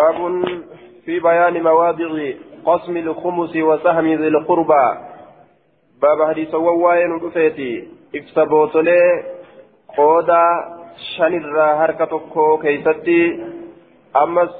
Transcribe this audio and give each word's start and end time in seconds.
باب 0.00 0.44
في 1.04 1.20
بيان 1.20 1.62
مواضع 1.62 2.10
قسم 2.64 2.96
الخمس 2.96 3.56
وسهم 3.56 4.06
ذي 4.06 4.28
القربى. 4.28 4.86
باب 6.02 6.28
حديث 6.28 6.54
وواين 6.54 7.12
رفيتي 7.24 7.88
إفسبوتولي 8.16 9.02
قودا 9.96 10.44
شنر 11.16 11.60
هركتكو 11.60 12.58
كيستي. 12.58 13.44
أمس 14.22 14.54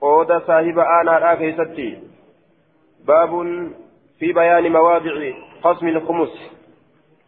قودا 0.00 0.38
صاحب 0.46 0.78
آنا 0.78 1.34
كيستي. 1.34 1.98
باب 3.06 3.32
في 4.18 4.32
بيان 4.32 4.72
مواضع 4.72 5.14
قسم 5.62 5.88
الخمس. 5.88 6.34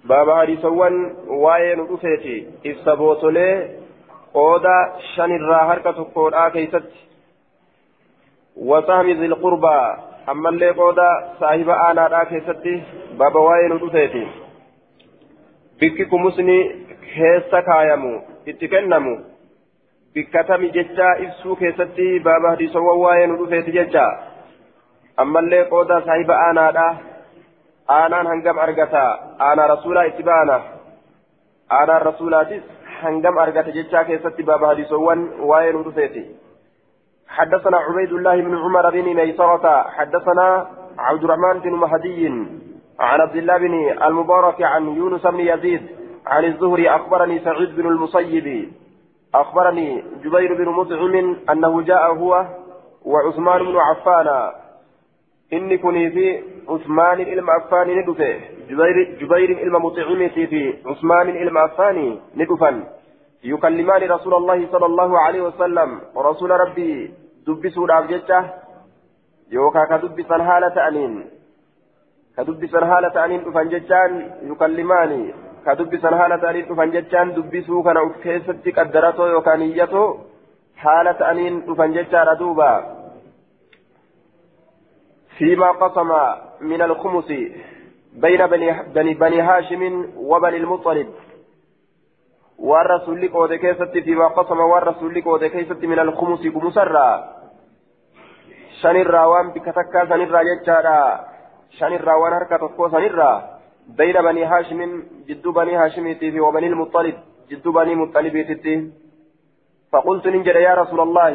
باب 0.05 0.31
حديث 0.31 0.65
وواين 0.65 1.81
رفيتي 1.81 2.37
إفسبوتولي 2.67 3.49
قودا 4.35 4.79
شنر 5.17 5.55
هركتكو 5.55 6.31
كيستي. 6.53 7.13
وسهم 8.57 9.11
ذي 9.11 9.27
القربى 9.27 9.97
أما 10.29 10.49
اللي 10.49 10.71
قودا 10.71 11.11
صاحب 11.41 11.69
آنا 11.71 12.07
را 12.07 12.25
كيستي 12.25 12.83
بابا 13.19 13.41
واين 13.41 13.73
ودوتيتي 13.73 14.27
بككم 15.80 16.23
مسني 16.25 16.59
كيسا 17.15 17.61
كايمو 17.61 18.23
اتكنمو 18.49 19.19
ججا 20.77 21.09
إفسو 21.25 21.57
كيستي 21.57 22.19
بابا 22.19 22.55
هديسو 22.55 22.87
واين 23.05 23.30
ودوتيتي 23.30 23.71
ججا. 23.71 24.07
أما 25.21 25.41
اللي 25.41 25.63
قودا 25.63 26.01
صاحب 26.01 26.30
آنا 26.30 26.71
را 26.71 26.89
aanaan 27.89 28.27
hangam 28.27 28.59
argata 28.59 29.02
aanaa 29.47 29.66
rasuulaa 29.66 30.05
itti 30.11 30.23
baana 30.23 30.61
aanaan 31.79 32.02
rasuulaatis 32.02 32.63
hangam 33.01 33.39
argata 33.39 33.75
jechaa 33.77 34.05
keessatti 34.05 34.47
baaba 34.51 34.71
hadiisowwan 34.71 35.25
waa'ee 35.51 35.73
nu 35.73 35.83
dhufeeti 35.89 36.23
حدثنا 37.28 37.77
عبيد 37.77 38.12
الله 38.12 38.37
بن 38.41 38.56
عمر 38.56 38.90
بن 38.90 39.15
ميسرة 39.15 39.82
حدثنا 39.82 40.66
عبد 40.99 41.24
الرحمن 41.24 41.60
بن 41.60 41.73
مهدي 41.73 42.26
عن 43.01 43.21
عبد 43.21 43.37
الله 43.37 43.59
بن 43.59 43.74
المبارك 44.02 44.62
عن 44.62 44.96
يونس 44.96 45.26
بن 45.26 45.40
يزيد 45.40 45.82
عن 46.26 46.45
الزهري 46.45 46.90
أخبرني 46.90 47.38
سعيد 47.40 47.76
بن 47.76 47.87
المسيب 47.87 48.73
أخبرني 49.34 50.04
جبير 50.24 50.54
بن 50.54 50.68
مطعم 50.68 51.37
أنه 51.51 51.82
جاء 51.82 52.15
هو 52.15 52.46
وعثمان 53.04 53.62
بن 53.65 53.77
عفان. 53.77 54.52
إني 55.52 55.79
كني 55.79 56.10
في 56.10 56.43
عثمان 56.68 57.21
إلما 57.21 57.52
عفان 57.52 57.99
ندفه. 57.99 58.40
جبير, 58.71 59.18
جبير 59.21 59.62
إلما 59.62 59.79
مطعم 59.79 60.29
في 60.29 60.74
عثمان 60.87 61.29
إلما 61.29 61.60
عفان 61.60 62.18
ندفن. 62.37 62.84
يكلمان 63.45 64.03
رسول 64.10 64.34
الله 64.34 64.69
صلى 64.72 64.87
الله 64.87 65.19
عليه 65.19 65.42
وسلم 65.42 66.00
ورسول 66.14 66.50
ربي 66.50 67.14
dubbisan 72.47 72.82
haala 72.91 73.10
ta'aniin 73.15 73.44
dhufan 73.44 73.69
jechaan 73.70 74.12
yukallimaani 74.50 75.34
ka 75.65 75.75
dubbisan 75.78 76.15
haala 76.19 76.38
ta'aniin 76.44 76.66
dhufan 76.69 76.92
jechaan 76.94 77.34
dubbisuu 77.37 77.82
kana 77.87 78.03
uf 78.09 78.16
keessatti 78.25 78.72
qaddaratoo 78.78 79.28
yookaan 79.34 79.62
hiyyatoo 79.66 80.09
haala 80.84 81.15
ta'aniin 81.22 81.62
dhufan 81.66 81.94
jechaadha 81.94 82.38
duuba 82.42 82.70
فيما 85.38 85.70
قسم 85.70 86.10
من 86.60 86.82
الخمس 86.82 87.28
بين 88.22 88.47
بني, 88.47 88.69
بني, 88.94 89.15
بني 89.15 89.41
هاشم 89.41 89.82
وبني 90.16 90.56
المطلب 90.56 91.09
والرسول 92.59 93.28
قود 93.28 93.55
كيست 93.55 93.99
فيما 94.05 94.27
قسم 94.28 94.60
والرسول 94.60 95.22
قود 95.22 95.44
كيست 95.44 95.84
من 95.84 95.99
الخمس 95.99 96.47
كمسرى 96.47 97.09
shanirraa 98.83 99.28
waan 99.28 99.53
bika 99.53 99.72
takkaa 99.72 100.06
sanirraa 100.09 100.44
jechaadha 100.44 100.97
shanirraa 101.78 102.16
waan 102.22 102.34
harka 102.37 102.59
tokkoo 102.59 102.89
sanirraa 102.95 103.37
bayna 103.99 104.23
banii 104.27 104.49
haashimin 104.53 104.93
jidduu 105.28 105.53
banii 105.59 105.78
haashimiitii 105.81 106.33
fi 106.34 106.41
wabanii 106.47 106.71
ilmuxalib 106.73 107.17
jidduu 107.51 107.73
banii 107.73 108.01
muxalibiititti 108.03 108.75
فقلت 109.93 110.27
ننجد 110.27 110.57
يا 110.69 110.75
رسول 110.75 111.01
الله 111.01 111.34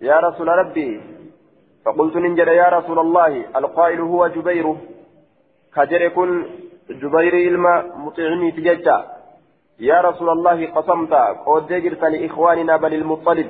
يا 0.00 0.16
رسول 0.26 0.48
ربي 0.48 1.00
فقلت 1.84 2.16
ننجد 2.16 2.48
يا 2.48 2.68
رسول 2.78 2.98
الله 2.98 3.32
القائل 3.58 4.00
هو 4.00 4.26
جبير 4.26 4.66
كجر 5.74 6.08
كن 6.08 6.30
جبير 7.02 7.34
إلما 7.48 7.74
مطعمي 8.04 8.50
تججا 8.56 8.96
يا 9.90 9.98
رسول 10.00 10.28
الله 10.30 10.58
قسمت. 10.76 11.12
قد 11.46 11.70
جرت 11.84 12.02
لإخواننا 12.04 12.76
بني 12.76 12.96
المطلب. 13.02 13.48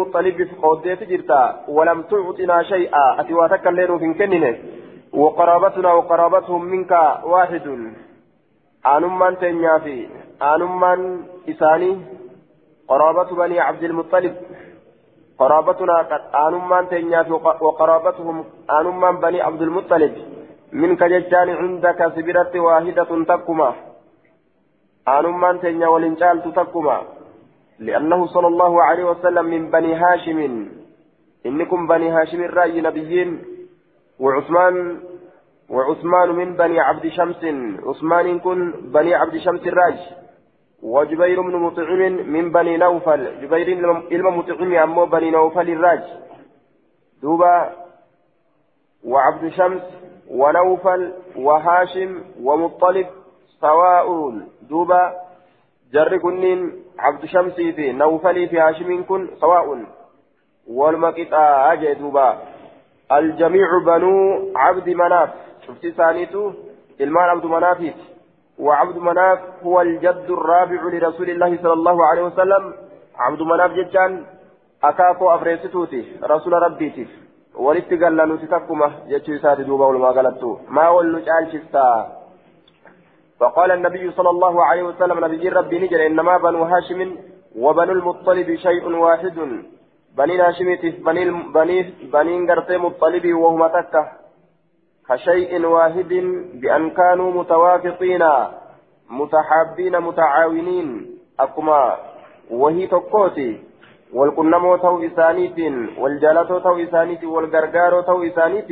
muxalibiif 0.00 0.50
qooddeeti 0.62 1.06
jirta 1.10 1.38
walam 1.76 2.04
tuucinaa 2.10 2.62
shay'a 2.70 3.04
ati 3.20 3.34
waa 3.34 3.48
takka 3.48 3.70
illee 3.70 3.86
nuuf 3.86 4.02
hin 4.06 4.14
kennine 4.14 4.52
وقرابتنا 5.14 5.92
وقرابتهم 5.92 6.62
منك 6.64 6.92
واحد. 7.24 7.66
آنمان 8.96 9.38
تنيافي 9.38 10.08
آنمان 10.42 11.00
إساني. 11.48 11.92
قرابة 12.88 13.28
بني 13.40 13.60
عبد 13.60 13.84
المطلب. 13.84 14.34
قرابتنا 15.38 15.96
آنمان 16.46 16.88
تنيافي 16.88 17.32
وقرابتهم 17.66 18.44
آنمان 18.80 19.16
بني 19.16 19.40
عبد 19.40 19.62
المطلب. 19.62 20.12
منك 20.72 21.04
ججان 21.04 21.48
عندك 21.50 22.00
سبرة 22.16 22.60
واحدة 22.66 23.10
تكما. 23.30 23.70
آنمان 25.08 25.60
تنيا 25.60 25.88
ولنجال 25.88 26.52
تكما 26.54 27.02
لأنه 27.78 28.26
صلى 28.26 28.46
الله 28.46 28.82
عليه 28.82 29.04
وسلم 29.04 29.44
من 29.44 29.70
بني 29.70 29.94
هاشم 29.94 30.68
إنكم 31.46 31.86
بني 31.86 32.10
هاشم 32.10 32.42
الرأي 32.42 32.80
نبيين 32.80 33.42
وعثمان 34.20 35.00
وعثمان 35.70 36.28
من 36.28 36.56
بني 36.56 36.80
عبد 36.80 37.08
شمس 37.08 37.44
عثمان 37.86 38.38
كن 38.38 38.72
بني 38.72 39.14
عبد 39.14 39.36
شمس 39.36 39.60
الراج 39.66 39.98
وجبير 40.82 41.40
بن 41.42 41.56
مطعم 41.56 42.12
من 42.34 42.52
بني 42.52 42.76
نوفل 42.76 43.40
جبير 43.40 43.68
إلما 44.12 44.30
مطعم 44.30 44.74
أمو 44.74 45.04
بني 45.06 45.30
نوفل 45.30 45.70
الراج 45.70 46.02
دوبا 47.22 47.72
وعبد 49.04 49.48
شمس 49.48 49.82
ونوفل 50.30 51.12
وهاشم 51.36 52.22
ومطلب 52.42 53.06
سواء 53.60 54.06
دوبا 54.70 55.12
جر 55.92 56.16
كنين 56.18 56.72
عبد 56.98 57.24
شمسي 57.24 57.72
في 57.72 57.92
نوفلي 57.92 58.48
في 58.48 58.60
هاشم 58.60 59.04
كن 59.04 59.28
سواء 59.40 59.84
والمقطع 60.66 61.72
أجدوبا 61.72 62.38
الجميع 63.12 63.68
بنو 63.86 64.12
عبد 64.56 64.88
مناف 64.88 65.30
شفت 65.66 65.86
ثانيته 65.86 66.54
المان 67.00 67.28
عبد 67.28 67.46
مناف 67.46 67.94
وعبد 68.58 68.96
مناف 68.96 69.38
هو 69.62 69.80
الجد 69.80 70.26
الرابع 70.30 70.82
لرسول 70.92 71.30
الله 71.30 71.58
صلى 71.62 71.72
الله 71.72 72.06
عليه 72.06 72.22
وسلم 72.22 72.74
عبد 73.16 73.42
مناف 73.42 73.70
جتان 73.70 74.24
أكاكو 74.84 75.34
أفريستوتي 75.34 76.04
رسول 76.24 76.52
ربيتي 76.52 77.06
ولت 77.54 77.90
قال 78.02 78.16
لنو 78.16 78.36
تتكمه 78.36 78.90
جتشي 79.08 79.38
سادي 79.38 79.62
دوبا 79.62 79.86
ولما 79.86 80.10
قالتو 80.10 80.58
ما 80.68 80.88
ولو 80.88 81.18
جعل 81.18 81.52
شفتا 81.52 82.15
فقال 83.40 83.70
النبي 83.70 84.10
صلى 84.10 84.30
الله 84.30 84.64
عليه 84.64 84.82
وسلم 84.82 85.24
نبي 85.24 85.48
ربي 85.48 85.78
نجر 85.78 86.06
إنما 86.06 86.36
بنو 86.36 86.62
هاشم 86.64 87.16
وبنو 87.56 87.92
المطلب 87.92 88.54
شيء 88.54 88.84
واحد. 88.88 89.38
بني 90.16 90.40
هاشم 90.40 90.68
بني 91.06 91.24
بني 91.56 91.94
بني 92.12 92.34
قرطي 92.48 92.76
مطلب 92.76 93.34
وهما 93.34 93.68
تكة 93.68 94.02
كشيء 95.08 95.66
واحد 95.66 96.12
بأن 96.60 96.90
كانوا 96.90 97.32
متوافقين 97.32 98.24
متحابين 99.10 99.94
متعاونين. 99.98 100.88
أكما 101.40 101.96
وهي 102.50 102.86
تقوتي. 102.86 103.50
والقنمو 104.14 104.76
تو 104.76 105.04
إسانيت 105.06 105.58
والجالتو 105.98 106.58
تو 106.58 106.76
إسانيت 106.84 107.24
والغرغارو 107.24 108.00
تو 108.00 108.22
إسانيت 108.22 108.70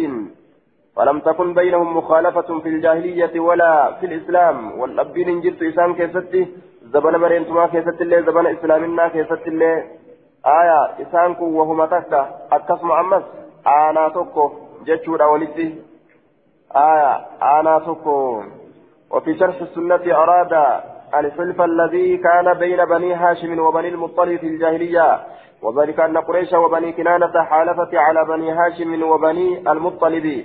فلم 0.97 1.19
تكن 1.21 1.55
بينهم 1.55 1.97
مخالفة 1.97 2.59
في 2.59 2.69
الجاهلية 2.69 3.41
ولا 3.41 3.93
في 4.01 4.07
الإسلام. 4.07 4.81
والأبين 4.81 5.41
جرت 5.41 5.63
إسلام 5.63 5.95
كيستي 5.95 6.49
زبن 6.83 7.17
مرينتما 7.17 7.67
كيست 7.67 8.01
الله 8.01 8.21
زبن 8.21 8.47
إسلامنا 8.47 9.09
كيست 9.09 9.47
الله 9.47 9.85
آية 10.47 10.81
إسانكو 11.03 11.45
وهما 11.45 11.87
تكا 11.87 12.23
أكسم 12.53 12.93
أمس 12.93 13.23
آنا 13.67 14.09
توكو 14.09 14.53
جتشورا 14.87 15.27
ولدي 15.27 15.75
آية 16.77 17.13
آنا 17.43 17.79
توكو. 17.79 18.43
وفي 19.11 19.39
شرح 19.39 19.61
السنة 19.61 20.05
أراد 20.23 20.53
الحلف 21.15 21.61
الذي 21.61 22.17
كان 22.17 22.55
بين 22.55 22.85
بني 22.85 23.15
هاشم 23.15 23.59
وبني 23.59 23.89
المطلب 23.89 24.39
في 24.39 24.47
الجاهلية. 24.47 25.21
وذلك 25.63 26.01
أن 26.01 26.19
قريش 26.19 26.53
وبني 26.53 26.93
كنانة 26.93 27.43
حالفت 27.43 27.95
على 27.95 28.25
بني 28.25 28.53
هاشم 28.53 29.03
وبني 29.03 29.73
المطلب. 29.73 30.45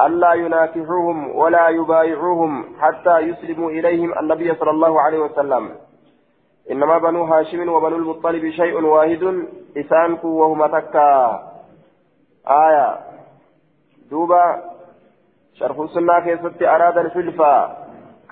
ألا 0.00 0.32
يناكحوهم 0.32 1.36
ولا 1.36 1.68
يبايعوهم 1.68 2.64
حتى 2.80 3.18
يسلموا 3.18 3.70
إليهم 3.70 4.18
النبي 4.18 4.54
صلى 4.54 4.70
الله 4.70 5.00
عليه 5.00 5.18
وسلم. 5.18 5.70
إنما 6.70 6.98
بنو 6.98 7.24
هاشم 7.24 7.68
وبنو 7.68 7.96
المطلب 7.96 8.50
شيء 8.50 8.84
واحد 8.84 9.22
إسانكو 9.76 10.28
وهما 10.28 10.66
تكا. 10.66 11.42
آية. 12.46 12.98
دوبا 14.10 14.62
شرف 15.54 15.80
السنة 15.80 16.20
كيست 16.20 16.62
أراد 16.62 16.98
الحلفة 16.98 17.52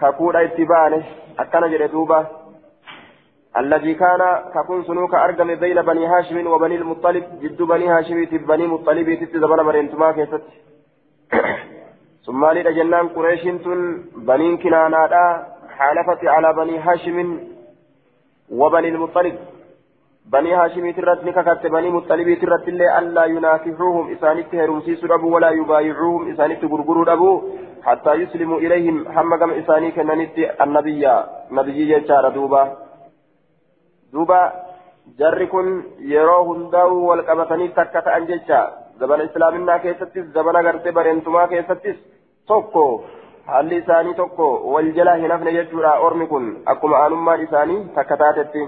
ككودا 0.00 0.44
اتبانه 0.44 1.04
أكنا 1.38 1.66
جري 1.66 1.86
دوبا. 1.86 2.26
الذي 3.58 3.94
كان 3.94 4.22
ككون 4.54 4.84
سنوك 4.84 5.14
أرقم 5.14 5.54
بين 5.54 5.82
بني 5.82 6.06
هاشم 6.06 6.46
وبني 6.46 6.76
المطلب 6.76 7.24
جد 7.42 7.62
بني 7.62 7.88
هاشم 7.88 8.24
بني 8.24 8.66
مطلب 8.66 9.14
تتزبن 9.14 9.60
مرينتما 9.62 10.12
كيست 10.12 10.42
ثم 12.25 12.45
لجنان 12.45 13.07
قريش 13.15 13.43
تن 13.63 13.79
بنين 14.27 14.57
كنانا 14.57 15.23
حالفت 15.77 16.21
على 16.33 16.49
بني 16.59 16.75
هاشم 16.85 17.17
وبني 18.59 18.89
المطلب 18.89 19.35
بني 20.33 20.53
هاشم 20.59 20.91
ترت 20.91 21.23
نككت 21.27 21.63
بني 21.75 21.89
مطلب 21.89 22.27
ترت 22.41 22.67
اللي 22.67 22.87
ألا 22.99 23.25
يناكحوهم 23.25 24.05
إسانت 24.13 24.55
هرمسيس 24.55 25.01
أبو 25.03 25.35
ولا 25.35 25.49
يبايعوهم 25.49 26.31
إسانت 26.31 26.61
غرغر 26.71 27.13
أبو 27.13 27.31
حتى 27.83 28.13
يسلموا 28.13 28.59
إليهم 28.65 28.95
حمقم 29.13 29.51
إساني 29.51 29.91
كننت 29.91 30.37
النبي 30.63 31.03
نبي 31.51 31.79
يجار 31.91 32.29
دوبا 32.35 32.63
دوبا 34.13 34.41
jarri 35.17 35.47
kun 35.47 35.67
yeroo 36.11 36.43
hundaa'u 36.49 37.07
wal 37.07 37.23
qabatanii 37.25 37.69
takka 37.77 38.01
ta'an 38.01 38.27
jecha 38.27 38.59
zabana 38.98 39.24
islaaminaa 39.24 39.78
keessattis 39.78 40.30
zabana 40.38 40.62
gartee 40.62 40.92
bareentumaa 40.92 41.48
keessattis 41.48 41.96
tokko 42.46 42.84
haalli 43.46 43.76
isaanii 43.76 44.14
tokko 44.14 44.46
wal 44.72 44.92
jala 44.92 45.14
hin 45.22 45.36
hafne 45.36 45.52
jechuudha 45.58 45.98
ormi 46.08 46.26
kun 46.32 46.48
akkuma 46.74 47.02
aanummaan 47.02 47.46
isaanii 47.48 47.84
takka 47.98 48.16
taatetti 48.16 48.66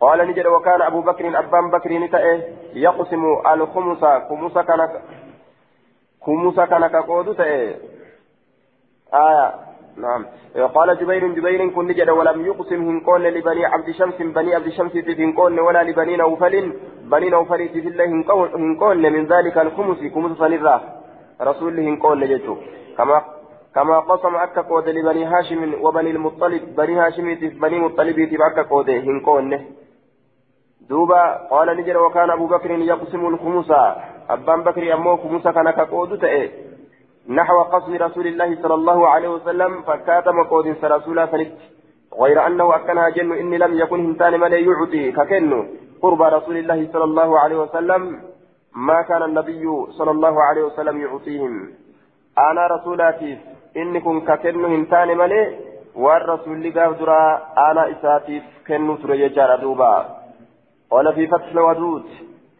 قال 0.00 0.28
نجد 0.28 0.46
وكان 0.46 0.82
أبو 0.82 1.00
بكر 1.00 1.38
أبان 1.38 1.70
بكر 1.70 1.92
نتأه 1.92 2.40
يقسم 2.74 3.22
الخمس 3.52 4.04
خمس 4.28 4.58
كان 4.58 4.88
خمس 6.22 6.60
كان 6.60 6.86
كقود 6.86 7.36
تأه 7.36 7.74
آية 9.14 9.54
نعم. 9.96 10.26
قال 10.74 10.98
جبير 11.00 11.26
جبير 11.26 11.70
كن 11.70 11.86
نجد 11.86 12.10
ولم 12.10 12.46
يقسم 12.46 12.88
هنقول 12.88 13.24
لبني 13.24 13.64
عبد 13.66 13.90
شمس 13.90 14.14
بني 14.22 14.54
عبد 14.54 14.68
شمس 14.68 14.96
هنقول 14.96 15.60
ولا 15.60 15.82
لبني 15.82 16.16
نوفل. 16.16 16.72
بني 17.12 17.30
نوفل 17.30 17.68
في 17.68 17.78
الله 17.78 18.04
هنقول 18.56 19.10
من 19.10 19.26
ذلك 19.26 19.58
الخمس 19.58 19.98
خمس 20.14 20.38
صنراه 20.38 20.80
رسول 21.40 21.80
هنقول 21.80 22.20
لجتو 22.20 22.56
كما 22.98 23.22
كما 23.74 24.00
قسم 24.00 24.34
أكا 24.36 24.60
قود 24.60 24.88
لبني 24.88 25.24
هاشم 25.24 25.74
وبني 25.84 26.10
المطلب 26.10 26.76
بني 26.76 26.94
هاشم 27.00 27.34
بني 27.62 27.78
مطلب 27.78 28.18
أكا 28.50 28.62
قود 28.62 28.90
هنقول 28.90 29.60
دوبا 30.90 31.22
قال 31.50 31.76
نجر 31.76 31.96
وكان 32.02 32.30
أبو 32.30 32.46
بكر 32.46 32.70
يقسم 32.70 33.26
الخمس. 33.26 33.70
أبان 34.30 34.62
بكر 34.62 34.94
أمو 34.94 35.16
خمس 35.16 35.48
كان 35.48 35.70
كقود 35.70 36.18
تأي. 36.18 36.65
نحو 37.28 37.62
قسم 37.62 37.94
رسول 37.94 38.26
الله 38.26 38.62
صلى 38.62 38.74
الله 38.74 39.08
عليه 39.08 39.28
وسلم 39.28 39.82
فكاتم 39.82 40.42
قود 40.42 40.66
رسول 40.84 41.28
سنت 41.28 41.52
غير 42.20 42.46
أنه 42.46 42.76
أكنها 42.76 43.08
جن 43.08 43.32
إني 43.32 43.58
لم 43.58 43.78
يكن 43.78 44.06
هنتان 44.06 44.40
من 44.40 44.52
يعطي. 44.52 45.12
ككنه 45.12 45.66
قرب 46.02 46.22
رسول 46.22 46.56
الله 46.56 46.88
صلى 46.92 47.04
الله 47.04 47.38
عليه 47.38 47.56
وسلم 47.56 48.22
ما 48.76 49.02
كان 49.02 49.22
النبي 49.22 49.64
صلى 49.90 50.10
الله 50.10 50.42
عليه 50.42 50.62
وسلم 50.62 51.00
يعطيهم. 51.00 51.70
أنا 52.38 52.66
رسولاتي 52.66 53.38
إني 53.76 54.00
كن 54.00 54.20
ككنه 54.20 54.68
هنتان 54.68 55.18
ملي 55.18 55.58
والرسول 55.96 56.62
لقاف 56.62 57.00
درا 57.00 57.22
أنا 57.70 57.90
إساتي 57.90 58.42
كنه 58.66 58.96
تريجار 58.96 59.56
دوبا. 59.56 59.94
قال 60.90 61.14
في 61.14 61.26
فتح 61.26 61.48
الودود 61.50 62.04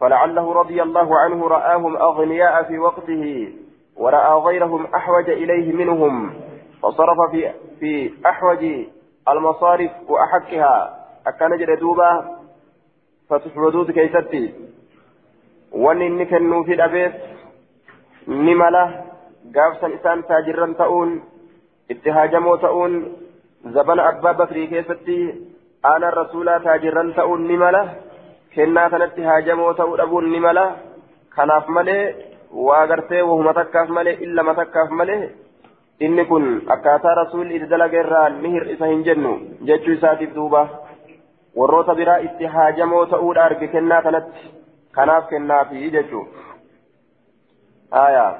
فلعله 0.00 0.52
رضي 0.52 0.82
الله 0.82 1.18
عنه 1.18 1.48
رآهم 1.48 1.96
أغنياء 1.96 2.62
في 2.62 2.78
وقته. 2.78 3.52
ورأى 3.96 4.34
غيرهم 4.38 4.86
أحوج 4.94 5.30
إليه 5.30 5.72
منهم 5.72 6.34
فصرف 6.82 7.30
في 7.30 7.52
في 7.80 8.12
أحوج 8.26 8.86
المصارف 9.28 9.90
وأحقها 10.08 11.06
أكان 11.26 11.58
جردوبا 11.58 12.38
فتح 13.30 13.56
الودود 13.56 13.90
كيستي 13.90 14.54
wanni 15.72 16.06
inni 16.06 16.26
kennuu 16.26 16.64
fi 16.64 16.76
dhabeef 16.76 17.12
ni 18.26 18.54
mala 18.54 18.82
gaafsan 19.52 19.92
isaan 19.92 20.22
taajirran 20.28 20.74
ta'uun 20.74 21.10
itti 21.90 22.10
haajamoo 22.10 22.56
ta'uun 22.56 22.94
zabana 23.74 24.06
abbaa 24.10 24.34
bakrii 24.34 24.68
keessatti 24.68 25.16
aanaan 25.90 26.16
rasuulaa 26.20 26.60
taajirran 26.60 27.12
ta'uun 27.18 27.44
ni 27.48 27.56
mala 27.56 27.82
kennaa 28.54 28.90
kanatti 28.90 29.22
haajamoo 29.22 29.74
ta'uu 32.45 32.87
dhabuun 32.87 32.87
ni 32.87 32.87
mala 32.87 32.87
kanaaf 32.87 32.87
malee 32.87 32.87
waa 32.87 32.87
gartee 32.87 33.21
wahuma 33.21 33.53
takkaaf 33.53 33.89
malee 33.89 34.17
illama 34.27 34.55
takkaaf 34.55 34.89
malee 34.89 35.29
inni 35.99 36.25
kun 36.25 36.47
akkaataa 36.75 37.15
rasuulli 37.15 37.55
itti 37.55 37.69
dalaga 37.69 37.99
irraa 38.03 38.29
ni 38.29 38.51
hir'isa 38.51 38.91
hin 38.93 39.03
jennu 39.03 39.33
jechuu 39.71 39.93
isaatiif 39.93 40.35
duuba 40.35 40.67
warroota 41.55 41.95
biraa 41.95 42.17
itti 42.27 42.53
haajamoo 42.55 43.05
ta'uudha 43.05 43.43
arge 43.43 43.67
kennaa 43.67 44.01
kanatti 44.01 44.53
kanaaf 44.91 45.27
kennaafi 45.29 45.91
jechuu 45.91 46.25
آية 47.93 48.37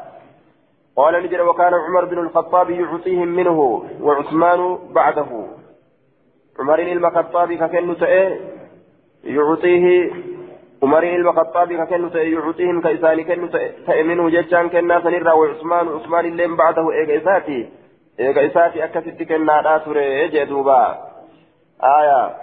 قال 0.95 1.23
نجد 1.23 1.39
وكان 1.39 1.73
عمر 1.73 2.06
بن 2.06 2.18
الخطاب 2.18 2.69
يعطيهم 2.69 3.27
منه 3.27 3.83
وعثمان 4.01 4.77
بعده 4.94 5.47
عمر 6.59 6.79
المخطاب 6.79 7.53
ككن 7.53 7.97
تأه 7.97 8.39
يعطيه 9.23 10.12
عمر 10.82 11.02
المخطاب 11.02 11.73
ككن 11.73 12.11
تأه 12.11 12.20
يعطيهم 12.20 12.81
كإسان 12.81 13.23
كن 13.25 13.50
تأه 13.87 14.02
منه 14.02 14.28
ججان 14.31 14.69
كنا 14.69 15.00
سنرى 15.00 15.32
وعثمان 15.32 15.88
عثمان 15.88 16.25
اللين 16.25 16.56
بعده 16.56 16.93
إيجا 16.93 17.17
إساتي 17.23 17.69
إيجا 18.20 18.46
إساتي 18.46 18.84
أكست 18.84 19.23
كنا 19.23 19.61
ناتوري 19.61 20.28
جدوبا 20.28 20.99
آية 21.99 22.37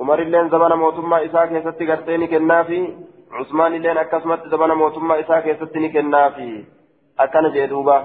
عمر 0.00 0.18
اللين 0.18 0.48
زمان 0.48 0.72
موتما 0.78 1.24
إساك 1.24 1.52
يستي 1.52 1.86
قرتيني 1.90 2.26
كنافي 2.26 2.82
عثمان 3.32 3.74
اللين 3.74 3.98
أكسمت 3.98 4.48
زمان 4.48 4.70
موتما 4.70 5.20
إساك 5.20 5.46
يستني 5.46 5.88
كنافي 5.88 6.64
أكن 7.20 7.52
جدوبا 7.52 7.98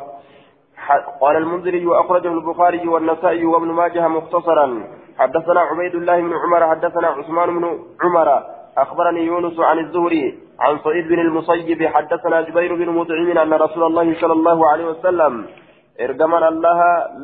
قال 1.21 1.35
المنذري 1.35 1.85
وأخرجه 1.85 2.27
البخاري 2.27 2.87
والنسائي 2.87 3.45
وابن 3.45 3.67
ماجه 3.67 4.07
مختصرا 4.07 4.83
حدثنا 5.19 5.59
عبيد 5.59 5.95
الله 5.95 6.21
بن 6.21 6.33
عمر 6.33 6.69
حدثنا 6.69 7.07
عثمان 7.07 7.59
بن 7.59 7.79
عمر 8.03 8.43
أخبرني 8.77 9.25
يونس 9.25 9.59
عن 9.59 9.79
الزهري 9.79 10.37
عن 10.59 10.79
سعيد 10.83 11.07
بن 11.07 11.19
المصيب 11.19 11.83
حدثنا 11.87 12.41
جبير 12.41 12.75
بن 12.75 12.89
مطعم 12.89 13.37
أن 13.37 13.53
رسول 13.53 13.83
الله 13.83 14.21
صلى 14.21 14.33
الله 14.33 14.69
عليه 14.71 14.85
وسلم 14.85 15.45
إرجمن 16.01 16.43
الله 16.43 16.79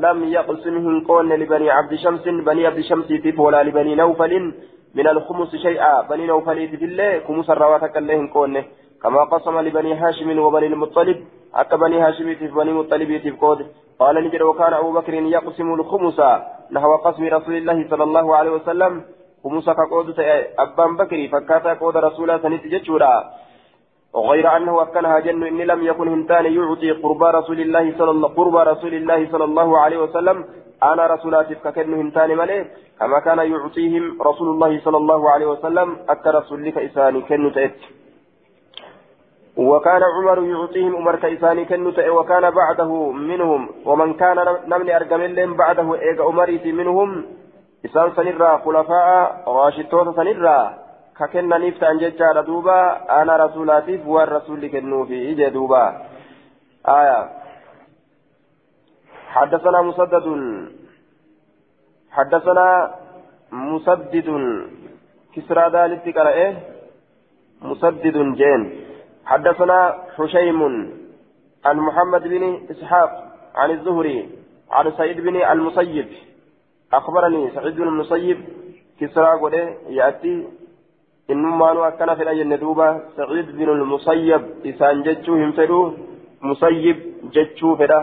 لم 0.06 0.24
يقسمهم 0.24 1.04
قول 1.08 1.30
لبني 1.30 1.70
عبد 1.72 1.96
شمس 1.96 2.24
بني 2.50 2.68
عبد 2.68 2.82
شمس 2.82 3.06
في 3.06 3.34
ولا 3.38 3.64
لبني 3.64 3.96
نوفل 3.96 4.54
من 4.96 5.08
الخمس 5.08 5.56
شيئا 5.56 6.02
بني 6.10 6.26
نوفل 6.28 6.68
في 6.80 6.86
الله 6.86 7.20
خمس 7.28 7.50
الرواتك 7.50 7.98
اللهم 7.98 8.28
قول 8.28 8.64
كما 9.04 9.24
قسم 9.24 9.60
لبني 9.60 9.94
هاشم 9.94 10.40
وبني 10.40 10.68
المطلب 10.68 11.18
أك 11.56 11.72
بني 11.76 11.98
هاشم 12.02 12.36
في 12.36 12.48
بني 12.48 12.74
مطلب 12.74 13.18
في 13.24 13.32
قول 13.32 13.66
قال 14.00 14.16
نجد 14.26 14.42
وكان 14.42 14.74
أبو 14.74 14.92
بكر 14.92 15.14
يقسم 15.14 15.74
الخمس 15.74 16.20
نحو 16.72 16.96
قسم 16.96 17.24
رسول 17.38 17.56
الله 17.56 17.78
صلى 17.90 18.04
الله 18.04 18.36
عليه 18.36 18.52
وسلم 18.52 19.02
خمس 19.44 19.70
كقود 19.70 20.20
أبان 20.60 20.92
بكر 20.98 21.28
فكاتا 21.32 21.74
قود 21.74 21.98
رسول 21.98 22.40
سنت 22.44 22.64
جتشورا. 22.68 23.14
غير 24.16 24.58
أنه 24.58 24.82
أكنها 24.82 25.20
جن 25.20 25.44
إن 25.44 25.62
لم 25.72 25.84
يكن 25.90 26.08
هنتان 26.08 26.46
يعطي 26.46 26.92
قربى 26.92 27.26
رسول 27.40 27.60
الله 27.62 27.98
صلى 27.98 28.12
الله 28.12 28.28
قربى 28.28 28.62
رسول 28.72 28.94
الله 28.94 29.32
صلى 29.32 29.44
الله 29.44 29.78
عليه 29.78 29.98
وسلم. 29.98 30.46
أنا 30.84 31.08
رسولات 31.08 31.54
فكن 31.54 31.94
هنتان 31.94 32.38
ملي. 32.38 32.66
كما 33.00 33.20
كان 33.20 33.40
يعطيهم 33.40 34.22
رسول 34.22 34.48
الله 34.54 34.72
صلى 34.86 34.98
الله 34.98 35.22
عليه 35.34 35.46
وسلم. 35.46 35.98
أك 36.10 36.28
رسول 36.28 36.66
لك 36.66 36.78
إساني 36.78 37.22
كن 37.22 37.52
تأت 37.56 37.80
وكان 39.58 40.02
عمر 40.16 40.40
يعطيهم 40.44 40.96
عمر 40.96 41.16
كإساني 41.16 41.66
كن 41.66 41.86
وكان 42.18 42.46
بعده 42.60 42.92
منهم. 43.12 43.62
ومن 43.86 44.14
كان 44.14 44.38
نمن 44.68 44.90
أرجم 44.90 45.54
بعده 45.62 45.88
إيج 46.02 46.22
عمري 46.22 46.72
منهم. 46.72 47.10
إسان 47.86 48.12
سنرى 48.16 48.62
خلفاء 48.66 49.44
راشدون 49.48 50.14
سنرى 50.16 50.60
ككن 51.20 51.50
نفت 51.50 51.84
أن 51.84 51.98
ججار 51.98 52.42
دوبا 52.42 52.80
أنا 53.22 53.34
رسولاتي 53.46 54.02
والرسول 54.06 54.68
كنوفي 54.68 55.32
إجا 55.32 55.48
دوبا 55.50 55.84
آية 56.88 57.20
حدثنا 59.28 59.82
مسدد 59.82 60.26
حدثنا 62.12 62.96
مسدد 63.52 64.28
كسرى 65.36 65.66
ذلك 65.78 66.18
قال 66.18 66.28
إيه 66.28 66.54
مسدد 67.62 68.18
جين 68.40 68.62
حدثنا 69.26 69.80
حشيم 70.18 70.60
عن 71.66 71.78
محمد 71.78 72.24
بن 72.24 72.44
إسحاق 72.72 73.12
عن 73.56 73.72
الزهري 73.72 74.30
عن 74.72 74.92
سعيد 74.92 75.22
بن 75.22 75.36
المسيب 75.36 76.08
أخبرني 76.94 77.52
سعيد 77.56 77.76
بن 77.76 77.88
المسيب 77.88 78.38
كسرى 79.00 79.32
قد 79.42 79.54
يأتي 79.90 80.48
إنما 81.32 81.88
أكنا 81.88 82.16
في 82.16 82.24
الأجل 82.24 82.50
ندوبة. 82.50 82.90
سعيد 83.18 83.48
بن 83.58 83.70
المصيب 83.70 84.42
إسان 84.66 85.04
جتشو 85.04 85.34
هم 85.34 85.94
مصيب 86.42 86.98
جتشو 87.34 87.76
فدا. 87.76 88.00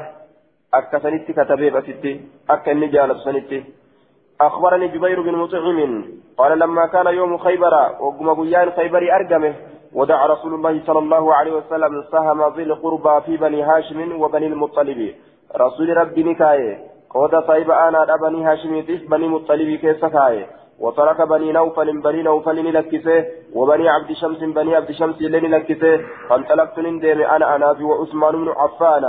أكسنت 0.74 1.30
كتبه 1.30 1.70
بسيتي 1.70 2.20
أكني 2.50 2.86
جالب 2.86 3.18
سنتي. 3.24 3.64
أخبرني 4.40 4.88
جبير 4.88 5.22
بن 5.22 5.34
مطعم 5.42 6.04
قال 6.38 6.58
لما 6.58 6.86
كان 6.86 7.06
يوم 7.06 7.38
خيبر 7.38 7.74
وقم 8.00 8.28
قيان 8.40 8.70
خيبر 8.70 9.02
أرقمه 9.16 9.54
ودعا 9.92 10.26
رسول 10.26 10.54
الله 10.54 10.82
صلى 10.86 10.98
الله 10.98 11.34
عليه 11.34 11.52
وسلم 11.52 12.04
سهم 12.12 12.54
ذي 12.56 12.62
القربى 12.62 13.20
في 13.26 13.36
بني 13.36 13.62
هاشم 13.62 14.20
وبني 14.22 14.46
المطلب. 14.46 15.14
رسول 15.56 15.96
ربي 15.96 16.22
نكاية. 16.22 16.99
قود 17.10 17.40
طيب 17.40 17.70
أنا 17.70 18.16
بني 18.16 18.44
هاشم 18.44 18.72
بني 19.08 19.28
مطلب 19.28 19.78
كيف 19.82 20.04
كايه 20.04 20.46
وترك 20.80 21.20
بني 21.28 21.52
نوفل 21.52 22.00
بني 22.00 22.22
نوفل 22.22 22.74
لكسه 22.74 23.24
وبني 23.54 23.88
عبد 23.88 24.12
شمس 24.12 24.38
بني 24.38 24.76
عبد 24.76 24.90
شمس 24.92 25.22
لن 25.22 25.54
لكسه 25.54 26.00
فانطلقت 26.28 26.78
ندم 26.78 27.20
أنا 27.34 27.56
أنا 27.56 27.66
وعثمان 27.82 28.34
بن 28.44 28.48
عفان. 28.48 29.04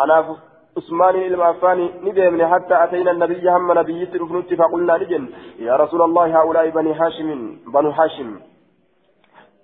أنا 0.00 0.36
عثمان 0.76 1.14
بن 1.28 1.40
عفان 1.40 1.78
ندم 2.04 2.46
حتى 2.52 2.84
أتينا 2.84 3.10
النبي 3.10 3.48
هم 3.50 3.78
نبي 3.78 4.04
ركنت 4.04 4.54
فقلنا 4.54 4.96
نجن 4.96 5.24
يا 5.58 5.76
رسول 5.76 6.02
الله 6.02 6.26
هؤلاء 6.40 6.70
بني 6.70 6.92
هاشم 7.00 7.30
بنو 7.74 7.90
هاشم. 7.90 8.30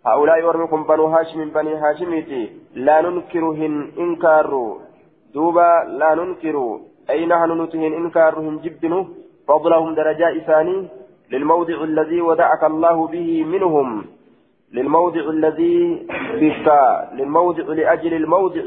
هؤلاء 0.06 0.44
ورمكم 0.46 0.84
بنو 0.84 1.06
هاشم 1.06 1.50
بني 1.50 1.74
هاشميتي. 1.74 2.42
لا 2.74 3.00
ننكرهن 3.00 3.74
إنكاروا. 3.98 4.78
دوبا 5.34 5.70
لا 5.98 6.14
ننكر 6.14 6.56
أي 7.10 7.26
نحن 7.26 7.62
نتهن 7.62 7.92
إنكارهم 7.92 8.58
جبنه 8.58 9.08
فضلهم 9.48 9.94
درجاء 9.94 10.38
ثاني 10.38 10.88
للموضع 11.30 11.84
الذي 11.84 12.20
ودعك 12.20 12.64
الله 12.64 13.06
به 13.06 13.44
منهم. 13.44 14.04
للموضع 14.72 15.20
الذي 15.20 16.06
بك 16.40 16.66
للموضع 17.12 17.62
لأجل 17.62 18.14
الموضع 18.14 18.62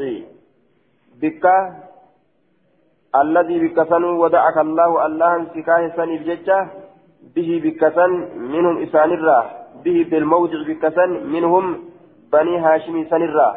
بك 1.21 1.45
الذي 3.15 3.67
بك 3.67 3.89
سن 3.89 4.03
ودعك 4.03 4.57
الله 4.57 5.05
الله 5.05 5.45
سكاه 5.55 5.81
سن 5.97 6.09
بججة 6.17 6.67
به 7.35 7.49
بك 7.63 7.83
منهم 8.37 8.83
إسان 8.83 9.11
الراه 9.11 9.45
به 9.83 10.07
بالموضع 10.11 10.59
بك 10.67 10.83
منهم 11.35 11.65
بني 12.33 12.57
هاشم 12.59 13.05
سن 13.09 13.23
الراه 13.23 13.55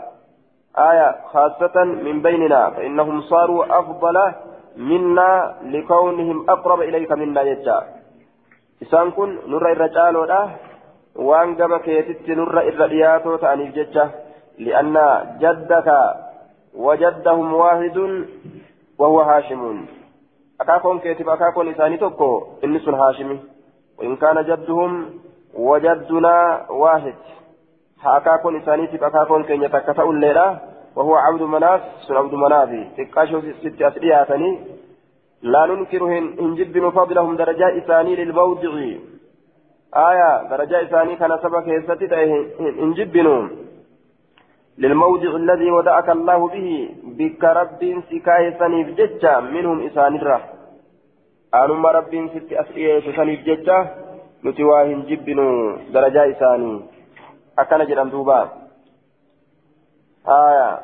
آية 0.78 1.16
خاصة 1.32 1.85
من 1.85 2.23
بيننا 2.23 2.70
فإنهم 2.70 3.20
صاروا 3.20 3.78
أفضل 3.78 4.16
منا 4.78 5.56
لكونهم 5.62 6.50
أقرب 6.50 6.80
إليك 6.80 7.12
منا 7.12 7.42
يجا 7.42 7.78
إسان 8.82 9.11
كن 9.11 9.38
نرى 9.47 9.73
الرجال 9.73 10.16
وان 11.16 11.54
قم 11.58 11.76
كيتت 11.76 12.28
نرى 12.28 12.68
الرئيات 12.68 13.25
تعنيف 13.42 13.75
ججة 13.75 14.11
لأن 14.58 14.97
جدك 15.42 15.88
وجدهم 16.75 17.54
واحد 17.54 17.99
وهو 18.99 19.20
هاشم 19.20 19.87
أكاكون 20.61 20.99
كيتب 20.99 21.28
أكاكون 21.28 21.68
إساني 21.68 21.97
توكو 21.97 22.47
إنس 22.64 22.88
هاشمي 22.88 23.38
وإن 23.99 24.16
كان 24.16 24.44
جدهم 24.44 24.92
وجدنا 25.54 26.66
واحد 26.70 27.14
أكاكون 28.04 28.56
إساني 28.56 28.87
تب 28.87 29.04
أكاكون 29.04 29.44
كين 29.44 29.62
يتكتأ 29.62 30.02
الليلة 30.02 30.58
وهو 30.99 31.14
عبد 31.14 31.43
مناف 31.43 31.81
سن 32.07 32.17
عبد 32.17 32.35
مناف. 32.45 32.71
تكاشو 32.97 33.38
ست 33.62 33.83
أسرياتني 33.83 34.50
لا 35.52 35.62
ننكرهن 35.71 36.25
إن 36.43 36.49
جبن 36.59 36.85
فضلهم 36.90 37.37
درجاء 37.43 37.78
إساني 37.78 38.12
للموضع. 38.21 38.75
آية 40.09 40.31
درجاء 40.50 40.81
إساني 40.85 41.17
كان 41.21 41.33
سبك 41.43 41.67
يستطيع 41.76 42.23
إن 42.83 42.90
جبنهم 42.99 43.45
للموضع 44.78 45.31
الذي 45.43 45.69
ودعك 45.76 46.09
الله 46.19 46.40
به 46.55 46.69
بك 47.19 47.43
رب 47.61 47.83
سكاية 48.11 48.59
سنيف 48.59 48.88
ججة 48.99 49.33
منهم 49.40 49.78
إسان 49.87 50.12
الرح 50.21 50.43
أنما 51.55 51.90
رب 51.99 52.12
ست 52.35 52.50
أسئية 52.62 53.17
سنيف 53.17 53.40
ججة. 53.49 53.78
نتواهن 54.45 55.02
جبنوا 55.11 55.76
درجاء 55.95 56.31
إساني 56.31 56.75
أكن 57.59 57.81
جرم 57.90 58.09
دوبا. 58.14 58.67
آية 60.28 60.78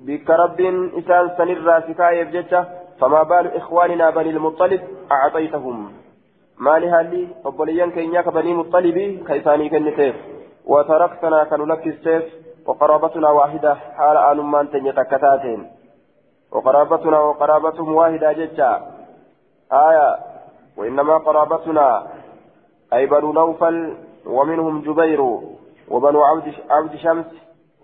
بك 0.00 0.30
رب 0.30 0.60
إسان 0.98 1.30
سنرى 1.38 1.82
سكاية 1.88 2.24
ججة 2.24 2.64
فما 3.00 3.22
بال 3.22 3.56
إخواننا 3.56 4.10
بني 4.10 4.30
المطلب؟ 4.30 4.80
أعطيتهم. 5.12 5.92
ما 6.58 6.78
لهالي؟ 6.78 7.28
أبوليان 7.44 7.90
كينياك 7.90 8.28
بني 8.28 8.54
مطلبي 8.54 9.24
كيساني 9.26 9.68
كنتيف 9.68 10.16
وتركتنا 10.66 11.44
كنلك 11.44 11.86
السيف 11.86 12.24
وقرابتنا 12.66 13.30
واحدة 13.30 13.74
حال 13.74 14.16
آل 14.16 14.42
من 14.42 14.70
تنيتكتاتين 14.70 15.70
وقرابتنا 16.52 17.18
وقرابتهم 17.20 17.94
واحدة 17.94 18.32
ججا 18.32 18.72
آية. 19.72 20.16
وإنما 20.76 21.18
قرابتنا 21.18 22.06
أي 22.92 23.06
بنو 23.06 23.32
نوفل 23.32 23.96
ومنهم 24.26 24.80
جبير. 24.80 25.20
وبنو 25.88 26.22
عبد 26.22 26.54
عبد 26.70 26.96
شمس 26.96 27.26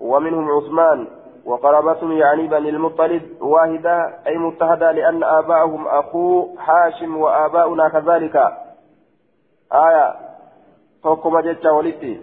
ومنهم 0.00 0.50
عثمان 0.50 1.06
وقرابتهم 1.44 2.12
يعني 2.12 2.46
بني 2.46 2.68
المطلب 2.68 3.22
واحدة 3.40 4.14
أي 4.26 4.38
متحدة 4.38 4.92
لأن 4.92 5.24
آباءهم 5.24 5.88
أخو 5.88 6.56
حاشم 6.58 7.16
وآباؤنا 7.16 7.88
كذلك. 7.88 8.36
آية. 9.72 10.14
توكما 11.02 11.40
جتا 11.40 11.70
ولدتي. 11.70 12.20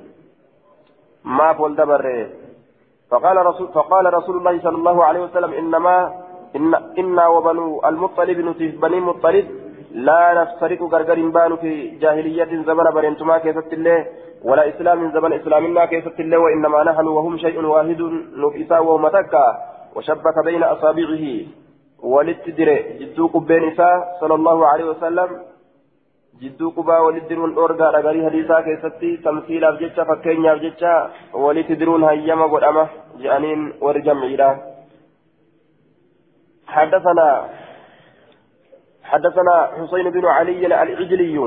ما 1.24 1.54
فول 1.54 1.76
دبر 1.76 2.30
فقال 3.12 3.38
رسول 3.46 3.68
فقال 3.68 4.14
رسول 4.14 4.38
الله 4.38 4.62
صلى 4.62 4.78
الله 4.78 5.04
عليه 5.04 5.20
وسلم 5.20 5.54
إنما 5.54 6.26
إن 6.56 6.74
إنا 7.00 7.28
وبنو 7.28 7.82
المطلب 7.86 8.38
نتيف 8.40 8.82
بني 8.82 9.00
مطلب 9.00 9.46
لا 9.92 10.22
نفترق 10.42 10.84
غرغر 10.84 11.30
بان 11.36 11.56
في 11.56 11.72
جاهلية 12.02 12.52
زمن 12.68 12.86
برنتما 12.96 13.38
كيست 13.38 13.74
الله 13.74 14.08
ولا 14.46 14.64
إسلام 14.70 15.00
زمن 15.12 15.34
إسلامنا 15.34 15.86
كيست 15.86 16.20
الله 16.20 16.38
وإنما 16.38 16.84
نحن 16.84 17.08
وهم 17.08 17.38
شيء 17.38 17.58
واحد 17.66 18.02
نفسا 18.44 18.80
ومتكا 18.80 19.48
وشبك 19.96 20.38
بين 20.46 20.64
أصابعه 20.64 21.26
ولتدر 22.14 22.70
جدوك 23.00 23.34
بين 23.50 23.66
صلى 24.22 24.36
الله 24.40 24.58
عليه 24.68 24.86
وسلم. 24.86 25.30
walitti 26.36 27.30
diruun 27.30 27.56
dhoorgaadha 27.56 28.02
garii 28.02 28.24
hadiisaa 28.24 28.62
keessatti 28.64 29.18
tamsiilaaf 29.24 29.80
jecha 29.80 30.06
fakkeenyaaf 30.06 30.60
jecha 30.64 31.10
walitti 31.34 31.80
diruun 31.80 32.04
hayyama 32.04 32.48
godhama 32.48 32.90
je'aniin 33.24 33.74
warri 33.82 34.02
jamciidha 34.02 34.50
حدثنا 36.76 37.30
حدثنا 39.04 39.56
حسين 39.78 40.10
بن 40.10 40.26
علي 40.26 40.66
العجلي. 40.66 41.38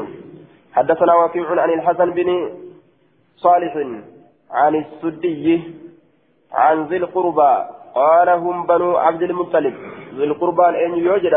حدثنا 0.73 1.15
وكيع 1.15 1.49
عن 1.63 1.71
الحسن 1.71 2.11
بن 2.11 2.29
صالح 3.43 3.75
عن 4.51 4.75
السدي 4.75 5.63
عن 6.53 6.87
ذي 6.87 6.97
القربى 6.97 7.53
قال 7.95 8.29
هم 8.29 8.67
بنو 8.67 8.97
عبد 8.97 9.23
المطلب 9.23 9.75
ذي 10.15 10.25
القربى 10.25 10.69
الأن 10.69 10.95
يوجد 10.95 11.35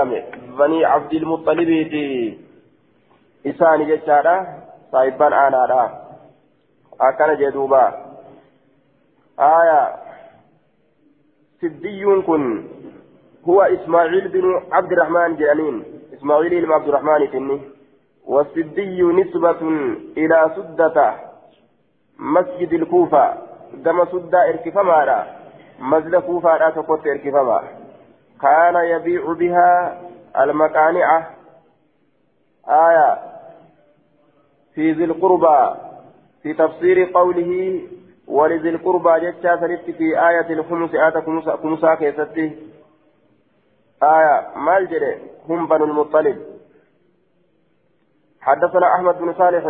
بني 0.60 0.86
عبد 0.86 1.14
المطلب 1.14 1.70
isaani 3.50 3.86
jechaadha 3.86 4.34
saahibban 4.92 5.34
aanaadha 5.34 5.84
akkana 7.08 7.36
jee 7.36 7.52
duuba 7.56 7.80
aya 9.48 9.80
siddiyuun 11.62 12.22
kun 12.28 12.44
huwa 13.48 13.70
ismaaciil 13.78 14.28
binu 14.36 14.52
cabdirahmaan 14.74 15.38
jedhaniin 15.42 15.80
ismaaciil 16.18 16.58
ilma 16.62 16.80
cabdirahmaanitinni 16.80 17.62
والسدي 18.34 19.02
نسبة 19.02 19.62
إلى 20.18 20.38
سدة 20.56 20.98
مسجد 22.22 22.74
الكوفة 22.74 23.34
كما 23.86 24.06
سدة 24.06 24.50
إركفما 24.50 25.26
مسجد 25.80 26.16
كوفة 26.16 26.58
لا 26.58 26.70
تقوت 26.70 27.08
إركفما 27.08 27.64
كان 28.42 28.76
يبيع 28.76 29.34
بها 29.34 30.02
المقانعة 30.40 31.30
آية 32.70 33.20
في 34.74 34.92
ذي 34.92 35.04
القربى 35.04 35.76
في 36.44 36.54
تفسير 36.54 37.12
قوله 37.14 37.82
ولذي 38.28 38.70
القربى 38.70 39.20
جتشا 39.20 39.60
سنت 39.60 39.96
في 39.98 40.28
آية 40.30 40.54
الخمس 40.54 40.96
آية 40.96 41.22
خمسا 41.64 41.96
كيستي. 41.96 42.72
آية 44.04 44.58
مال 44.58 44.90
جري 44.90 45.22
هم 45.50 45.68
بنو 45.68 45.86
المطلب. 45.86 46.38
حدثنا 48.42 48.96
أحمد 48.96 49.18
بن 49.18 49.34
صالح. 49.34 49.66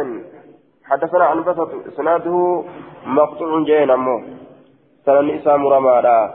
حدثنا 0.86 1.26
عن 1.26 1.44
بسط 1.44 1.70
إسناده 1.88 2.64
مقطوع 3.06 3.64
جين 3.64 3.92
أمه 3.92 4.24
سند 5.06 5.24
نساء 5.24 5.58
مرمى 5.58 6.34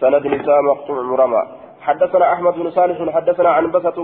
سند 0.00 0.26
نساء 0.26 0.62
مقطوع 0.62 1.02
مرمى. 1.02 1.42
حدثنا 1.80 2.32
أحمد 2.32 2.54
بن 2.54 2.70
صالح 2.70 3.14
حدثنا 3.14 3.50
عن 3.50 3.70
بسط 3.70 3.98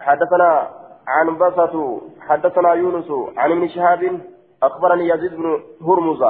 حدثنا 0.00 0.68
عن 1.08 1.38
بسط 1.38 1.74
حدثنا 2.20 2.72
يونس 2.72 3.10
عن 3.36 3.52
ابن 3.52 3.68
شهاب. 3.68 4.20
أخبرني 4.62 5.08
يزيد 5.08 5.34
بن 5.34 5.60
هرمز 5.82 6.22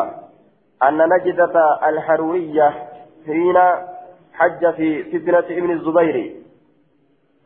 أن 0.83 0.99
نجدة 1.09 1.79
الحرورية 1.89 2.89
حين 3.27 3.59
حج 4.33 4.75
في 4.77 5.05
فتنة 5.05 5.59
ابن 5.59 5.71
الزبير. 5.71 6.37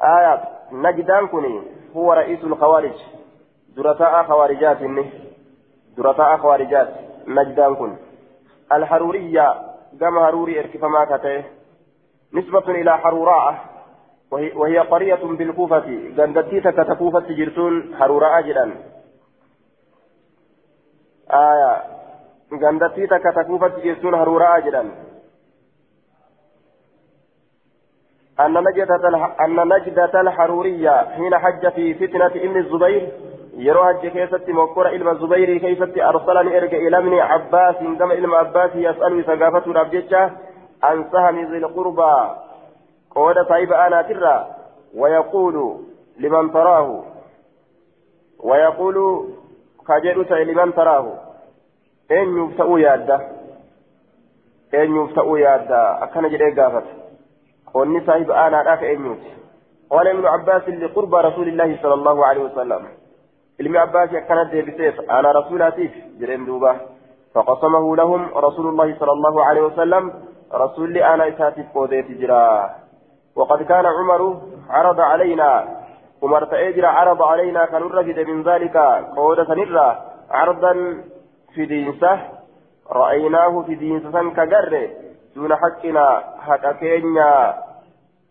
آية 0.02 0.42
نجدان 0.72 1.26
كني 1.26 1.62
هو 1.96 2.12
رئيس 2.12 2.44
الخوارج. 2.44 2.98
درتاء 3.76 4.22
خوارجات 4.22 4.78
درتاء 5.96 6.36
خوارجات 6.36 6.88
نجدان 7.26 7.74
كن 7.74 7.96
الحرورية 8.72 9.72
كما 10.00 10.28
هروري 10.28 10.60
اركفما 10.60 11.04
كته 11.04 11.44
نسبة 12.34 12.70
إلى 12.70 12.98
حروراء 12.98 13.72
وهي, 14.30 14.78
قرية 14.78 15.24
بالكوفة 15.24 15.78
قندتي 16.18 16.60
تكتكوفة 16.60 17.20
جرتون 17.20 17.96
حروراء 17.96 18.42
جدا 18.42 18.74
آية 21.30 21.82
قندتي 22.62 23.06
تكتكوفة 23.06 23.68
جرتون 23.68 24.16
حروراء 24.16 24.60
جدا 24.60 24.90
أن 28.40 29.68
نجدة 29.68 30.20
الحرورية 30.20 30.90
حين 30.90 31.38
حج 31.38 31.68
في 31.68 31.94
فتنة 31.94 32.26
ابن 32.26 32.56
الزبير 32.56 33.31
يروى 33.56 33.94
حج 33.94 34.06
كيست 34.06 34.48
مكورة 34.48 34.88
إلما 34.88 35.12
الزبير 35.12 35.58
كيست 35.58 35.98
أرسلني 35.98 36.58
إرجع 36.58 36.76
إلى 36.78 36.98
ابن 36.98 37.14
عباس 37.18 37.74
كما 37.98 38.14
إلما 38.14 38.36
عباس 38.36 38.70
يسأل 38.74 39.24
ثقافة 39.24 39.72
ربجتة 39.72 40.30
عن 40.82 41.04
سهم 41.12 41.52
ذي 41.52 41.58
القربى 41.58 42.30
قود 43.10 43.34
صاحب 43.48 43.72
أنا 43.72 44.02
ترى 44.02 44.46
ويقول 44.94 45.76
لمن 46.18 46.52
تراه 46.52 47.04
ويقول 48.40 49.28
كجلس 49.88 50.32
لمن 50.32 50.74
تراه 50.74 51.12
إن 52.10 52.44
يفتأوا 52.44 52.78
يادا 52.78 53.28
إن 54.74 54.96
يفتأوا 54.96 55.38
يادا 55.38 55.98
أكن 56.04 56.28
جري 56.28 56.60
قافت 56.60 56.84
قولني 57.74 58.06
صاحب 58.06 58.30
أنا 58.30 58.62
راك 58.62 58.84
إن 58.84 59.06
يوت 59.06 59.18
قال 59.90 60.08
ابن 60.08 60.26
عباس 60.26 60.68
لقرب 60.68 61.14
رسول 61.14 61.48
الله 61.48 61.78
صلى 61.82 61.94
الله 61.94 62.26
عليه 62.26 62.40
وسلم 62.40 62.86
ilmi 63.62 63.78
abbaasi 63.84 64.16
akkanat 64.22 64.50
deebiseef 64.56 64.98
ana 65.18 65.32
rasuulaatiif 65.40 65.92
jedheen 66.20 66.46
duuba. 66.50 66.74
فقسمه 67.34 67.96
لهم 67.96 68.28
رسول 68.36 68.66
الله 68.68 68.98
صلى 69.00 69.12
الله 69.12 69.44
عليه 69.44 69.62
وسلم 69.62 70.12
رسول 70.54 70.96
أنا 70.98 71.28
إساتف 71.28 71.64
قوديت 71.74 72.10
جرا 72.10 72.70
وقد 73.36 73.62
كان 73.62 73.86
عمر 73.86 74.40
عرض 74.70 75.00
علينا 75.00 75.68
عمر 76.22 76.44
تأجر 76.44 76.86
عرض 76.86 77.22
علينا 77.22 77.66
كان 77.66 77.82
رفد 77.82 78.18
من 78.18 78.42
ذلك 78.42 78.76
قودة 79.16 79.54
نرى 79.54 80.02
عرضا 80.30 80.72
في 81.54 81.66
دينسه 81.66 82.18
رأيناه 82.90 83.62
في 83.62 83.74
دينسه 83.74 84.30
كجره 84.30 84.90
دون 85.36 85.56
حقنا 85.56 86.22
حق 86.38 86.72
كينيا 86.72 87.54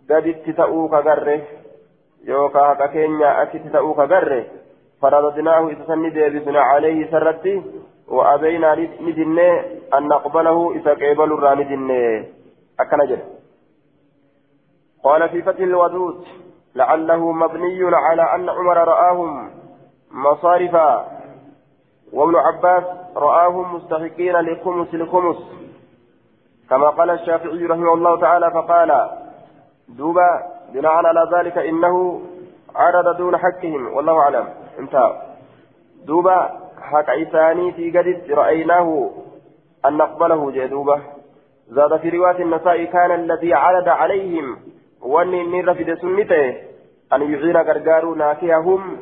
قد 0.09 0.27
اتتأوا 0.27 0.88
كجره 0.88 1.41
يوكا 2.23 2.67
حق 2.67 2.85
كينيا 2.85 3.43
اتتأوا 3.43 3.93
كجره 4.05 4.45
فرددناه 5.01 5.72
إسسن 5.72 6.12
ديبسنا 6.13 6.62
عليه 6.62 7.12
سرتي 7.12 7.63
وأبينا 8.08 8.75
ندني 8.75 9.60
أن 9.93 10.08
نقبله 10.08 10.72
إذا 10.72 10.91
قبل 10.91 11.34
الراندني 11.34 12.25
أكنجل 12.79 13.20
قال 15.03 15.29
في 15.29 15.41
فتح 15.41 15.60
الودود 15.60 16.25
لعله 16.75 17.31
مبني 17.31 17.96
على 17.96 18.36
أن 18.36 18.50
عمر 18.50 18.77
رآهم 18.77 19.50
مصارفا. 20.12 21.08
وابن 22.13 22.36
عباس 22.36 22.84
رآهم 23.15 23.75
مستحقين 23.75 24.36
لخمس 24.36 24.93
الخمس 24.93 25.38
كما 26.69 26.89
قال 26.89 27.10
الشافعي 27.10 27.65
رحمه 27.65 27.93
الله 27.93 28.19
تعالى 28.19 28.52
فقال 28.52 29.10
دوبا 29.89 30.43
بناء 30.73 30.91
على 30.91 31.30
ذلك 31.38 31.58
إنه 31.58 32.21
عرض 32.75 33.17
دون 33.17 33.38
حقهم 33.38 33.93
والله 33.93 34.19
أعلم. 34.19 34.61
انتهى 34.82 35.12
دوبا 36.08 36.38
حق 36.82 37.10
إساني 37.10 37.72
في 37.72 37.91
قد 37.98 38.32
رأيناه 38.32 39.10
أن 39.86 39.98
نقبله 39.98 40.52
جدوبة 40.52 41.02
زاد 41.70 41.98
في 41.98 42.10
رواية 42.10 42.44
النساء 42.44 42.84
كان 42.84 43.12
الذي 43.12 43.54
عرض 43.54 43.88
عليهم 43.88 44.58
واني 45.02 45.44
نير 45.44 45.74
في 45.74 45.96
سنته 45.96 46.48
أن 47.13 47.22
يعين 47.22 47.58
غرغار 47.58 48.13
ناكيهم 48.13 48.98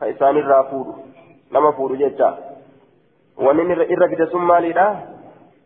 كإسان 0.00 0.36
الرافور 0.36 0.86
نما 1.52 1.70
فور 1.70 1.94
جتا 1.94 2.38
واني 3.36 3.62
نير 3.64 4.08
في 4.08 4.26
سمالي 4.32 4.96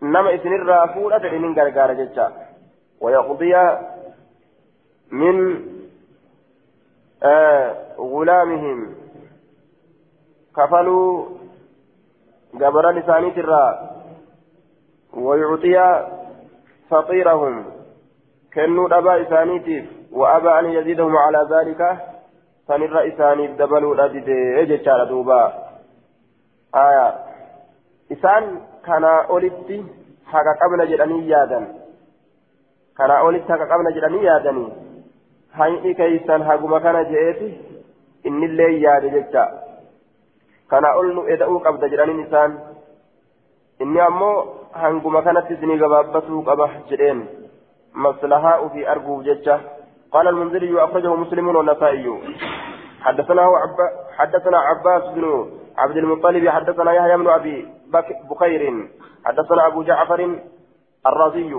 نما 0.03 0.35
إسن 0.35 0.53
الرافور 0.53 1.17
أترين 1.17 1.55
غرغار 1.59 1.93
جتا 1.93 2.33
ويقضي 3.01 3.55
من 5.11 5.37
آه 7.23 7.77
غلامهم 7.99 9.02
كفلوا 10.57 11.27
جبران 12.55 12.95
لساني 12.95 13.31
ترى 13.31 13.91
ويعطي 15.15 16.07
فقيرهم 16.91 17.65
كنوا 18.55 18.99
أبا 18.99 19.23
إسانيتيف 19.23 19.85
وأبى 20.13 20.59
أن 20.59 20.65
يزيدهم 20.65 21.17
على 21.17 21.49
ذلك 21.51 21.99
فنرى 22.69 23.15
إسانيف 23.15 23.51
دبلوا 23.51 23.95
الأدد 23.95 24.29
إجتشار 24.29 25.05
دوبا 25.05 25.53
آية 26.75 27.15
إسان 28.13 28.61
كان 28.87 29.05
أولدتي 29.05 29.85
حقا 30.27 30.53
قبل 30.63 30.89
جراني 30.91 31.29
يادا 31.29 31.61
كان 32.99 33.11
أولدتي 33.11 33.53
حقا 33.53 33.75
قبل 33.75 33.95
جراني 33.95 34.25
يادني 34.25 34.69
هاي 35.53 35.95
كيسان 35.95 36.45
حقما 36.45 36.79
كان 36.79 37.05
جئتي 37.13 37.61
إن 38.27 38.43
اللي 38.45 38.83
ياد 38.83 39.05
جتشار 39.15 39.62
kana 40.73 40.97
ol 41.01 41.13
nu 41.17 41.27
eda'uu 41.35 41.61
qabda 41.69 41.93
jedhaniin 41.93 42.25
isaan 42.25 42.59
inni 43.85 44.01
ammoo 44.09 44.35
hanguma 44.83 45.23
kanatti 45.29 45.55
isinii 45.59 45.79
gabaabbatuu 45.85 46.43
qaba 46.49 46.69
jedheen. 46.91 47.23
Maslahaa 47.93 48.59
ofii 48.67 48.91
arguuf 48.97 49.25
jecha. 49.31 49.61
قال 50.13 50.29
المنذري 50.29 50.85
أخرجه 50.85 51.15
مسلم 51.15 51.49
والنسائي 51.49 52.07
حدثنا 53.01 53.43
عب... 53.43 53.77
حدثنا 54.19 54.59
عباس 54.59 55.03
بن 55.15 55.25
عبد 55.79 55.97
المطلب 55.97 56.49
حدثنا 56.49 56.93
يحيى 56.93 57.17
بن 57.17 57.29
أبي 57.29 57.69
بك... 57.93 58.07
بخير 58.31 58.89
حدثنا 59.25 59.67
أبو 59.67 59.83
جعفر 59.83 60.39
الرازي 61.07 61.55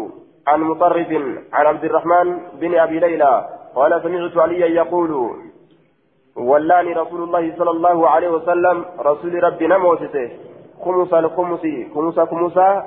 عن 0.48 0.62
مطرف 0.62 1.12
عن 1.54 1.66
عبد 1.66 1.84
الرحمن 1.84 2.40
بن 2.54 2.76
أبي 2.80 3.00
ليلى 3.00 3.50
قال 3.76 4.02
سمعت 4.04 4.38
عليا 4.38 4.68
يقول 4.68 5.36
ولاني 6.36 6.94
رسول 6.94 7.24
الله 7.24 7.56
صلى 7.58 7.72
الله 7.72 8.10
عليه 8.10 8.30
وسلم 8.30 8.86
رسول 9.00 9.44
ربنا 9.44 9.78
موسسه 9.78 10.30
خمس 10.84 11.14
الخمس. 11.14 11.62
خمس 11.96 12.20
خمسا 12.20 12.86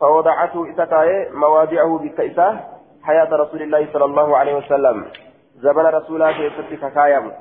فوضعته 0.00 0.70
إسكاي 0.70 1.30
مواضعه 1.34 1.98
بكيسة. 1.98 2.60
حياة 3.02 3.30
رسول 3.32 3.62
الله 3.62 3.92
صلى 3.92 4.04
الله 4.04 4.36
عليه 4.36 4.54
وسلم. 4.56 5.04
زمن 5.56 5.86
رسوله 5.86 6.32
كيست 6.32 6.84
كايم 6.94 7.32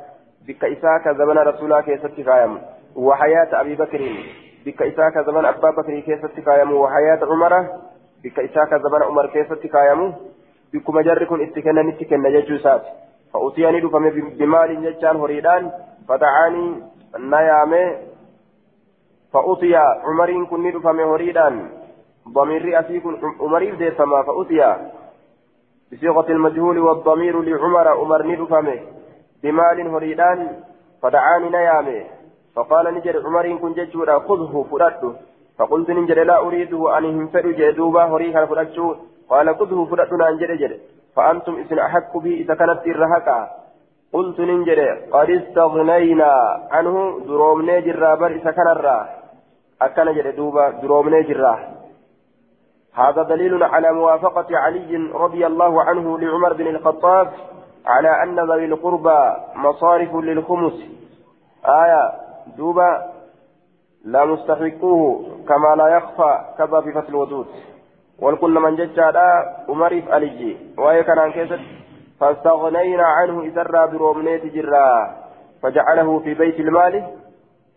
بكيسة 0.47 0.97
كزمن 1.05 1.37
رسوله 1.37 1.81
كيست 1.81 2.21
كايم. 2.21 2.61
وحياة 2.95 3.61
أبي 3.61 3.75
بكر. 3.75 4.01
بكيسة 4.65 5.09
كزمن 5.09 5.45
أبا 5.45 5.69
بكر 5.69 5.99
كيست 5.99 6.39
كايم. 6.45 6.71
وحياة 6.73 7.19
عمر. 7.31 7.53
بكيسة 8.23 8.65
كزمن 8.71 9.01
عمر 9.03 9.25
كيست 9.25 9.67
كايم. 9.67 10.13
بكما 10.73 11.01
جركن 11.01 11.41
اتكنا 11.41 11.81
نتكنا 11.81 12.29
ججوسات. 12.29 12.83
فأتياني 13.37 13.79
دفم 13.79 14.09
بمال 14.39 14.69
جتان 14.83 15.15
هريدان 15.15 15.71
فدعاني 16.07 16.83
نيامي. 17.17 17.85
فأتي 19.33 19.75
عمرين 20.07 20.45
كن 20.45 20.71
دفم 20.71 20.99
هريدان. 20.99 21.69
ضمير 22.33 22.79
أسيكن 22.79 23.13
عمرين 23.39 23.77
ديفما 23.77 24.23
فأتي 24.23 24.59
بصيغة 25.91 26.31
المجهول 26.31 26.77
والضمير 26.79 27.41
لعمر. 27.41 27.87
عمر 27.87 28.21
ندفم 28.27 28.67
بمال 29.43 29.87
هريدان 29.87 30.39
فدعاني 31.01 31.49
نيامي. 31.49 32.05
فقال 32.55 32.85
نجر 32.95 33.25
عمرين 33.25 33.57
كن 33.57 33.73
جتشورا 33.73 34.19
خذه 34.19 34.65
فرده 34.71 35.13
فقلت 35.57 35.89
نجر 35.89 36.23
لا 36.23 36.37
أريده 36.39 36.97
أن 36.97 37.05
ينفر 37.05 37.51
جدوبا 37.51 38.03
هريها 38.03 38.45
فرده 38.45 38.95
قال 39.29 39.55
خذه 39.55 39.85
فرده 39.85 40.29
أن 40.29 40.37
جر 40.37 40.77
فأنتم 41.17 41.55
إذن 41.55 41.79
أحق 41.79 42.17
به 42.17 42.31
إذا 42.31 42.55
كانت 42.55 42.87
الرهقة 42.87 43.49
قلت 44.13 44.39
ننجري 44.39 44.89
قد 45.11 45.29
استغنينا 45.29 46.31
عنه 46.71 47.19
درومني 47.25 47.81
جرا 47.81 48.15
بل 48.15 48.31
إذا 48.31 48.51
كان 48.51 48.67
الراه 48.67 49.07
جري 49.95 50.31
دوبا 50.31 50.69
درومني 50.69 51.23
جرا 51.23 51.59
هذا 52.93 53.23
دليل 53.23 53.63
على 53.63 53.93
موافقة 53.93 54.57
علي 54.57 54.95
رضي 55.13 55.47
الله 55.47 55.83
عنه 55.83 56.19
لعمر 56.19 56.53
بن 56.53 56.67
الخطاب 56.67 57.31
على 57.85 58.23
أن 58.23 58.39
ذوي 58.39 58.65
القربى 58.65 59.33
مصارف 59.55 60.15
للخمس. 60.15 60.73
آية 61.65 62.11
دوبا 62.57 63.11
لا 64.05 64.25
مستحقوه 64.25 65.25
كما 65.47 65.75
لا 65.77 65.87
يخفى 65.87 66.39
كذا 66.57 66.81
في 66.81 66.91
فصل 66.91 67.15
الودود 68.19 68.41
والكل 68.41 68.59
من 68.59 68.75
ججادا 68.75 69.55
أمريف 69.69 70.13
أليجي 70.13 70.57
وهي 70.77 71.03
كان 71.03 71.19
عن 71.19 71.31
كيست 71.31 71.59
فاستغنينا 72.19 73.03
عنه 73.03 73.41
إذا 73.41 73.63
برومنيت 73.63 74.45
جرا 74.45 75.15
فجعله 75.63 76.19
في 76.19 76.33
بيت 76.33 76.59
المال 76.59 77.03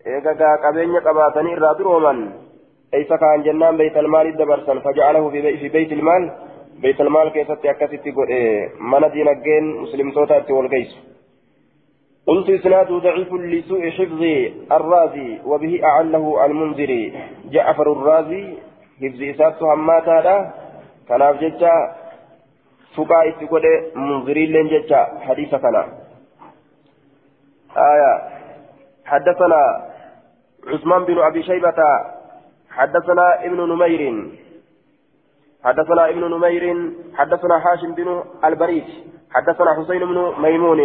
إيقا 0.06 0.56
قبين 0.66 0.96
قباتني 0.96 1.54
الرابروما 1.54 2.32
أي 2.94 3.04
كان 3.04 3.42
جنان 3.42 3.76
بيت 3.76 3.96
المال 3.96 4.26
الدبرسن 4.26 4.80
فجعله 4.80 5.30
في 5.30 5.68
بيت 5.68 5.92
المال 5.92 6.30
بيت 6.82 7.00
المال 7.00 7.28
كيست 7.32 7.66
أكست 7.66 8.06
إيه 8.28 8.68
من 8.80 9.10
دينجين 9.10 9.76
مسلم 9.82 10.12
توتا 10.12 10.52
والقيس 10.52 10.96
قلت 12.26 12.50
إسناده 12.50 12.98
ضعيف 12.98 13.32
لسوء 13.32 13.90
حفظ 13.90 14.22
الرازي 14.72 15.38
وبه 15.44 15.80
أعله 15.84 16.44
المنذري 16.46 17.12
جعفر 17.50 17.92
الرازي 17.92 18.69
إساته 19.02 19.74
هماتا 19.74 20.10
لا 20.10 20.50
كان 21.08 21.22
أفججا 21.22 21.72
فقا 22.96 23.28
إتقود 23.28 23.62
منذري 23.94 24.46
لين 24.46 24.68
ججا 24.68 25.02
حديث 25.20 25.54
كان 25.54 25.76
آية 27.76 28.12
حدثنا 29.04 29.90
عثمان 30.66 31.04
بن 31.04 31.18
أبي 31.18 31.42
شيبة 31.42 31.80
حدثنا 32.70 33.44
ابن 33.44 33.60
نمير 33.72 34.02
حدثنا 35.64 36.08
ابن 36.08 36.24
نمير 36.34 36.92
حدثنا 37.14 37.56
هاشم 37.66 37.94
بن 37.94 38.22
البريد 38.44 38.84
حدثنا 39.34 39.74
حسين 39.74 40.00
بن 40.00 40.34
ميمون 40.38 40.80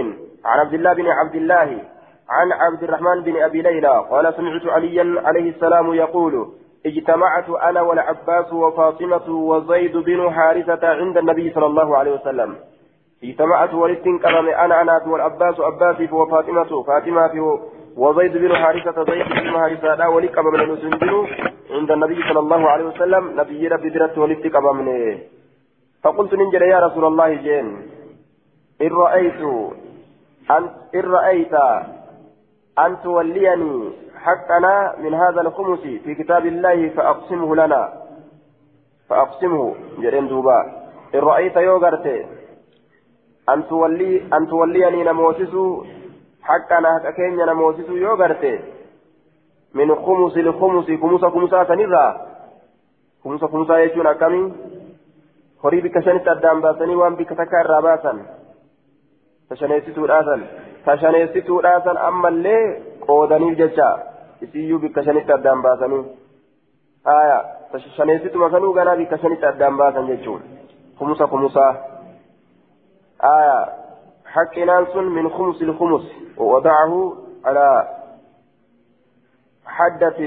عن 0.46 0.60
عبد 0.60 0.74
الله 0.74 0.94
بن 0.94 1.08
عبد 1.08 1.36
الله 1.36 1.80
عن 2.30 2.52
عبد 2.52 2.84
الرحمن 2.84 3.24
بن 3.24 3.44
ابي 3.44 3.62
ليلى 3.62 4.06
قال 4.12 4.34
سمعت 4.34 4.66
عليا 4.66 5.22
عليه 5.26 5.50
السلام 5.50 5.94
يقول 5.94 6.54
اجتمعت 6.86 7.50
أنا 7.50 7.82
والعباس 7.82 8.54
وفاطمة 8.54 9.30
وزيد 9.30 9.98
بن 9.98 10.32
حارثة 10.32 10.88
عند 10.88 11.18
النبي 11.18 11.54
صلى 11.54 11.66
الله 11.66 11.98
عليه 11.98 12.12
وسلم. 12.12 12.56
اجتمعت 13.24 13.74
ولدت 13.74 14.04
كرم 14.04 14.48
أنا 14.50 14.82
أنا 14.82 15.02
والعباس 15.08 15.60
عباسي 15.60 16.14
وفاطمة 16.14 16.84
فاطمة 16.84 17.60
وزيد 17.98 18.38
بن 18.38 18.56
حارثة 18.56 19.04
زيد 19.04 19.28
بن 19.28 19.58
حارثة 19.60 20.10
ولك 20.10 20.40
من 20.40 20.56
المسلمين 20.62 21.28
عند 21.72 21.92
النبي 21.92 22.20
صلى 22.30 22.40
الله 22.40 22.70
عليه 22.70 22.86
وسلم. 22.86 23.40
نبي 23.40 23.68
ربي 23.68 23.90
درت 23.90 24.18
ولدت 24.18 24.56
منه 24.56 25.18
فقلت 26.04 26.34
ننجل 26.34 26.62
يا 26.62 26.80
رسول 26.80 27.06
الله 27.06 27.34
جين. 27.34 27.68
إن 28.82 28.92
رأيت 28.92 29.42
أن 30.52 30.64
إن 30.96 31.02
رأيت 31.02 31.54
أن 32.80 32.98
توليني 33.04 34.05
حقنا 34.26 34.76
من 35.04 35.14
هذا 35.14 35.42
الخمس 35.42 35.80
في 35.80 36.16
كتاب 36.16 36.46
الله 36.46 36.90
فأقسمه 36.90 37.56
لنا. 37.56 37.84
فأقسمه. 39.10 39.76
جرين 40.04 40.28
دوبا. 40.28 40.60
إن 41.16 41.20
رأيت 41.20 41.56
يوغرت. 41.56 42.08
أن 43.50 43.68
تولي 43.68 44.12
أن 44.34 44.48
توليني 44.48 45.04
نموسس 45.04 45.54
حقنا 46.44 46.90
حق 47.00 47.10
كينيا 47.10 47.46
نموسس 47.46 47.90
يوغرت. 47.90 48.46
من 49.74 49.96
خمس 49.96 50.38
لخمس. 50.38 50.88
خمس 51.02 51.24
خمسا 51.34 51.64
سنرا 51.64 52.06
خمس 53.24 53.42
خمسا 53.44 53.76
يجون 53.78 54.08
أكمي 54.08 54.54
horii 55.66 55.82
bikka 55.82 56.02
shanitti 56.06 56.30
addaan 56.30 56.62
baasanii 56.62 56.96
waan 56.96 57.16
bikka 57.20 57.36
takka 57.36 57.62
irraa 57.64 57.82
baasan 57.82 58.18
tashaneessituudhaasan 59.50 60.42
tashaneessituudhaasan 60.86 61.98
ammallee 62.10 62.66
qoodaniif 63.06 63.56
jecha 63.62 63.88
isiyyuu 64.42 64.80
bikka 64.80 65.04
shanitti 65.04 65.32
addaan 65.34 65.62
baasanii 65.62 66.04
haya 67.06 67.38
tashaneessituma 67.72 68.52
sanuu 68.52 68.74
ganaa 68.74 68.96
bikka 68.96 69.18
shanitti 69.18 69.46
addaan 69.46 69.78
baasan 69.78 70.08
jechuun 70.08 70.42
kumusa 71.00 71.28
kumusaa 71.28 71.72
haya 73.20 73.58
حقنا 74.36 74.86
سن 74.94 75.04
من 75.04 75.30
خمس 75.30 75.62
الخمس 75.62 76.06
ووضعه 76.38 76.94
على 77.46 77.88
حدة 79.66 80.20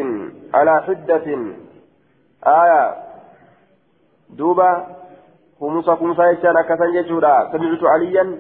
على 0.55 0.83
حدة 0.83 1.27
آية 2.47 2.97
دوبا 4.31 4.87
خمسة 5.61 5.95
خمسة 5.95 6.27
يشان 6.31 6.57
أكثر 6.57 6.85
يجورا 6.85 7.53
سمعت 7.53 7.83
عليا 7.85 8.39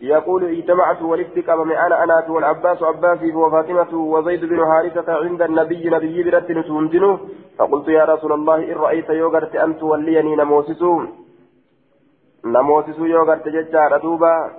يقول 0.00 0.44
اجتمعت 0.44 1.02
ولدت 1.02 1.48
أمام 1.48 1.72
أنا 1.72 2.04
أنا 2.04 2.24
والعباس 2.28 2.82
عباسي 2.82 3.32
وفاطمة 3.32 3.92
وزيد 3.94 4.44
بن 4.44 4.60
حارثة 4.66 5.12
عند 5.14 5.42
النبي 5.42 5.90
نبي 5.90 6.22
برت 6.22 6.50
نتوندنه 6.50 7.18
فقلت 7.58 7.88
يا 7.88 8.04
رسول 8.04 8.32
الله 8.32 8.72
إن 8.72 8.76
رأيت 8.76 9.10
يوغرت 9.10 9.56
أن 9.56 9.78
توليني 9.78 10.36
نموسسو. 10.36 11.02
نموسسو 12.44 13.04
يوغرت 13.04 13.48
ججار 13.48 13.98
دوبا 13.98 14.50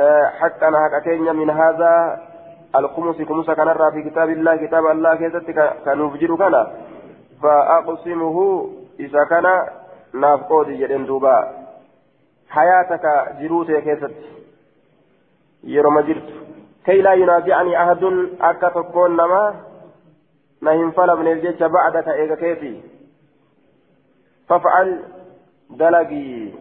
أه 0.00 0.26
حقا 0.26 0.70
حق 0.82 0.94
كينيا 1.04 1.32
من 1.32 1.50
هذا. 1.50 1.92
الخمس 2.76 3.22
خمسة 3.22 3.54
كان 3.54 3.90
في 3.92 4.10
كتاب 4.10 4.28
الله 4.30 4.56
كتاب 4.56 4.86
الله 4.86 5.14
كيست 5.14 5.50
كانوا 5.84 6.10
فجروا 6.10 6.38
كان. 6.38 6.66
فأقسمه 7.42 8.36
إذا 9.00 9.24
كان 9.30 9.46
naaf 10.16 10.48
qoodi 10.48 10.78
jedhen 10.80 11.06
ta'e 12.54 13.80
keessatti 13.82 14.26
yeroma 15.74 16.02
jirtu 16.02 16.34
kay 16.86 17.02
laa 17.02 17.14
yunaazi'anii 17.14 17.74
ahadun 17.74 18.18
akka 18.40 18.70
tokkoon 18.70 19.16
namaa 19.16 19.54
na 20.60 20.72
hin 20.72 20.92
falamneef 20.92 21.42
jecha 21.42 21.68
ba'daka 21.68 22.16
eega 22.24 22.36
keeti 22.36 22.72
faf'al 24.48 24.92
dalagii 25.78 26.54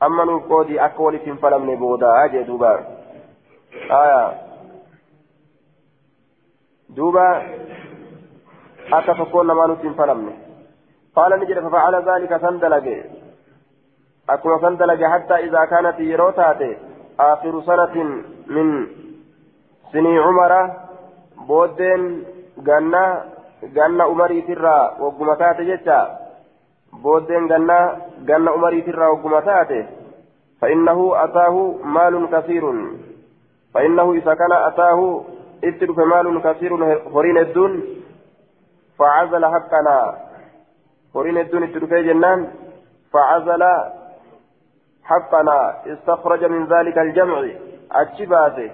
amma 0.00 0.24
nuuf 0.24 0.46
qoodii 0.52 0.78
akka 0.78 1.02
walitti 1.02 1.30
hin 1.30 1.42
falamne 1.42 1.76
boodaa 1.76 2.28
jee 2.28 2.44
duuba 2.46 2.70
aya 3.98 4.22
duuba 6.96 7.26
akka 8.90 9.14
tokkoon 9.14 9.46
namaa 9.46 9.66
nutti 9.66 9.86
hin 9.88 10.00
falamne 10.00 10.38
قال 11.16 11.32
نجد 11.40 11.58
ففعل 11.60 11.94
ذلك 11.94 12.40
سندلج 12.40 12.86
أكما 14.30 14.58
سندلج 14.60 15.04
حتى 15.04 15.34
إذا 15.34 15.64
كانت 15.64 16.00
يروتات 16.00 16.76
آخر 17.20 17.62
سنة 17.62 18.22
من 18.46 18.86
سني 19.92 20.18
عمر 20.18 20.70
بودين 21.48 22.24
جنة 22.58 23.24
جنة 23.62 24.04
أمري 24.06 24.40
ترى 24.42 24.96
وقمتات 25.00 25.60
جتا. 25.60 26.18
بودين 26.92 27.48
جنة 27.48 27.96
جنة 28.28 28.54
أمري 28.54 28.80
ترى 28.80 29.06
وقمتات 29.06 29.86
فإنه 30.60 31.24
أتاه 31.24 31.74
مال 31.84 32.28
كثير. 32.32 32.64
فإنه 33.74 34.12
إذا 34.12 34.34
كان 34.34 34.52
أتاه 34.52 35.24
اترك 35.64 35.98
مال 35.98 36.42
كثير 36.42 36.72
هرين 37.14 37.38
الدون 37.38 37.82
فعزل 38.98 39.46
حقنا. 39.46 40.14
هورين 41.16 41.38
الدون 41.38 41.62
التركي 41.62 42.02
جنان 42.02 42.50
فعزل 43.12 43.62
حقنا 45.04 45.74
استخرج 45.86 46.44
من 46.44 46.66
ذلك 46.66 46.98
الجمع. 46.98 47.48
أتشباته 47.92 48.70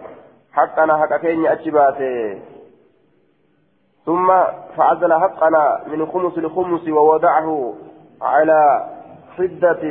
حقنا 0.52 0.96
حق 0.96 1.16
كيني 1.16 1.52
أتشباته 1.52 2.40
ثم 4.06 4.28
فعزل 4.76 5.12
حقنا 5.12 5.80
من 5.86 6.06
خمس 6.06 6.38
لخمس 6.38 6.88
ووضعه 6.88 7.74
على 8.22 8.86
حدة 9.36 9.82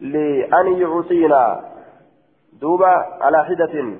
لأن 0.00 0.66
يعطينا. 0.80 1.64
دوبا 2.60 3.06
على 3.20 3.44
حدة. 3.44 3.96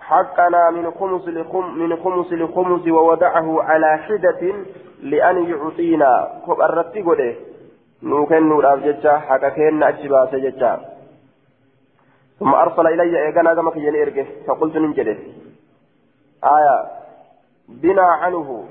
حقنا 0.00 0.70
من 0.70 0.90
خمس 0.90 1.28
لخم 1.28 1.78
من 1.78 1.96
خمس 1.96 2.32
لخمس 2.32 2.88
ووضعه 2.88 3.62
على 3.62 3.98
حدة 3.98 4.54
لأن 5.02 5.44
يعطينا. 5.44 6.40
كوب 6.46 6.60
الرتي 6.60 7.02
قوله 8.06 8.18
نوكن 8.18 8.48
نور 8.48 8.72
أبجتشا 8.72 9.18
حقا 9.18 9.48
كين 9.48 9.82
أجبا 9.82 10.26
سجتشا 10.32 10.72
ثم 12.38 12.54
أرسل 12.54 12.86
إلي 12.86 13.26
إيقانا 13.26 13.54
كما 13.54 13.70
كي 13.70 13.88
إرقه 14.02 14.26
فقلت 14.46 14.76
ننجده 14.76 15.16
آية 16.44 16.76
بنا 17.68 18.02
عنه 18.02 18.64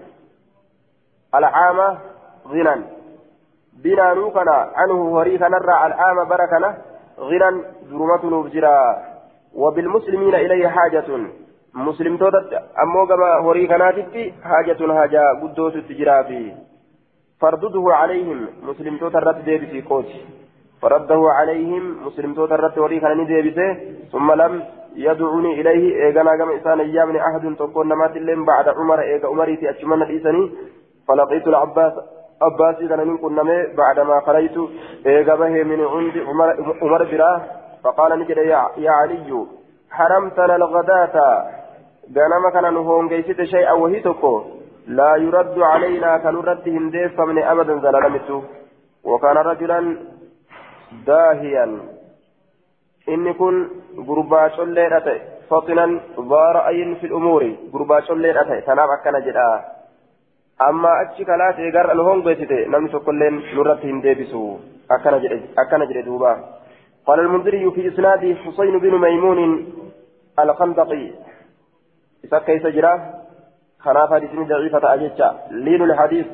العامة 1.35 1.97
غنى 2.47 2.75
بنا 3.83 4.13
نوكنا 4.13 4.57
عنه 4.75 5.21
هريكا 5.21 5.47
نرى 5.47 5.75
العامة 5.87 6.23
بركنا 6.23 6.77
غنى 7.19 7.63
ظلمة 7.89 8.23
نبجرا 8.33 8.77
وبالمسلمين 9.55 10.35
إليه 10.35 10.67
حاجة 10.67 11.09
muslimtoota 11.75 12.61
ammoo 12.81 13.05
gama 13.05 13.41
horii 13.45 13.67
kanaatitti 13.67 14.33
haajatun 14.43 14.91
haajaa 14.97 15.35
guddootu 15.41 15.77
itti 15.77 15.95
jiraa 15.95 16.23
fi 17.45 17.51
farduduhu 17.51 17.89
calayhim 17.89 18.47
muslimtoota 18.63 19.17
irratti 19.17 19.45
deebisii 19.45 19.81
qooti 19.81 20.45
فرده 20.81 21.21
عليهم 21.29 22.05
مسلم 22.05 22.33
توترت 22.33 22.77
وري 22.77 22.99
كان 22.99 23.17
نديبسه 23.17 23.77
ثم 24.11 24.31
لم 24.31 24.63
يدعوني 24.95 25.61
إليه 25.61 26.05
إيغانا 26.05 26.37
كما 26.37 26.55
إسان 26.55 26.79
أيامني 26.79 27.19
أحد 27.21 27.55
تكون 27.59 27.87
نمات 27.87 28.15
اللين 28.17 28.45
بعد 28.45 28.69
عمر 28.69 29.01
إيغا 29.01 29.27
عمري 29.27 29.69
أتشمن 29.69 30.01
الإساني 30.01 30.51
فلقيت 31.07 31.47
العباس 31.47 31.93
عباس 32.41 32.89
كان 32.89 33.07
من 33.07 33.17
كنا 33.17 33.43
بعدما 33.77 34.21
خليت 34.25 34.57
إيغا 35.05 35.35
به 35.35 35.63
من 35.63 35.85
عند 35.85 36.17
عمر, 36.17 36.49
عمر 36.81 37.03
براه 37.03 37.41
فقال 37.83 38.19
نجد 38.19 38.37
يا, 38.37 38.69
يا 38.77 38.91
علي 38.91 39.45
حرمتنا 39.89 40.55
الغداة 40.55 41.45
ganama 42.09 42.51
kana 42.51 42.71
nu 42.71 42.83
hongeysite 42.83 43.45
shay'a 43.45 43.75
wahii 43.75 44.01
yuraddu 45.23 45.59
calaynaa 45.61 46.19
kan 46.19 46.35
irratti 46.43 46.71
hin 46.71 46.91
deeffamne 46.93 47.41
abadan 47.53 47.81
zalalamittu 47.81 48.43
وكان 49.05 49.37
رجلا 49.37 49.97
داهيا. 51.05 51.65
إني 53.09 53.33
كن 53.33 53.55
غربا 54.07 54.47
شلين 54.47 54.93
أتي. 54.93 55.17
فطنا 55.49 55.85
ذا 56.29 56.45
رأي 56.57 56.95
في 56.95 57.05
الأمور. 57.07 57.43
غربا 57.73 57.99
شلين 57.99 58.37
أتي. 58.37 58.61
تنام 58.61 58.89
أكنا 58.89 59.19
جدا. 59.19 59.65
أما 60.69 61.01
أتشي 61.01 61.25
كلات 61.25 61.59
إيغار 61.59 61.91
الهون 61.91 62.21
بيتي 62.25 62.65
نمي 62.65 62.89
سكولين 62.89 63.33
نرتهم 63.55 64.01
ديبسو. 64.01 64.57
أكنا 65.61 65.85
جدا 65.85 66.01
دوبا. 66.01 66.33
قال 67.05 67.19
المنذري 67.19 67.71
في 67.71 67.87
إسناد 67.87 68.37
حسين 68.41 68.79
بن 68.79 68.93
ميمون 69.05 69.39
الخندقي. 70.39 71.05
إذا 72.25 72.39
كيس 72.39 72.65
جرا 72.75 72.93
خنا 73.85 74.07
حديث 74.07 74.31
ضعيفة 74.35 74.93
أجتشا 74.93 75.29
لين 75.51 75.81
الحديث. 75.83 76.25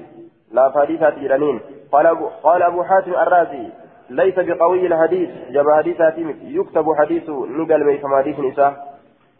لا 0.52 0.72
حديثات 0.76 1.20
جرانين 1.20 1.60
قال 1.92 2.06
أبو, 2.08 2.26
قال 2.44 2.64
أبو 2.64 2.84
حاتم 2.84 3.14
الرازي 3.14 3.66
ليس 4.10 4.40
بقوي 4.40 4.88
الحديث. 4.88 5.30
جب 5.50 5.70
حديثات 5.78 6.14
يكتب 6.58 6.86
حديث 7.00 7.30
نقل 7.30 7.84
بيت 7.84 8.06
حديث 8.06 8.40
نساء. 8.40 8.74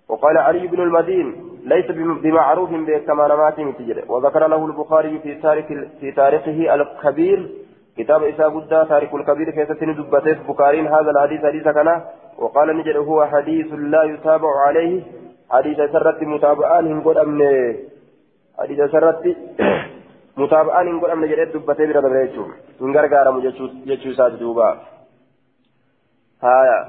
وقال 0.10 0.38
علي 0.38 0.68
بن 0.68 0.80
المدين 0.82 1.28
ليس 1.66 1.92
بمعروف 2.24 2.70
بكما 2.70 3.28
نمات 3.28 3.58
وذكر 4.10 4.48
له 4.48 4.66
البخاري 4.66 5.20
في 5.20 5.36
تاريخ 5.36 5.66
في 6.00 6.12
تاريخه 6.12 6.76
الكبير. 6.76 7.50
كتاب 7.98 8.24
إساء 8.24 8.50
بدا 8.50 8.84
تاريخ 8.84 9.16
الكبير 9.16 9.50
كيف 9.50 9.72
تندبته 9.72 10.38
بكارين 10.48 10.88
هذا 10.88 11.12
الحديث 11.12 11.46
حديث 11.46 11.64
كان 11.64 12.02
وقال 12.38 12.78
نجد 12.78 12.98
هو 12.98 13.26
حديث 13.26 13.68
لا 13.74 14.04
يتابع 14.04 14.52
عليه. 14.68 15.02
حديث 15.52 15.78
سرت 15.78 16.24
متابعان 16.24 17.02
قد 17.02 17.18
أمن 17.18 17.40
حديث 18.62 18.92
سرت 18.92 19.24
متابعان 20.38 20.88
هم 20.88 21.00
قد 21.02 21.10
أمن 21.10 21.28
جريت 21.28 21.50
دبته 21.56 21.86
بلا 21.86 22.02
دبريتشو 22.02 22.46
من 22.82 22.98
غرغارم 22.98 23.36
جتشو 23.86 24.12
ساد 24.14 24.40
دوبا 24.40 24.70
هايا 26.44 26.80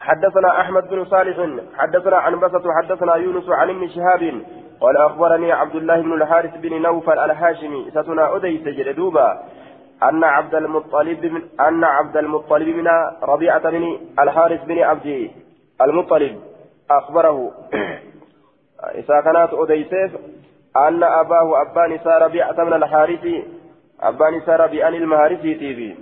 حدثنا 0.00 0.60
أحمد 0.60 0.88
بن 0.88 1.04
صالح 1.04 1.36
حدثنا 1.78 2.16
عن 2.16 2.40
بسط 2.40 2.64
حدثنا 2.78 3.14
يونس 3.14 3.48
عن 3.48 3.70
ابن 3.70 3.88
شهاب 3.88 4.22
قال 4.80 4.96
أخبرني 4.96 5.52
عبد 5.52 5.74
الله 5.74 6.00
بن 6.00 6.12
الحارث 6.12 6.56
بن 6.56 6.82
نوفل 6.82 7.18
الهاشمي 7.18 7.90
ستنا 7.90 8.36
أديس 8.36 8.62
جلدوبا 8.62 9.42
أن 10.02 10.24
عبد 10.24 10.54
المطلب 10.54 11.26
من 11.26 11.42
أن 11.60 11.84
عبد 11.84 12.16
المطلب 12.16 12.68
من 12.68 12.88
ربيعة 13.22 13.70
بن 13.70 13.98
الحارث 14.18 14.64
بن 14.64 14.78
عبد 14.78 15.30
المطلب 15.82 16.40
أخبره 16.90 17.50
إذا 18.94 19.20
كانت 19.20 19.50
أديسيف 19.52 20.12
أن 20.88 21.02
أباه 21.02 21.62
أبان 21.62 21.98
سار 22.04 22.22
ربيعة 22.22 22.64
من 22.64 22.72
الحارث 22.72 23.24
أبان 24.00 24.40
سار 24.46 24.66
بأن 24.66 24.94
المهارسي 24.94 25.54
تيبي 25.54 25.96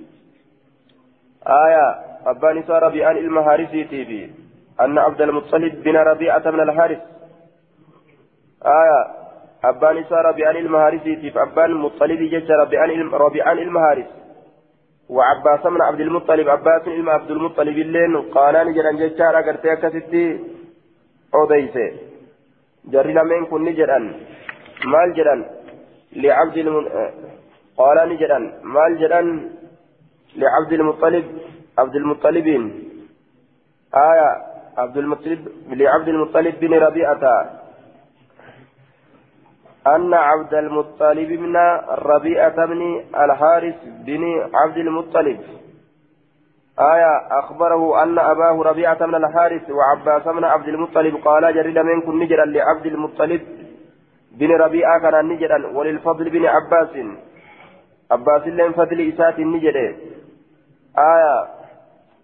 آية 1.47 1.87
أبان 2.27 2.63
سار 2.67 2.89
بأن 2.89 3.17
المهارسي 3.17 3.85
تيبي 3.85 4.33
أن 4.81 4.99
عبد 4.99 5.21
المطلب 5.21 5.83
بن 5.83 5.97
ربيعة 5.97 6.51
من 6.51 6.61
الحارث. 6.61 6.99
آية 8.67 9.25
أبان 9.65 10.05
سار 10.05 10.33
بأن 10.33 10.57
المهارسي 10.57 11.17
تيب 11.17 11.39
أبان 11.39 11.71
المطلب 11.71 12.21
ججر 12.33 12.65
بأن 12.65 13.11
ربيعان 13.11 13.59
المهارس 13.59 14.07
وعباس 15.09 15.67
من 15.67 15.83
عبد 15.83 16.01
المطلب 16.01 16.49
عباس 16.49 16.83
بن 16.83 17.09
عبد 17.09 17.31
المطلب 17.31 17.79
اللين 17.79 18.17
قالان 18.17 18.75
جران 18.75 18.97
ججارا 18.97 19.41
قرتي 19.41 19.73
أكستي 19.73 20.41
أوديسي. 21.35 21.87
جري 22.93 23.13
لمن 23.13 23.47
كن 23.47 23.75
جران 23.75 24.05
مال 24.87 25.15
جران 25.15 25.45
لعبد 26.17 26.57
المن... 26.57 26.85
قال 27.77 28.09
نجران 28.09 28.53
مال 28.63 28.99
جران 29.01 29.51
لعبد 30.37 30.73
المطلب 30.73 31.25
عبد 31.79 31.95
المطلبين 31.97 32.85
آية 33.95 34.31
عبد 34.79 34.97
المطلب 34.97 35.49
لعبد 35.69 36.09
المطلب 36.09 36.61
بن 36.61 36.75
ربيعة 36.75 37.51
أن 39.87 40.15
عبد 40.15 40.55
المطلب 40.55 41.29
بن 41.29 41.57
ربيعة 41.89 42.67
بن 42.67 43.05
الحارث 43.25 43.75
بن 43.85 44.25
عبد 44.55 44.77
المطلب 44.77 45.41
آية 46.79 47.39
أخبره 47.39 48.03
أن 48.03 48.19
أباه 48.19 48.63
ربيعة 48.63 49.07
بن 49.07 49.15
الحارث 49.15 49.71
وعباس 49.71 50.23
بن 50.23 50.45
عبد 50.45 50.69
المطلب 50.69 51.15
قال 51.17 51.55
جرد 51.55 51.79
منكم 51.79 52.23
نجرا 52.23 52.45
لعبد 52.45 52.87
المطلب 52.87 53.64
بن 54.39 54.51
ربيعة 54.53 55.01
كان 55.01 55.29
نجرا 55.29 55.67
وللفضل 55.67 56.31
بن 56.31 56.47
عباس. 56.47 56.89
عباس 58.11 58.43
لين 58.47 58.73
فضل 58.73 58.99
إسات 59.09 59.39
نجرا 59.39 59.97
آية 60.99 61.49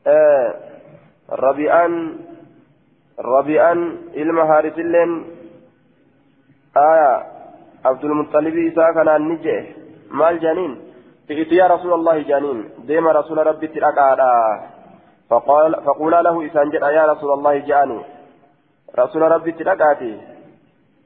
آه 0.06 0.54
ربيعان 1.30 2.16
ربيعان 3.18 3.96
المهارث 4.16 4.78
لين 4.78 5.24
آية 6.76 7.26
عبد 7.84 8.04
المطلب 8.04 8.54
إساء 8.72 8.92
كان 8.94 9.28
نجرا 9.28 9.64
مال 10.10 10.40
جنين؟ 10.40 10.72
ائت 11.30 11.52
يا 11.52 11.66
رسول 11.66 11.92
الله 11.92 12.22
جانين 12.22 12.68
ديم 12.86 13.08
رسول 13.08 13.46
ربي 13.46 13.66
تلقى 13.66 14.10
فقال 15.30 15.72
فقولا 15.84 16.22
له 16.22 16.46
إسان 16.46 16.72
يا 16.72 17.04
رسول 17.12 17.30
الله 17.32 17.58
جاني. 17.58 18.00
رسول 18.98 19.22
ربي 19.22 19.52
تلقاتي 19.52 20.20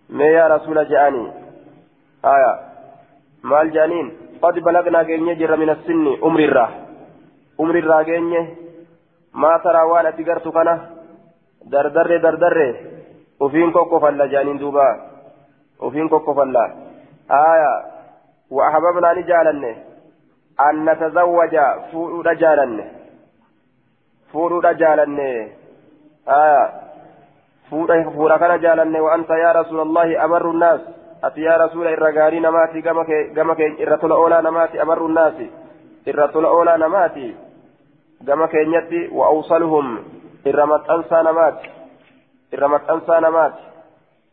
ما 0.08 0.24
يا 0.24 0.46
رسول 0.48 0.88
جاني 0.88 1.32
آية 2.24 2.52
مال 3.42 3.70
جانين 3.72 4.16
قد 4.42 4.54
بلغنا 4.58 5.02
جنيه 5.02 5.34
جر 5.34 5.56
من 5.56 5.70
السن 5.70 6.06
أمر 6.24 6.40
الراه 6.40 6.70
أمر 7.60 7.78
الراه 7.78 8.02
جنيه 8.02 8.54
ما 9.34 9.58
ترى 9.64 9.82
وأنا 9.82 10.10
تقرت 10.10 10.48
كنا 10.48 10.90
دردر 11.72 12.16
دردر 12.16 12.58
وفين 13.40 13.72
كوكو 13.72 14.00
فلا 14.00 14.26
جانين 14.26 14.58
دوبا 14.58 14.88
وفين 15.80 16.08
كوكو 16.08 16.34
فلا 16.34 16.64
آية 17.30 17.74
وأحببنا 18.50 19.12
نجالنه 19.12 19.76
أن 20.60 20.90
نتزوج 20.90 21.54
فور 21.92 22.26
رجالا 22.26 22.84
فور 24.32 24.64
رجالا 24.64 25.04
آه 27.64 27.70
فور 27.70 28.10
فور 28.10 28.36
كان 28.36 28.60
جالا 28.60 29.00
وأنت 29.00 29.30
يا 29.30 29.52
رسول 29.52 29.80
الله 29.80 30.24
أبر 30.24 30.50
الناس 30.50 30.80
أتي 31.24 31.40
يا 31.40 31.56
رسول 31.56 31.86
الرجالي 31.86 32.40
نماتي 32.40 32.80
جمك 32.80 33.10
جمك 33.36 33.60
إرتل 33.80 34.12
أولى 34.12 34.42
نماتي 34.42 34.82
أبر 34.82 35.06
الناس 35.06 35.34
إرتل 36.08 36.44
أولى 36.44 36.76
نماتي 36.78 37.34
جمك 38.22 38.54
ينتي 38.54 39.08
وأوصلهم 39.12 39.98
إرمت 40.46 40.90
أنسى 40.90 41.14
نمات 41.14 41.58
إرمت 42.54 42.90
أنسى 42.90 43.20
نمات 43.20 43.54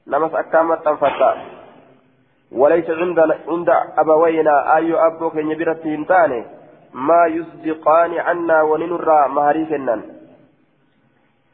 نمس 0.07 0.33
أكامت 0.33 0.85
تنفتا 0.85 1.31
وليس 2.51 2.89
عند 2.89 3.19
عند 3.47 3.69
أبوينا 3.97 4.75
أي 4.77 4.93
أبو 4.93 5.29
كن 5.29 5.51
يبرت 5.51 5.85
هنتاني 5.87 6.45
ما 6.93 7.25
يصدقان 7.25 8.13
عنا 8.17 8.61
وننرى 8.61 9.27
مهري 9.27 9.65
كنن 9.65 10.01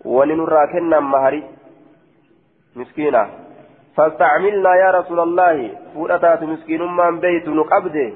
وننرى 0.06 0.68
كنن 0.74 1.00
مهري 1.00 1.44
مسكينة. 2.78 3.24
فاستعملنا 3.98 4.72
يا 4.76 4.90
رسول 4.92 5.20
الله. 5.20 5.58
فؤتات 5.94 6.44
مسكين 6.44 6.82
ما 6.82 7.12
بيت 7.12 7.48
نقبده 7.48 8.10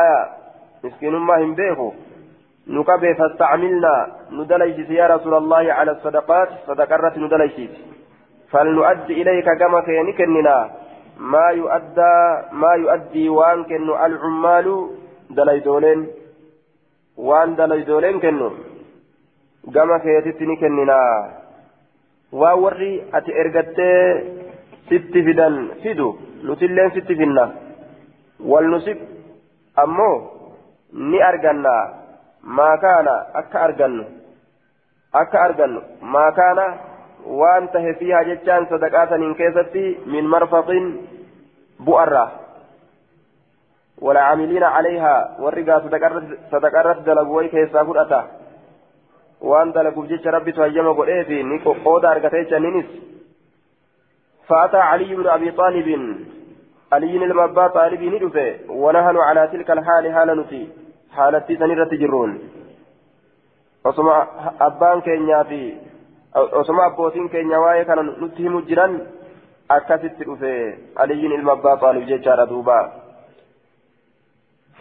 آية. 0.00 0.20
مسكين 0.84 1.14
ما 1.16 1.34
هم 1.42 1.54
بيخو. 1.54 1.92
نقبه 2.66 3.12
فاستعملنا. 3.12 3.94
ندليس 4.32 4.90
يا 4.90 5.06
رسول 5.06 5.34
الله 5.34 5.72
على 5.72 5.90
الصدقات. 5.90 6.48
صدقرة 6.66 7.14
ندليس 7.18 7.70
فلنؤدي 8.50 9.12
إليك 9.22 9.48
كما 9.60 9.80
كينكننا. 9.80 10.70
ما 11.20 11.46
يؤدى 11.60 12.16
ما 12.52 12.72
يؤدي 12.82 13.28
وان 13.28 13.64
كنو 13.64 13.92
العمال 14.06 14.66
دليدولين. 15.30 16.00
وان 17.16 17.56
دليدولين 17.56 18.20
كنو. 18.20 18.50
keetitti 20.02 20.46
ni 20.46 20.56
kennina 20.56 20.98
waa 22.32 22.56
warri 22.56 22.92
ati 23.12 23.32
ergattee 23.32 24.02
sitti 24.88 25.22
fidan 25.22 25.70
fidu 25.82 26.18
nutilleen 26.42 26.90
sitti 26.94 27.16
finna. 27.16 27.44
Wal 28.40 28.66
nusib 28.70 28.98
ammoo 29.76 30.14
ni 30.92 31.22
arganna. 31.22 32.02
ما 32.44 32.76
كان 32.76 33.08
أكا 33.34 33.64
أرجن 33.64 34.04
أكا 35.14 35.44
أرجن 35.44 35.82
ما 36.02 36.30
كان 36.30 36.58
وأنت 37.26 37.76
فيها 37.98 38.22
جتان 38.22 38.66
صدقات 38.66 39.12
إن 39.12 39.34
كيستي 39.34 39.98
من 40.06 40.26
مرفق 40.26 40.68
بؤرة 41.80 42.32
ولا 43.98 44.20
عاملين 44.20 44.62
عليها 44.62 45.36
والرقا 45.40 45.78
صدقات 46.52 46.96
دلقوي 47.06 47.48
كيسا 47.48 47.84
فرأتا 47.84 48.20
دلقوا 49.72 50.06
جيش 50.06 50.26
ربي 50.26 50.52
تهيما 50.52 50.92
قل 50.92 51.24
في 51.24 51.42
نيكو 51.42 51.72
قودا 51.84 52.12
أرقتيش 52.12 52.52
نينس 52.52 52.86
فأتى 54.48 54.76
علي 54.76 55.14
بن 55.14 55.26
أبي 55.26 55.50
طالب 55.50 55.88
علي 56.92 57.16
المبا 57.16 57.66
طالب 57.66 58.02
ندفه 58.02 58.48
ونهن 58.68 59.16
على 59.16 59.48
تلك 59.52 59.70
الحال 59.70 60.04
حال 60.14 60.28
نتي 60.40 60.68
حالتي 61.16 61.56
سنيرة 61.56 61.84
تجرون 61.84 62.32
keenyaa 65.04 65.44
fi 65.44 65.76
osoma 66.32 66.84
abbootiin 66.84 67.28
keenya 67.28 67.60
waa'ee 67.60 67.84
kana 67.84 68.02
nutti 68.02 68.42
himu 68.42 68.62
jiran 68.62 69.00
akkasitti 69.68 70.24
dhufe 70.24 70.52
aliyyiin 70.96 71.32
ilma 71.32 71.52
abbaa 71.52 71.76
xaalib 71.76 72.06
jechaadha 72.10 72.46
duuba 72.46 72.76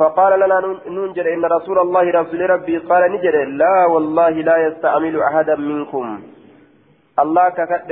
فقال 0.02 0.40
لنا 0.40 0.58
ننجر 0.96 1.26
إن 1.34 1.44
رسول 1.46 1.78
الله 1.80 2.06
رسول 2.22 2.42
ربي 2.50 2.78
قال 2.78 3.04
نجر 3.14 3.36
لا 3.62 3.86
والله 3.86 4.30
لا 4.30 4.58
يستعمل 4.68 5.16
أحدا 5.22 5.56
منكم. 5.56 6.06
الله 7.24 7.50
ككد 7.50 7.92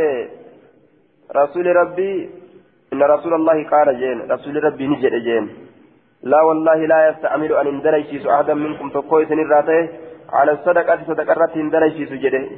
رسول 1.42 1.66
ربي 1.82 2.14
إن 2.94 3.02
رسول 3.14 3.34
الله 3.40 3.58
قال 3.74 3.88
جين 4.02 4.18
رسول 4.32 4.64
ربي 4.64 4.86
نجر 4.88 5.14
جين. 5.28 5.46
لا 6.24 6.42
والله 6.42 6.80
لا 6.94 7.00
يستعمل 7.10 7.52
أن 7.54 7.68
اندريشيس 7.68 8.24
أحدا 8.28 8.54
منكم 8.54 8.90
تقوي 8.90 9.26
سنراته 9.26 9.82
على 10.34 10.52
الصدقة 10.52 11.00
صدقة 11.08 11.54
اندريشيس 11.56 12.12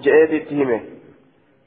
جئت 0.06 0.32
اتهمه 0.40 0.80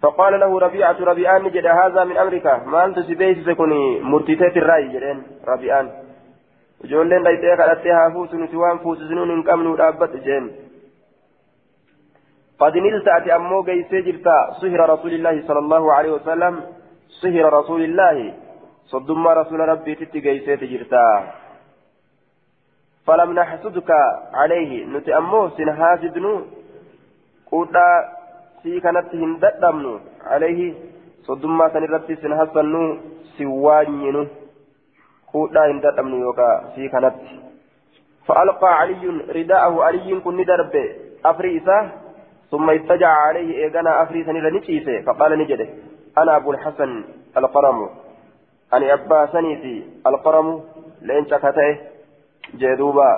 فقال 0.03 0.33
له 0.41 0.59
ربيعة 0.67 0.97
ربيعان 1.11 1.43
نجد 1.43 1.67
هذا 1.67 2.05
من 2.05 2.17
أمريكا 2.17 2.55
ما 2.73 2.85
أنت 2.85 2.99
سبيس 3.09 3.39
سكني 3.47 4.01
مرتيتات 4.01 4.57
الرأي 4.57 4.89
جدين 4.95 5.19
ربيعان. 5.53 6.04
Ijoolleen 6.85 7.25
dhayxee 7.25 7.57
kadhattee 7.57 7.97
haa 7.99 8.11
fuutu 8.11 8.39
nuti 8.39 8.57
waan 8.57 8.79
fuusisnuun 8.85 9.31
hin 9.31 9.43
qabnu 9.49 9.77
dhaabbadhu 9.81 10.25
jeen 10.29 10.53
قد 12.61 12.77
نلت 12.77 13.09
أتي 13.09 13.35
أمو 13.37 13.63
جيسي 13.63 14.01
جرتا 14.07 14.37
سهر 14.61 14.81
رسول 14.95 15.13
الله 15.15 15.43
صلى 15.49 15.59
الله 15.59 15.93
عليه 15.93 16.13
وسلم 16.13 16.55
سهر 17.21 17.45
رسول 17.53 17.83
الله 17.89 18.17
صدما 18.93 19.31
رسول 19.41 19.61
ربي 19.61 19.95
تتي 19.95 20.21
جيسي 20.21 20.57
جرتا 20.73 21.07
فلم 23.07 23.31
نحسدك 23.33 23.91
عليه 24.41 24.71
نتي 24.93 25.11
أمو 25.19 25.49
سنهاسدنو 25.57 26.33
قوتا 27.51 27.89
سي 28.63 28.81
كانت 28.81 29.15
هنددمنو 29.23 29.95
عليه 30.33 30.61
صدما 31.27 31.65
سنرتي 31.75 32.15
سنهسنو 32.23 32.83
سوانينو 33.37 34.23
fuudhaa 35.35 35.67
hin 35.73 35.83
dadhabnu 35.89 36.23
yookaan 36.27 36.71
sii 36.77 36.93
kanatti. 36.97 37.45
فألقى 38.29 38.71
علي 38.81 39.05
رداءه 39.37 39.85
علي 39.85 40.21
كن 40.21 40.45
درب 40.45 40.75
أفري 41.25 41.51
إساه 41.59 41.91
ثم 42.51 42.71
اتجع 42.71 43.09
عليه 43.09 43.65
إيغانا 43.65 44.03
أفري 44.03 44.25
سنير 44.25 44.57
نتيسه 44.57 45.03
فقال 45.07 45.39
نجده 45.39 45.69
أنا 46.19 46.37
أبو 46.37 46.53
الحسن 46.53 47.05
القرم 47.37 47.91
أني 48.75 48.93
أبا 48.93 49.27
سنيتي 49.27 49.77
القرم 50.07 50.49
لين 51.03 51.27
شكته 51.27 51.79
جدوبا 52.55 53.11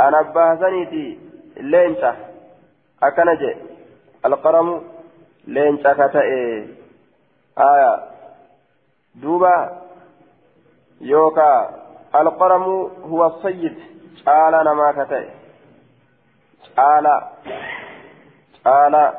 أنا 0.00 0.20
أبا 0.20 0.46
سنيتي 0.62 1.18
لين 1.56 1.94
شك 1.94 2.16
أكنج 3.02 3.42
القرم 4.26 4.82
لين 5.46 5.78
شكته 5.78 6.20
آية 7.58 7.92
دوبا 9.14 9.56
يوكا 11.00 11.70
القرم 12.14 12.62
هو 13.10 13.26
الصيد. 13.26 13.78
تعالى 14.26 14.64
نما 14.64 15.04
كتئ. 15.04 15.28
تعالى 16.76 17.28
تعالى 18.64 19.14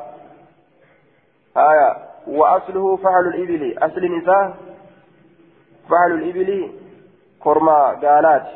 آية. 1.56 1.96
وأصله 2.26 2.96
فعل 2.96 3.26
الإبل. 3.26 3.78
أصل 3.78 4.04
النساء 4.04 4.54
فعل 5.90 6.12
الإبل 6.12 6.72
كرما 7.40 7.88
قالات. 7.88 8.46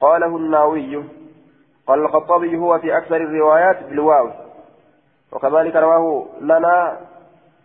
قاله 0.00 0.36
الناوي. 0.36 1.04
قال 1.86 1.98
الخطابي 1.98 2.58
هو 2.58 2.78
في 2.78 2.96
أكثر 2.96 3.16
الروايات 3.16 3.82
بالواو. 3.82 4.30
وكذلك 5.32 5.76
رواه 5.76 6.26
لنا 6.40 6.96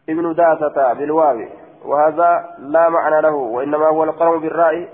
ابن 0.09 0.33
داسة 0.35 0.93
بالواو. 0.93 1.62
وهذا 1.85 2.55
لا 2.59 2.89
معنى 2.89 3.21
له 3.21 3.35
وإنما 3.35 3.87
هو 3.87 4.03
القرم 4.03 4.39
بالرأي 4.39 4.89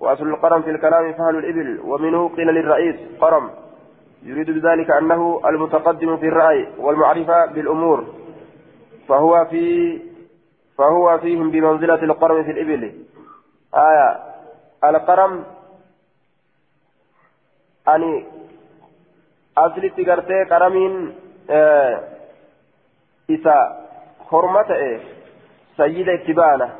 وأصل 0.00 0.28
القرم 0.28 0.62
في 0.62 0.70
الكلام 0.70 1.12
فهل 1.12 1.36
الإبل 1.36 1.80
ومنه 1.84 2.28
قيل 2.28 2.46
للرئيس 2.46 2.96
قرم. 3.20 3.50
يريد 4.22 4.50
بذلك 4.50 4.90
أنه 4.90 5.40
المتقدم 5.46 6.16
في 6.16 6.28
الرأي 6.28 6.68
والمعرفة 6.78 7.46
بالأمور. 7.46 8.04
فهو 9.08 9.44
في 9.50 9.98
فهو 10.78 11.18
فيهم 11.18 11.50
بمنزلة 11.50 12.02
القرم 12.02 12.44
في 12.44 12.50
الإبل. 12.50 12.92
آية 13.74 14.20
القرم 14.84 15.44
أني 17.88 18.26
أصل 19.58 19.90
تقرتي 19.90 20.44
قرمين 20.50 21.14
آه 21.50 22.00
إذا 23.30 23.86
حرمته 24.30 24.74
إيه؟ 24.74 25.13
سيد 25.76 26.08
اتبانا 26.08 26.70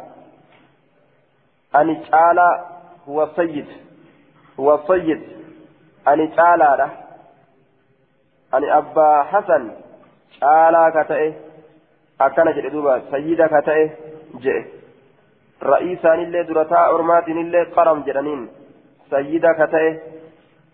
أني 1.77 1.95
تعالى 2.11 2.65
هو 3.09 3.23
السيد 3.23 3.67
هو 4.61 4.75
السيد 4.75 5.23
أني 6.09 6.27
تعالى 6.29 6.91
أني 8.55 8.79
أبا 8.79 9.23
حسن. 9.23 9.71
تعالى 10.41 10.93
كتئه. 10.97 11.33
أكن 12.21 12.53
جئ 12.53 12.69
دوبا 12.69 13.03
سيدا 13.11 13.47
كتئه. 13.47 13.91
جئ 14.35 14.65
رئيسان 15.63 16.19
اللي 16.19 16.43
درتا. 16.43 16.89
أرماتين 16.89 17.39
اللي 17.39 17.63
قرم 17.63 18.03
جرانين 18.03 18.49
سيدا 19.11 19.53
كتئه. 19.53 19.99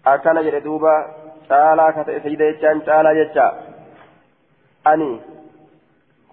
أكن 0.06 0.42
جئ 0.42 0.60
دوبا 0.60 0.94
تعالى 1.48 1.84
كتئه. 1.96 2.18
سيدا 2.22 2.50
جان 2.60 2.84
تعالى 2.84 3.24
جتا 3.24 3.46
أني 4.86 5.20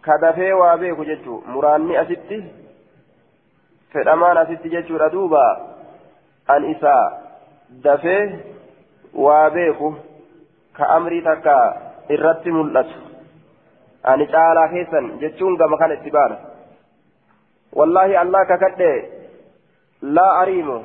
kadafee 0.02 0.54
waa 0.54 0.78
beeku 0.78 1.06
jechuun 1.06 1.44
muraanni 1.54 1.98
asitti 1.98 2.44
fedhamaan 3.94 4.38
asitti 4.38 4.70
jechuudha 4.70 5.10
duuba 5.16 5.44
an 6.48 6.70
isaa 6.72 7.06
dafee 7.84 8.24
waa 9.14 9.50
beeku 9.50 9.96
ka 10.78 10.90
amrii 10.98 11.22
takka 11.22 11.56
irratti 12.16 12.52
mul'atu 12.52 13.00
ani 14.04 14.28
caalaa 14.36 14.68
keessan 14.74 15.12
jechuun 15.20 15.58
gama 15.58 15.78
kana 15.78 15.94
itti 16.00 16.12
baana 16.18 16.38
wallaahi 17.80 18.16
allah 18.24 18.48
kakadhe 18.48 18.92
laa 20.02 20.32
ariimu 20.42 20.78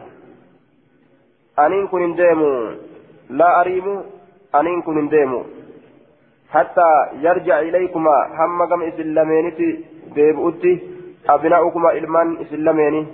aniin 1.64 1.88
kun 1.88 2.02
hin 2.06 2.16
deemu 2.16 2.50
laa 3.40 3.52
ariimu 3.60 3.94
aniin 4.60 4.82
kun 4.82 4.96
hin 5.00 5.10
deemu 5.10 5.40
حتى 6.51 6.89
يرجع 7.25 7.59
إليكما 7.59 8.17
هم 8.39 8.65
كم 8.69 8.81
إسلامينتي 8.81 9.69
ديبؤتي 10.15 10.73
أبناؤكما 11.29 11.91
إلمان 11.91 12.37
إسلاميني 12.41 13.07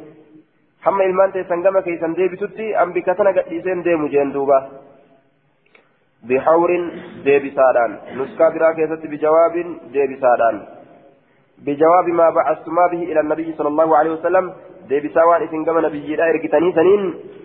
هم 0.85 1.01
إلمان 1.01 1.31
تيسان 1.33 1.63
كما 1.63 1.81
كيسان 1.81 2.13
ديبتتي 2.13 2.67
أم 2.81 2.93
بكتنا 2.93 3.29
قديسين 3.37 3.81
ديمو 3.83 4.07
جندوبا 4.07 4.59
بحور 6.27 6.71
ديبي 7.25 7.49
سادان 7.57 7.91
نسكا 8.17 8.49
برا 8.53 8.71
كيست 8.77 9.03
بجواب 9.11 9.55
ديبي 9.93 10.15
سادان 10.23 10.55
بجواب 11.65 12.07
ما 12.19 12.29
بعثتما 12.29 12.87
به 12.91 13.01
إلى 13.11 13.19
النبي 13.19 13.53
صلى 13.57 13.67
الله 13.67 13.97
عليه 13.97 14.11
وسلم 14.11 14.53
ديبي 14.89 15.09
ساوان 15.09 15.43
إسن 15.43 15.65
كما 15.65 15.81
نبي 15.81 16.15
لا 16.15 16.29
إرقتني 16.29 16.71
سنين 16.77 17.01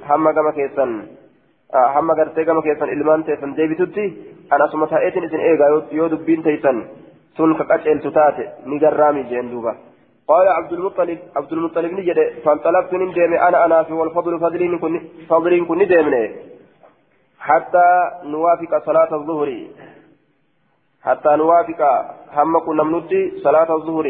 هم 0.08 0.30
كما 0.36 0.50
كيسان 0.50 0.90
hamma 1.93 2.15
gartee 2.15 2.45
gama 2.45 2.61
keessan 2.61 2.89
ilmaan 2.89 3.23
teessan 3.23 3.55
deebitutti 3.57 4.03
an 4.49 4.61
asuma 4.61 4.87
ta'eetiin 4.87 5.25
isin 5.29 5.47
eegaa 5.49 5.69
yoo 5.91 6.11
dubbiin 6.11 6.43
teessan 6.43 6.83
sun 7.37 7.55
ka 7.57 7.63
qaceeltu 7.71 8.11
taate 8.11 8.43
ni 8.65 8.79
garraami 8.79 9.23
jeen 9.29 9.51
duuba. 9.51 9.75
قال 10.27 10.47
عبد 10.47 10.73
المطلب 10.73 11.19
عبد 11.35 11.53
المطلب 11.53 11.91
نجد 11.91 12.19
فانطلقت 12.45 12.93
ندم 12.93 13.33
أنا 13.33 13.65
أنا 13.65 13.83
في 13.83 13.93
والفضل 13.93 14.39
فضلين 14.39 14.79
كن 14.79 15.01
فضلين 15.29 15.65
كن 15.65 15.77
ندمني 15.77 16.35
حتى 17.39 17.87
نوافق 18.23 18.85
صلاة 18.85 19.11
الظهر 19.19 19.49
حتى 21.01 21.35
نوافق 21.35 21.81
هم 22.33 22.59
كنا 22.65 22.83
منوتي 22.83 23.21
صلاة 23.43 23.75
الظهر 23.75 24.07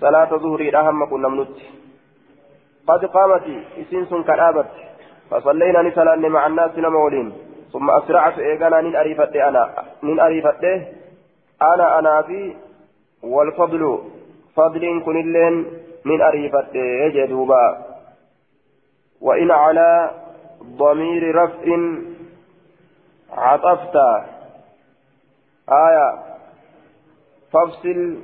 صلاة 0.00 0.34
الظهر 0.34 0.62
لا 0.74 0.90
هم 0.90 1.04
كنا 1.10 1.28
منوتي 1.28 1.66
قد 2.88 3.04
قامت 3.04 3.46
اسين 3.80 4.06
سن 4.10 4.22
كرابت 4.22 4.70
فصلينا 5.34 5.82
نسلان 5.82 6.28
مع 6.28 6.46
الناس 6.46 6.78
نمولين 6.78 7.32
ثم 7.72 7.90
أسرعت 7.90 8.38
إيغانا 8.38 8.80
نين 8.80 8.96
أريفت 8.96 9.36
أنا. 9.36 9.84
نين 10.02 10.20
أريفت 10.20 10.64
أنا 11.62 11.98
أنا 11.98 12.22
في 12.22 12.56
والفضل. 13.22 13.98
فضل 14.56 15.02
كن 15.04 15.16
اللين 15.20 15.66
من 16.04 16.22
أريفت 16.22 16.76
جدوبا 17.14 17.84
وإن 19.20 19.50
على 19.50 20.10
ضمير 20.62 21.34
رفع 21.34 21.66
عطفت. 23.32 23.96
آية. 25.68 26.08
فافصل. 27.52 28.18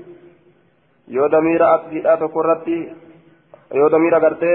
يو 1.08 1.26
ضمير 1.26 1.74
أكفئة 1.74 2.14
تكرتي 2.14 2.94
يو 3.74 3.88
ضمير 3.88 4.16
أغرتي. 4.16 4.54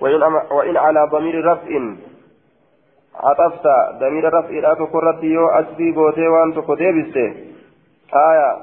وإن, 0.00 0.76
على 0.76 1.08
ضمير 1.12 1.44
رفع. 1.44 1.94
عطفت. 3.14 3.66
ضمير 3.98 4.34
رفع 4.34 4.50
لا 4.50 4.74
تكرتي 4.74 5.26
يو 5.26 5.48
أكفي 5.48 5.90
بوتي 5.92 6.28
وأن 6.28 6.54
تكتبست 6.54 7.16
آية. 8.14 8.56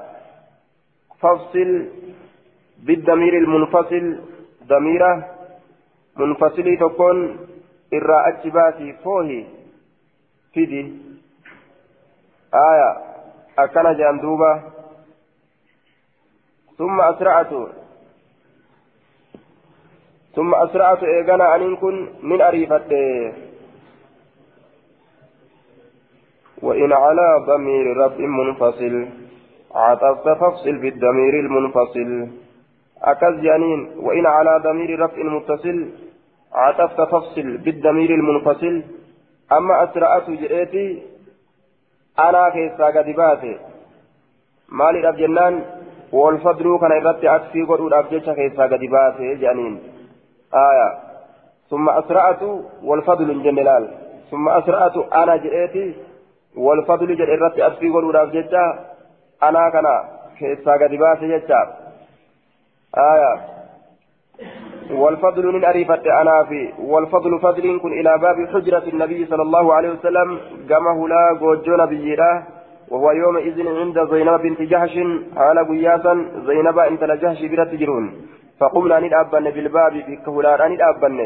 فافصل 1.20 1.86
بالضمير 2.84 3.38
المنفصل. 3.38 4.20
ضميره 4.68 5.26
منفصلي 6.18 6.78
تكون 6.78 7.38
إرى 7.94 8.28
أجباتي 8.28 8.94
فوهي. 8.94 9.46
فيدي. 10.54 10.94
آية. 12.54 12.98
أكن 13.60 13.98
جاندوبة. 13.98 14.62
ثم 16.78 17.02
أسرعت. 17.02 17.54
ثم 20.36 20.56
أسرعت 20.56 21.04
إيغانا 21.04 21.56
أن 21.56 21.76
كن 21.76 22.08
من 22.24 22.42
أريفت. 22.42 22.92
وإن 26.62 26.94
على 26.94 27.46
ضمير 27.48 27.98
رب 27.98 28.20
منفصل 28.20 29.08
عطفت 29.76 30.24
فافصل 30.24 30.76
بالضمير 30.78 31.34
المنفصل. 31.40 32.28
أكز 33.04 33.36
جانين 33.42 33.92
وإن 33.98 34.26
على 34.26 34.62
ضمير 34.64 35.00
رفع 35.00 35.24
متصل 35.24 35.90
عطفت 36.54 37.02
تفصل 37.02 37.58
بالضمير 37.58 38.10
المنفصل. 38.10 38.84
أما 39.52 39.84
أسرعت 39.84 40.30
جئتي 40.30 41.04
أنا 42.20 42.50
كيسا 42.50 42.86
قد 42.86 43.10
باتي. 43.16 43.58
مالي 44.70 45.00
رب 45.08 45.16
جنان 45.16 45.64
والفضل 46.12 46.80
كان 46.82 46.92
إرتي 46.92 47.36
أكفي 47.36 47.62
قد 47.64 47.94
أبجيش 47.94 48.30
كيسا 48.30 48.64
قد 48.64 48.80
باتي 48.80 49.36
جانين. 49.36 49.95
آية. 50.56 50.98
ثم 51.70 51.90
أسرعت 51.90 52.44
والفضل 52.84 53.44
جنلال 53.44 53.90
ثم 54.32 54.50
أسرعت 54.50 54.98
أنا 54.98 55.36
جئتي 55.36 55.94
والفضل 56.58 57.16
جئ 57.16 57.34
إرتي 57.34 57.68
أكفي 57.68 57.90
قد 57.90 58.16
أبجيش 58.16 58.54
أنا 59.44 59.70
كان 59.70 59.86
كيسا 60.40 60.72
قد 60.72 60.92
باتي 60.96 61.28
جيشا 61.28 61.62
آية. 62.98 63.56
والفضل 64.92 65.46
من 65.54 65.66
أريفة 65.66 66.22
أنا 66.22 66.44
في. 66.44 66.74
والفضل 66.80 67.40
فضل 67.40 67.80
كن 67.80 67.92
إلى 68.00 68.18
باب 68.18 68.48
حجرة 68.54 68.84
النبي 68.94 69.26
صلى 69.26 69.42
الله 69.42 69.74
عليه 69.74 69.90
وسلم. 69.90 70.40
قامه 70.70 71.08
لا 71.08 71.34
جوجو 71.40 71.76
نبيرا 71.76 72.44
وهو 72.92 73.12
يومئذ 73.12 73.68
عند 73.68 73.98
زينب 74.12 74.42
بنت 74.42 74.62
جحش 74.62 75.00
على 75.38 75.62
قياسا 75.62 76.26
زينب 76.48 76.80
انت 76.80 77.04
لجحش 77.04 77.42
بلا 77.42 77.64
تجرون 77.64 78.06
فقمنا 78.60 79.00
ندابن 79.00 79.50
بالباب 79.56 79.94
بكهولان 80.08 80.72
ندابن 80.72 81.18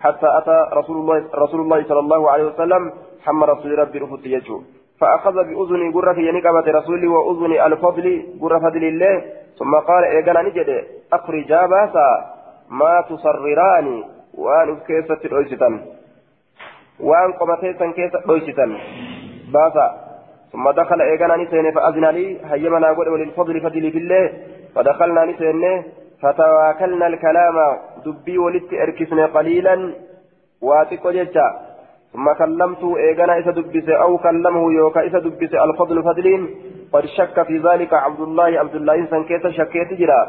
حتى 0.00 0.28
أتى 0.38 0.58
رسول 0.72 0.96
الله 0.96 1.24
رسول 1.34 1.60
الله 1.60 1.82
صلى 1.88 1.98
الله 1.98 2.30
عليه 2.30 2.44
وسلم 2.44 2.92
حمى 3.24 3.44
رسول 3.46 3.78
ربي 3.78 3.98
رفض 3.98 4.26
يجو. 4.26 4.62
فأخذ 5.00 5.34
بأذن 5.48 5.92
قرة 5.92 6.18
ينقبة 6.18 6.66
رسولي 6.78 7.06
وأذن 7.06 7.52
الفضل 7.72 8.06
قرة 8.42 8.58
فضل 8.58 8.84
الله. 8.84 9.24
ثم 9.58 9.74
قال 9.88 10.04
إيقنا 10.04 10.42
نجد 10.42 10.70
أخرجا 11.12 11.66
باسا 11.66 12.08
ما 12.70 12.94
تصرران 13.10 14.04
وأن 14.34 14.76
كيسة 14.86 15.20
الأيستان 15.24 15.74
وأن 17.00 17.32
قمتيسا 17.32 17.86
كيسة 17.96 18.18
الأيستان 18.18 18.70
باسا. 19.52 19.86
ثم 20.52 20.70
دخل 20.70 21.00
إيقانا 21.00 21.36
نسين 21.36 21.72
فأذن 21.72 22.06
لي 22.16 22.38
هيمنا 22.44 22.88
قول 22.96 23.08
وللفضل 23.08 23.60
فضل 23.60 23.90
بالله 23.90 24.32
فدخلنا 24.74 25.24
نسين 25.24 25.82
فتواكلنا 26.22 27.06
الكلام 27.06 27.56
دبي 28.04 28.38
ولدت 28.38 28.72
إركسنا 28.72 29.26
قليلا. 29.26 29.76
واتق 30.62 31.04
ججا 31.10 31.48
ثم 32.12 32.26
كلمت 32.32 32.82
إيقانا 32.84 33.38
إسا 33.38 33.50
دبس 33.50 33.88
أو 33.88 34.18
كلمه 34.18 34.72
يوكا 34.72 35.06
إسا 35.06 35.18
دبس 35.18 35.52
الفضل 35.54 36.02
فضلين. 36.02 36.42
قد 36.92 37.04
شك 37.04 37.42
في 37.42 37.58
ذلك 37.58 37.92
عبد 37.94 38.20
الله 38.20 38.50
عبد 38.62 38.74
الله 38.74 38.94
إنسان 38.94 39.24
كيسا 39.24 39.50
شكيت 39.50 39.90
جرا. 40.00 40.20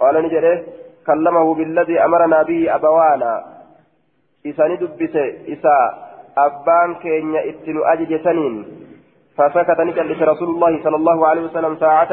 قال 0.00 0.14
نجري 0.24 0.52
كلمه 1.06 1.54
بالذي 1.54 2.04
أمرنا 2.04 2.42
به 2.42 2.74
أبوانا. 2.74 3.44
إساني 4.46 4.76
دبس 4.76 5.14
إسا 5.54 5.76
أبان 6.38 6.94
كينيا 6.94 7.40
اتنو 7.50 7.84
أججتنين 7.84 8.54
فسكت 9.36 9.80
نجلس 9.80 10.22
رسول 10.22 10.48
الله 10.48 10.72
صلى 10.84 10.96
الله 10.96 11.26
عليه 11.26 11.42
وسلم 11.42 11.76
ساعة. 11.76 12.12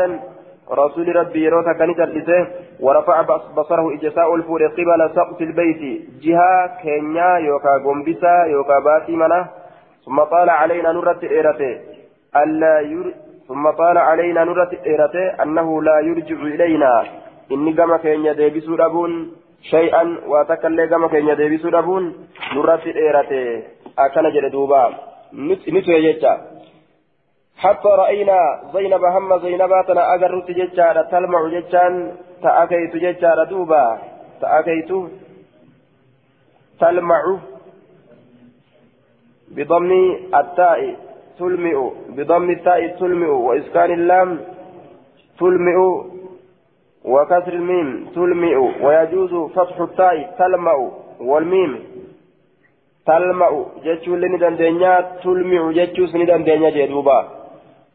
رسول 0.72 1.16
ربي 1.16 1.44
يروتا 1.44 1.72
كنجلسه 1.72 2.46
ورفع 2.80 3.22
بصره 3.56 3.94
إجساء 3.94 4.34
الفور 4.34 4.66
قبل 4.66 5.10
سقف 5.16 5.42
البيت 5.42 5.82
جهة 6.22 6.82
كينيا 6.82 7.36
يوكا 7.38 7.70
غومبسا 7.84 8.44
يوكا 8.44 8.78
باتي 8.78 9.16
منه 9.16 9.46
ثم 10.04 10.18
طال 10.22 10.50
علينا 10.50 10.92
نرة 10.92 11.20
إيرته 11.22 11.80
ألا 12.36 12.80
ير... 12.80 13.14
ثم 13.48 13.70
طال 13.70 13.98
علينا 13.98 14.44
نرة 14.44 14.70
إيرته 14.86 15.42
أنه 15.42 15.82
لا 15.82 16.00
يرجع 16.00 16.36
إلينا 16.36 17.04
inni 17.48 17.72
gama 17.72 17.98
keenya 17.98 18.34
deebisuu 18.36 18.76
dhabuun 18.76 19.32
shay'an 19.70 20.08
waa 20.28 20.44
takka 20.44 20.68
illee 20.68 20.86
gama 20.92 21.08
keenya 21.08 21.36
deebisuu 21.40 21.70
dhabuun 21.72 22.12
nurratti 22.54 22.92
dheerate 22.92 23.40
akkana 23.96 24.28
حتى 27.57 27.87
رأينا 27.87 28.61
زينب 28.73 29.03
هم 29.03 29.39
زينبا 29.39 29.81
تنا 29.87 30.13
أجرت 30.13 30.51
ججارة 30.51 31.01
تلمع 31.01 31.47
ججان 31.47 32.15
تأكيت 32.43 32.95
ججارة 32.95 33.43
دوبا 33.43 33.97
تأكيت 34.41 34.91
تلمع 36.79 37.23
بضم 39.55 39.91
التاء 40.35 40.95
تلمع 41.39 41.91
بضم 42.09 42.49
التاء 42.49 42.87
تلمع 42.87 43.29
وإسكان 43.29 43.91
اللام 43.93 44.39
تلمع 45.39 45.75
وكسر 47.05 47.53
الميم 47.53 48.07
تلمع 48.15 48.57
ويجوز 48.81 49.51
فتح 49.55 49.79
التاء 49.79 50.35
تلمع 50.39 50.89
والميم 51.19 51.71
تلمع 53.05 53.65
جتشو 53.85 54.15
لني 54.15 54.37
دندنيا 54.37 54.93
تلمع 55.23 55.71
جتشو 55.71 56.05
سني 56.07 56.25
دندنيا 56.25 56.69
جدوبا 56.69 57.42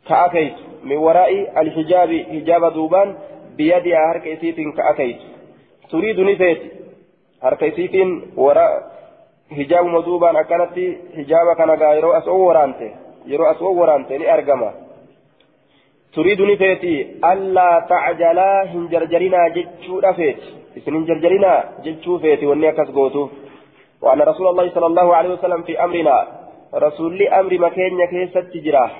كأكيت 0.06 0.54
من 0.84 0.96
وراء 0.96 1.60
الحجاب 1.60 2.10
حجاب 2.32 2.72
دوبان 2.72 3.14
بيدها 3.56 4.12
هرك 4.12 4.26
إسيت 4.28 4.56
كأكيت 4.76 5.18
تريد 5.90 6.20
نفيت. 6.20 6.62
هرك 7.42 7.62
إسيت 7.64 7.94
وراء 8.36 8.72
حجاب 9.56 9.84
مدوبان 9.84 10.36
أكنت 10.36 10.76
حجاب 11.16 11.46
كان 11.58 11.70
غيرو 11.70 12.12
أسو 12.12 12.36
ورانته 12.48 12.90
يرو 13.26 13.44
أسو 13.52 13.72
ورانته 13.80 14.16
لأرقمه 14.16 14.70
تريد 16.14 16.40
نفيتي 16.42 16.94
ألا 17.32 17.86
تعجلا 17.88 18.64
هنجرجرنا 18.72 19.48
جتشو 19.48 19.98
رفيت 19.98 20.40
إسن 20.76 20.94
هنجرجرنا 20.94 21.52
جتشو 21.84 22.18
فيتي 22.18 22.46
وني 22.46 22.68
أكس 22.68 22.90
وأن 24.02 24.20
رسول 24.22 24.46
الله 24.46 24.70
صلى 24.74 24.86
الله 24.86 25.16
عليه 25.16 25.30
وسلم 25.34 25.62
في 25.62 25.84
أمرنا. 25.84 26.26
رسول 26.74 27.22
أمر 27.22 27.58
مكين 27.58 28.06
كيسة 28.10 28.40
تجرا 28.40 28.90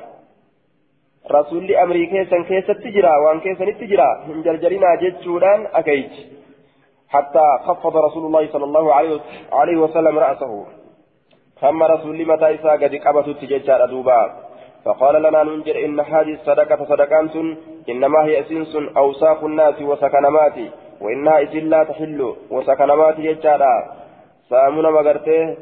رسول 1.31 1.65
لي 1.65 1.83
أمري 1.83 2.07
كيسا 2.07 2.43
كيسة 2.43 2.73
تجرا 2.73 3.17
وأن 3.17 3.41
كيسا 3.41 3.65
نتجرا 3.65 4.25
هنجرجرنا 4.27 4.95
جتشودان 5.03 5.67
أكيت 5.75 6.11
حتى 7.09 7.45
خفض 7.65 7.97
رسول 7.97 8.27
الله 8.27 8.49
صلى 8.53 8.65
الله 8.65 8.95
عليه 9.53 9.77
وسلم 9.77 10.19
رأسه 10.19 10.67
ثم 11.61 11.83
رسول 11.83 12.27
متى 12.27 12.55
إسا 12.55 12.71
قد 12.71 12.95
قبضت 12.95 13.39
تججار 13.41 13.85
أدوبا 13.85 14.49
فقال 14.85 15.23
لنا 15.23 15.43
ننجر 15.43 15.85
إن 15.85 16.01
هذه 16.01 16.35
الصدقة 16.35 16.85
صدقان 16.85 17.57
إنما 17.89 18.25
هي 18.25 18.41
أسنس 18.41 18.77
أوساخ 18.97 19.45
الناس 19.45 19.83
وسكنمات 19.83 20.55
وإنها 21.01 21.43
إسن 21.43 21.59
لا 21.59 21.85
تحل 21.85 22.35
وسكنمات 22.51 23.19
يجارا 23.19 23.97
سامنا 24.51 24.91
مغرته 24.91 25.57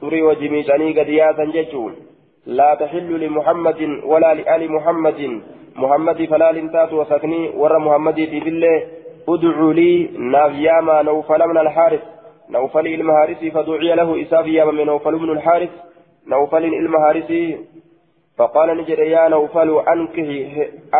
تري 0.00 0.22
وجميشاني 0.22 1.00
قد 1.00 1.08
ياسا 1.08 2.05
لا 2.46 2.74
تحل 2.74 3.20
لمحمد 3.20 4.00
ولا 4.04 4.34
لآل 4.34 4.72
محمد. 4.72 5.40
محمد 5.76 6.24
فلا 6.24 6.52
لنتات 6.52 6.92
وسكني. 6.92 7.50
ور 7.56 7.78
محمد 7.78 8.14
في 8.14 8.40
بالله 8.40 8.86
ادعوا 9.28 9.72
لي 9.72 10.10
نافياما 10.18 11.02
نوفل 11.02 11.48
من 11.48 11.58
الحارث. 11.58 12.02
نوفل 12.50 12.86
المهارسي 12.86 13.50
فدعي 13.50 13.94
له 13.94 14.22
إساف 14.22 14.46
ياما 14.46 14.72
من 14.72 14.86
نوفل 14.86 15.12
من 15.12 15.30
الحارث. 15.30 15.70
نوفل 16.28 16.64
المهارسي 16.64 17.58
فقال 18.38 18.76
نجد 18.76 18.98
يا 18.98 19.28
نوفل 19.28 19.68
أنكه 19.92 20.30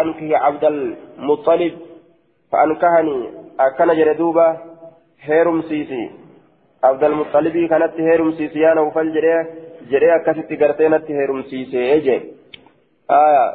أنكه 0.00 0.36
عبد 0.36 0.64
المطلب. 0.64 1.72
فأنكهني. 2.52 3.30
أكن 3.60 3.88
جردوبة 3.98 4.56
هيرم 5.22 5.62
سيسي. 5.62 6.10
عبد 6.84 7.04
المطلب 7.04 7.66
كانت 7.70 7.92
هيرم 8.00 8.32
سيسي 8.32 8.58
يا 8.58 8.74
نوفل 8.74 9.12
جريه 9.14 9.65
جريه 9.90 10.16
أكست 10.16 10.50
قرتينت 10.60 11.04
هيرم 11.10 11.42
سيسي 11.42 11.94
إجي 11.96 12.16
آية 13.10 13.46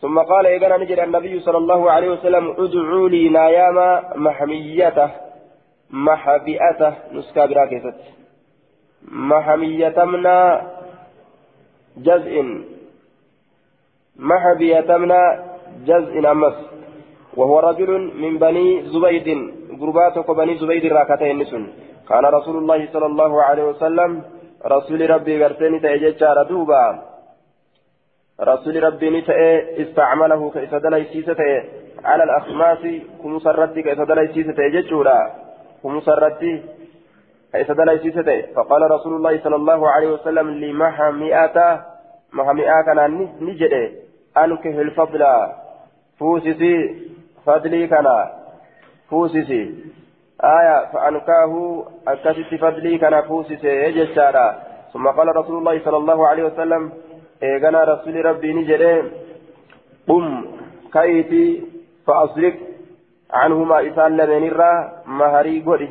ثم 0.00 0.18
قال 0.18 0.46
إذا 0.46 0.76
نجد 0.76 0.98
النبي 0.98 1.40
صلى 1.40 1.58
الله 1.58 1.90
عليه 1.90 2.10
وسلم 2.10 2.44
ادعوا 2.58 3.08
لي 3.08 3.28
ناياما 3.28 3.88
محميته 4.16 5.10
محبئته 5.90 6.92
نسكا 7.12 7.46
براكزت 7.46 8.00
محميتمنا 9.30 10.38
جزء 11.96 12.34
محبيتمنا 14.16 15.20
جزء 15.86 16.30
أمس 16.30 16.56
وهو 17.36 17.58
رجل 17.58 17.90
من 18.22 18.38
بني 18.38 18.82
زبيد 18.92 19.28
قرباتك 19.80 20.30
بني 20.30 20.54
زبيد 20.58 20.84
راكتين 20.92 21.38
نسن 21.38 21.64
كان 22.08 22.24
رسول 22.24 22.56
الله 22.56 22.88
صلى 22.92 23.06
الله 23.06 23.42
عليه 23.42 23.64
وسلم 23.64 24.22
رسول 24.66 25.10
ربي 25.10 25.44
غرتني 25.44 25.78
تأجج 25.80 26.24
دوبا. 26.48 27.10
رسول 28.40 28.82
ربي 28.82 29.10
نتأ 29.10 29.38
استعمله 29.82 30.50
كإسد 30.50 30.86
ليسيسة 30.86 31.42
على 32.04 32.24
الأخماس 32.24 32.78
كمسرد 33.22 33.78
كإسد 33.78 34.10
ليسيسة 34.12 34.62
يججورا 34.62 35.30
كمسرد 35.82 36.62
كإسد 37.52 37.80
ليسيسة 37.80 38.42
فقال 38.56 38.90
رسول 38.90 39.16
الله 39.16 39.40
صلى 39.44 39.56
الله 39.56 39.90
عليه 39.90 40.08
وسلم 40.12 40.50
لمحمئة 40.50 41.86
محمئة 42.32 42.82
كان 42.86 43.28
نجد 43.40 43.74
أنكه 44.38 44.80
الفضل 44.80 45.22
فوسسي 46.18 46.74
فضلي 47.46 47.86
كان. 47.86 48.06
فوسسي. 49.10 49.74
آية 50.44 50.86
فأنكاه 50.92 51.84
أكست 52.08 52.54
فضلي 52.54 52.98
كان 52.98 53.22
فوسسي 53.22 53.68
يججارا 53.68 54.58
ثم 54.92 55.08
قال 55.08 55.36
رسول 55.36 55.58
الله 55.58 55.84
صلى 55.84 55.96
الله 55.96 56.28
عليه 56.28 56.44
وسلم 56.44 56.92
rasuli 57.40 58.22
rabbii 58.22 58.52
ni 58.52 58.64
jedhee 58.68 59.04
qum 60.06 60.24
ka'iiti 60.92 61.64
fa'asriq 62.06 62.54
عنهما 63.32 63.88
إسان 63.88 64.16
لمنرا 64.16 64.72
مهري 65.06 65.62
قولي 65.62 65.88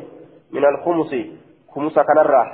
من 0.52 0.64
الخمس 0.64 1.12
خمس 1.72 1.98
كنرا. 1.98 2.44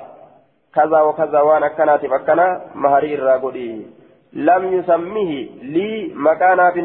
كذا 0.74 1.00
وكذا 1.00 1.40
وأنا 1.40 1.68
كانت 1.68 2.06
فكنا 2.06 2.60
مهري 2.74 3.14
الرا 3.14 3.36
قولي. 3.36 3.86
لم 4.32 4.62
يسميه 4.72 5.32
لي 5.62 6.12
مكانا 6.14 6.70
في 6.70 6.80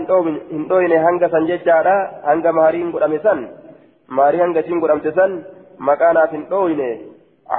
هندوين 0.52 0.92
هنگا 0.92 1.28
سنججارا 1.28 1.98
هنگا 2.26 2.52
مهرين 2.52 2.92
maariyaan 4.20 4.54
gatiin 4.58 4.80
godhamte 4.84 5.12
san 5.20 5.34
maqaa 5.90 6.14
naaf 6.18 6.32
hin 6.38 6.48
dhooyne 6.54 6.90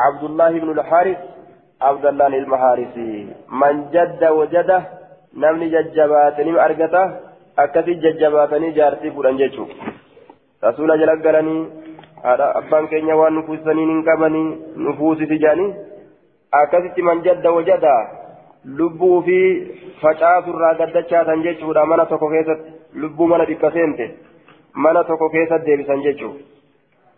abdullahi 0.09 0.59
ibnu 0.61 0.74
lhaaris 0.80 1.20
abdallaan 1.90 2.34
ilma 2.40 2.57
haarisi. 2.64 3.07
Man 3.61 3.84
jadda 3.94 4.32
wajada 4.38 4.78
namni 5.44 5.70
jajjabaate 5.74 6.44
nima 6.44 6.62
argata 6.66 7.03
akkasii 7.64 8.00
jajjabaatanii 8.05 8.72
jaartii 8.78 9.14
fudhan 9.16 9.38
jechuu 9.42 9.68
rasuula 10.66 10.96
jala 11.03 11.16
galanii 11.26 11.61
haadha 12.24 12.48
abbaan 12.61 12.88
keenya 12.92 13.16
waan 13.20 13.34
nufuusanii 13.38 13.86
hin 13.92 14.03
qabanii 14.09 14.48
nufuusiti 14.86 15.38
jedhanii 15.44 15.70
akkasitti 16.62 17.07
man 17.09 17.22
jadda 17.28 17.55
wajada 17.59 17.94
lubbuu 18.80 19.16
fi 19.28 19.38
facaasurraa 20.03 20.74
gaddachaatan 20.80 21.42
jechuudha. 21.46 21.86
Mana 21.86 22.07
tokko 22.07 22.28
keessatti 22.34 22.72
lubbuu 23.05 23.26
mana 23.32 23.44
dhibba 23.50 23.70
seente. 23.78 24.07
Mana 24.74 25.04
tokko 25.04 25.28
keessatti 25.30 25.66
deebisan 25.66 26.02
jechuudha 26.02 26.44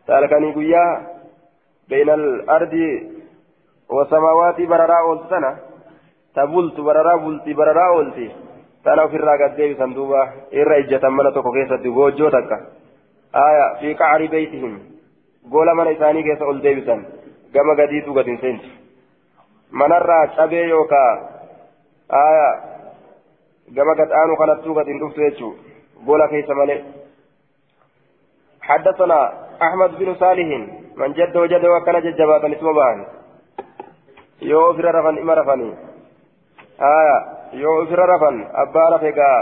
saalkanii 0.07 0.53
guyyaa 0.53 0.93
beynal 1.89 2.27
ardii 2.47 3.15
والسماوات 3.91 4.61
بررا 4.61 4.99
أولتنا 5.01 5.57
تبلت 6.37 6.81
بررا 6.81 7.17
بلتي 7.17 7.53
بررا 7.55 7.87
أولتي 7.89 8.31
تانا 8.85 9.07
في 9.07 9.17
الراقة 9.17 9.47
ديبي 9.57 9.75
صندوبة 9.75 10.23
إرى 10.55 10.79
إجة 10.79 11.09
من 11.09 11.33
تكو 11.35 11.53
كيسة 11.53 11.77
بوجو 11.77 12.29
تكا 12.29 12.59
آية 13.35 13.67
في 13.81 13.95
قعر 13.95 14.27
بيتهم 14.27 14.73
قول 15.53 15.69
من 15.77 15.87
إساني 15.87 16.23
كيسة 16.23 16.45
أول 16.45 16.61
ديبي 16.61 16.81
سن 16.87 17.01
قام 17.55 17.69
قديتو 17.79 18.13
قد 18.17 18.29
انسنت 18.29 18.63
من 19.73 19.93
الرا 19.93 20.27
شبه 20.37 20.63
يوكا 20.73 21.05
آية 22.27 22.49
قام 23.77 23.89
قد 23.99 24.11
آنو 24.21 24.35
قنطو 24.41 24.75
قد 24.79 24.89
انتفتو 24.89 25.21
يجو 25.23 25.51
قول 26.07 26.27
كيسة 26.27 26.55
ملئ 26.55 26.81
حدثنا 28.69 29.21
أحمد 29.67 29.91
بن 30.01 30.09
صالح 30.23 30.49
من 31.01 31.13
جد 31.19 31.37
وجد 31.37 31.65
وكان 31.75 31.97
ججبات 32.07 32.45
نسوبان 32.53 32.99
yoo 34.51 34.69
ofirra 34.71 34.93
rafan 34.93 35.17
ima 35.19 35.35
rafanii 35.35 35.73
aya 36.79 37.17
yoo 37.63 37.75
ofirra 37.83 38.07
rafan 38.13 38.37
abbaa 38.63 38.91
rafe 38.95 39.11
gaa 39.19 39.39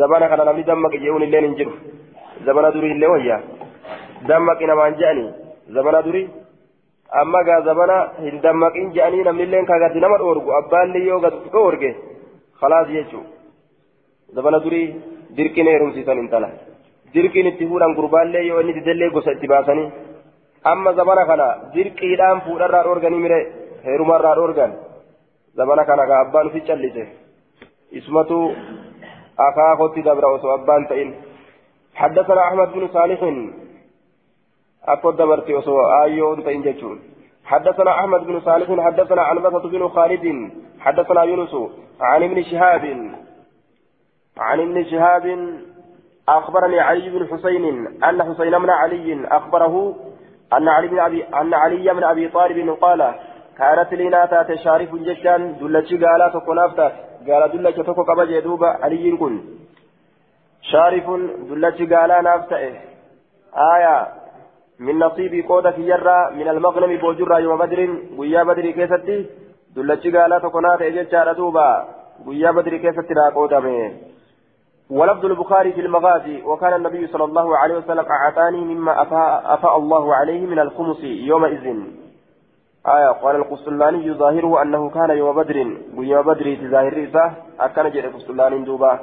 zabana 0.00 0.28
kana 0.30 0.44
namni 0.48 0.64
dammaqi 0.70 0.98
je'uun 1.04 1.22
illeen 1.26 1.44
hin 1.48 1.56
jiru 1.58 1.72
zabana 2.46 2.70
durii 2.74 2.92
illee 2.96 3.10
wayya 3.14 3.36
dammaqi 4.28 4.66
namaan 4.70 4.96
je'anii 5.00 5.28
zabana 5.76 6.00
durii 6.06 6.26
amma 7.22 7.42
gaa 7.48 7.60
zabana 7.68 7.96
hin 8.26 8.40
dammaqin 8.46 8.92
je'anii 8.96 9.24
namni 9.28 9.42
illeen 9.48 9.66
kagatti 9.72 10.00
nama 10.04 10.18
dhoorgu 10.22 10.50
abbaallee 10.60 11.04
yoo 11.10 11.20
gatu 11.26 11.52
dhoorge 11.56 11.90
khalaas 12.60 12.88
jechuu 12.96 13.24
zabana 14.36 14.58
durii 14.66 14.86
dirqin 15.36 15.66
heerumsiisan 15.72 16.22
intala 16.24 16.48
dirqiin 17.14 17.50
itti 17.52 17.68
fuudhan 17.70 17.96
gurbaallee 17.98 18.46
yoo 18.48 18.60
inni 18.62 18.76
didellee 18.78 19.10
gosa 19.16 19.36
itti 19.36 19.52
baasanii 19.54 19.92
amma 20.72 20.96
zabana 21.00 21.24
kana 21.30 21.46
dirqiidhaan 21.74 22.42
fuudharraa 22.46 22.84
dhoorganii 22.86 23.24
mire 23.26 23.38
heerumarraa 23.86 24.34
dhoorgan 24.38 24.72
zamana 25.56 25.84
kana 25.90 26.06
gaa 26.10 26.20
abbaan 26.24 26.50
ufi 26.50 26.66
callise 26.68 27.04
ismatu 28.00 28.38
akaakotti 29.48 30.06
dabra 30.08 30.34
osoo 30.38 30.56
abbaan 30.58 30.90
ta'in 30.92 31.12
حدثنا 31.94 32.48
أحمد 32.48 32.72
بن 32.72 32.88
صالح 32.88 33.20
أقول 34.84 35.16
دبرتي 35.16 35.58
أسوى 35.58 36.02
آيون 36.02 36.42
فإن 36.42 36.62
جتشون 36.62 36.98
حدثنا 37.44 37.90
أحمد 38.00 38.26
بن 38.26 38.40
صالح 38.40 38.84
حدثنا 38.86 39.22
عن 39.22 39.38
بسط 39.38 39.66
بن 39.66 39.88
خالد 39.88 40.50
حدثنا 40.80 41.22
يونس 41.22 41.54
عن 42.00 42.22
ابن 42.22 42.42
شهاب 42.42 42.84
عن 44.38 44.60
ابن 44.60 44.84
شهاب 44.84 45.24
أخبرني 46.28 46.80
علي 46.80 47.10
بن 47.10 47.26
حسين 47.26 47.86
أن 48.04 48.22
حسين 48.22 48.58
بن 48.58 48.70
علي 48.70 49.26
أخبره 49.26 49.94
أن 50.52 50.68
علي 50.68 50.88
بن 50.88 50.98
أبي 50.98 51.24
أن 51.24 51.54
علي 51.54 51.94
بن 51.94 52.04
أبي 52.04 52.28
طالب 52.28 52.70
قال 52.80 53.14
كانت 53.58 53.94
لنا 53.94 54.26
تات 54.26 54.54
شارف 54.54 54.94
جشان 54.94 55.56
دلتي 55.60 55.96
قالا 55.96 56.28
تقناف 56.28 56.74
تات 56.76 56.92
قال 57.28 57.52
دلتي 57.52 57.82
تقو 57.82 58.02
قبا 58.02 58.24
جدوبا 58.24 58.66
علي 58.66 59.16
كن. 59.16 59.34
شارف 60.62 61.06
دلتي 61.50 61.86
قالا 61.86 62.20
نافته 62.20 62.56
آية 63.74 63.96
من 64.80 64.98
نصيب 64.98 65.48
قودة 65.48 65.70
في 65.70 65.86
جرة 65.86 66.30
من 66.30 66.48
المغنم 66.48 66.96
بوجرة 66.96 67.38
يوم 67.38 67.58
بدر 67.58 67.80
ويا 68.18 68.42
بدر 68.42 68.70
كيستي 68.70 69.26
دلتي 69.76 70.10
قالا 70.16 70.38
تقناف 70.38 70.82
جشان 70.82 71.34
دوبا 71.34 71.68
ويا 72.26 72.50
بدر 72.50 72.76
كيستي 72.76 73.14
لا 73.14 73.34
قودة 73.34 73.60
ولفظ 74.90 75.24
البخاري 75.24 75.72
في 75.72 75.80
المغازي 75.80 76.42
وكان 76.42 76.72
النبي 76.72 77.06
صلى 77.06 77.24
الله 77.24 77.58
عليه 77.58 77.74
وسلم 77.78 78.04
أعطاني 78.10 78.60
مما 78.74 79.02
أفاء, 79.02 79.54
أفاء 79.54 79.76
الله 79.76 80.14
عليه 80.14 80.46
من 80.46 80.58
الخمس 80.58 81.00
يومئذ. 81.04 81.66
آية 82.86 83.08
قال 83.22 83.36
القسطلاني 83.36 84.12
ظاهره 84.12 84.62
أنه 84.62 84.90
كان 84.90 85.10
يوم 85.10 85.36
بدر. 85.36 85.76
ويا 85.96 86.20
بدر 86.20 86.56
ظاهر 86.70 87.04
إساه 87.04 87.32
أكن 87.60 87.90
جرى 87.90 88.08
القسطلاني 88.08 88.58
دوبا. 88.64 88.98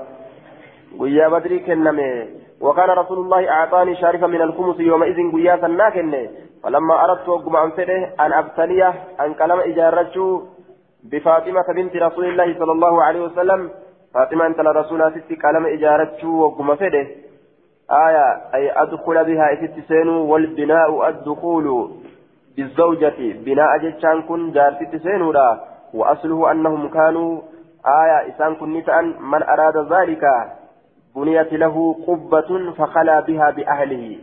ويا 1.00 1.28
بدر 1.28 1.58
كنمي. 1.58 2.26
وكان 2.62 2.90
رسول 2.90 3.18
الله 3.20 3.50
أعطاني 3.50 3.96
شارفا 3.96 4.28
من 4.28 4.42
الخمس 4.42 4.80
يومئذ 4.80 5.20
ويا 5.34 5.58
سناكن 5.58 6.30
فلما 6.64 7.04
أردت 7.04 7.30
أقوم 7.30 7.56
عن 7.56 7.70
فده 7.72 8.14
أن 8.20 8.34
أبتليه 8.34 8.94
أن 9.20 9.34
كلام 9.34 9.60
إجارته 9.60 10.42
بفاطمة 11.04 11.66
بنت 11.76 11.96
رسول 11.96 12.26
الله 12.26 12.60
صلى 12.60 12.72
الله 12.72 13.04
عليه 13.04 13.22
وسلم 13.22 13.70
فاطمة 14.14 14.46
أنت 14.46 14.60
لرسولها 14.60 15.10
ست 15.10 15.34
كلام 15.34 15.66
إجارته 15.66 16.28
وقوم 16.28 16.76
فده 16.76 17.08
آية 17.92 18.26
أي 18.54 18.72
أدخل 18.82 19.26
بها 19.26 19.56
ست 19.56 19.88
سين 19.88 20.08
والبناء 20.08 21.10
الدخول 21.10 21.92
بالزوجة 22.58 23.20
بناء 23.46 23.78
جتشان 23.78 24.22
كن 24.22 24.52
جارتي 24.52 25.00
سينورا 25.00 25.50
وأصله 25.94 26.52
أنهم 26.52 26.90
كانوا 26.90 27.42
آية 27.86 28.30
إسان 28.30 28.56
كن 28.56 28.74
نتأن 28.74 29.06
من 29.22 29.44
أراد 29.44 29.94
ذلك 29.94 30.24
بنيت 31.16 31.54
له 31.54 31.96
قبة 32.08 32.72
فخلا 32.78 33.20
بها 33.20 33.50
بأهله 33.52 34.18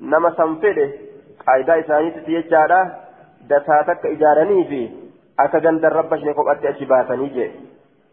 نما 0.00 0.30
سنفده 0.36 0.90
قاعدة 1.46 1.80
إسانيت 1.80 2.18
تيجارة 2.18 2.96
دساتك 3.50 4.06
إجارني 4.06 4.64
في 4.64 4.90
أكا 5.40 5.58
جند 5.58 5.84
الربش 5.84 6.24
نقوم 6.24 6.48
أتي 6.48 6.68
أجباتني 6.68 7.28
جي 7.28 7.50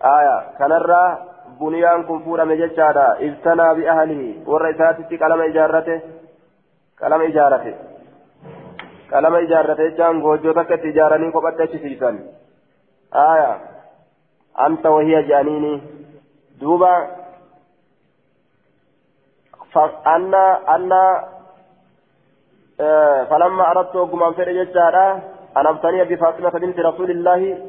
آية 0.04 0.38
كنرى 0.58 1.18
بنيان 1.60 2.04
كن 2.04 2.20
فورا 2.20 2.44
مججادا 2.44 3.08
ابتنى 3.28 3.68
بأهله 3.78 4.22
والرئيسات 4.48 4.98
قلم 5.24 5.42
إجارته 5.42 6.02
قلم 7.02 7.22
إجارته 7.22 7.76
قلم 9.14 9.36
إجارته 9.36 9.88
جان 9.98 10.22
غوجو 10.22 10.52
تكت 10.52 10.84
إجارني 10.86 11.30
قبت 11.30 11.62
تشيسا 11.62 12.12
آية 13.14 13.52
أنت 14.68 14.86
وهي 14.86 15.24
جانيني 15.24 15.82
دوبا 16.60 16.96
فأن 19.74 20.34
أن 20.76 20.92
آه 22.80 23.24
فلما 23.24 23.72
أردت 23.72 23.96
وقم 23.96 24.34
فر 24.34 24.52
ججارا 24.52 25.08
أن 25.58 25.68
أبتني 25.68 26.04
بفاطمة 26.04 26.50
بنت 26.50 26.80
رسول 26.80 27.12
الله 27.12 27.66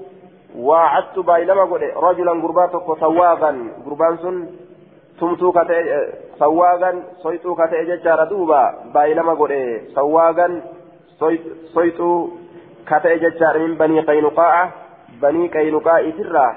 وعدت 0.57 1.19
بايلما 1.19 1.65
قل 1.65 1.83
رجلا 1.97 2.33
قرباتك 2.43 3.01
سواغا 3.01 3.51
قربان 3.87 4.17
سن 4.17 4.37
tumtuu 5.19 5.53
kate 5.53 5.77
sawwaagan 6.39 6.97
soyxuu 7.23 7.55
kate 7.57 7.79
jechaadha 7.89 8.27
duuba 8.31 8.59
baay'ilama 8.93 9.35
godhe 9.41 9.61
sawwaagan 9.95 10.63
soyxuu 11.75 12.17
kate 12.91 13.15
jechaadha 13.23 13.63
min 13.65 13.77
banii 13.81 14.05
qaynuqaa'a 14.11 14.65
banii 15.23 15.49
qaynuqaa'itirraa 15.57 16.51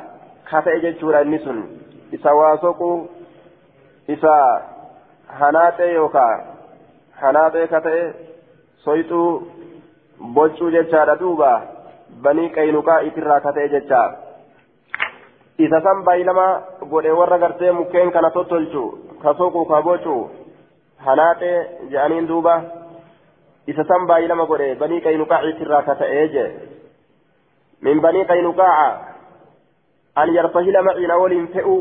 kate 0.52 0.76
jechuudha 0.86 1.22
inni 1.28 1.40
sun 1.46 1.62
isa 2.18 2.36
waasoqu 2.40 2.90
isa 4.16 4.36
hanaaxee 5.40 5.92
yookaan 5.94 6.44
hanaaxee 7.22 7.68
kata'e 7.76 8.04
soyxuu 8.86 9.28
boccuu 10.36 10.72
jechaadha 10.78 11.20
duuba 11.24 11.52
banii 12.24 12.50
qaynuqaa'itirraa 12.58 13.40
kate 13.46 13.70
jechaadha. 13.76 14.30
isa 15.60 15.80
san 15.84 16.04
baay'ilama 16.08 16.46
godhe 16.92 17.12
warra 17.20 17.38
gartee 17.38 17.72
mukkeen 17.72 18.12
kana 18.12 18.30
tottolchu 18.32 18.84
ka 19.22 19.34
soqu 19.40 19.66
ka 19.72 19.82
bocu 19.88 20.14
hanaaxee 21.06 21.58
je'aniin 21.92 22.28
duuba 22.28 22.54
isa 23.68 23.84
san 23.90 24.08
baay'ilama 24.12 24.46
godhe 24.52 24.76
banii 24.82 25.02
qaynuqaaciitirraa 25.08 25.82
ka 25.88 25.96
ta'ee 26.02 26.28
je 26.36 26.46
min 27.88 28.02
banii 28.06 28.26
qaynuqaaca 28.32 28.88
an 30.24 30.34
yartahila 30.38 30.86
maciina 30.88 31.20
waliin 31.24 31.52
fe'u 31.56 31.76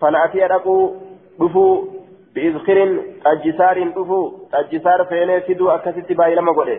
fana'atiya 0.00 0.52
dhaquu 0.54 0.76
dhufuu 1.40 1.72
biizkirin 2.34 2.92
xajjisaarin 3.24 3.94
dhufuu 3.96 4.24
xajjisaar 4.52 5.06
feenee 5.14 5.40
fiduu 5.48 5.70
akkasitti 5.76 6.18
baay'ilama 6.20 6.58
godhe 6.60 6.76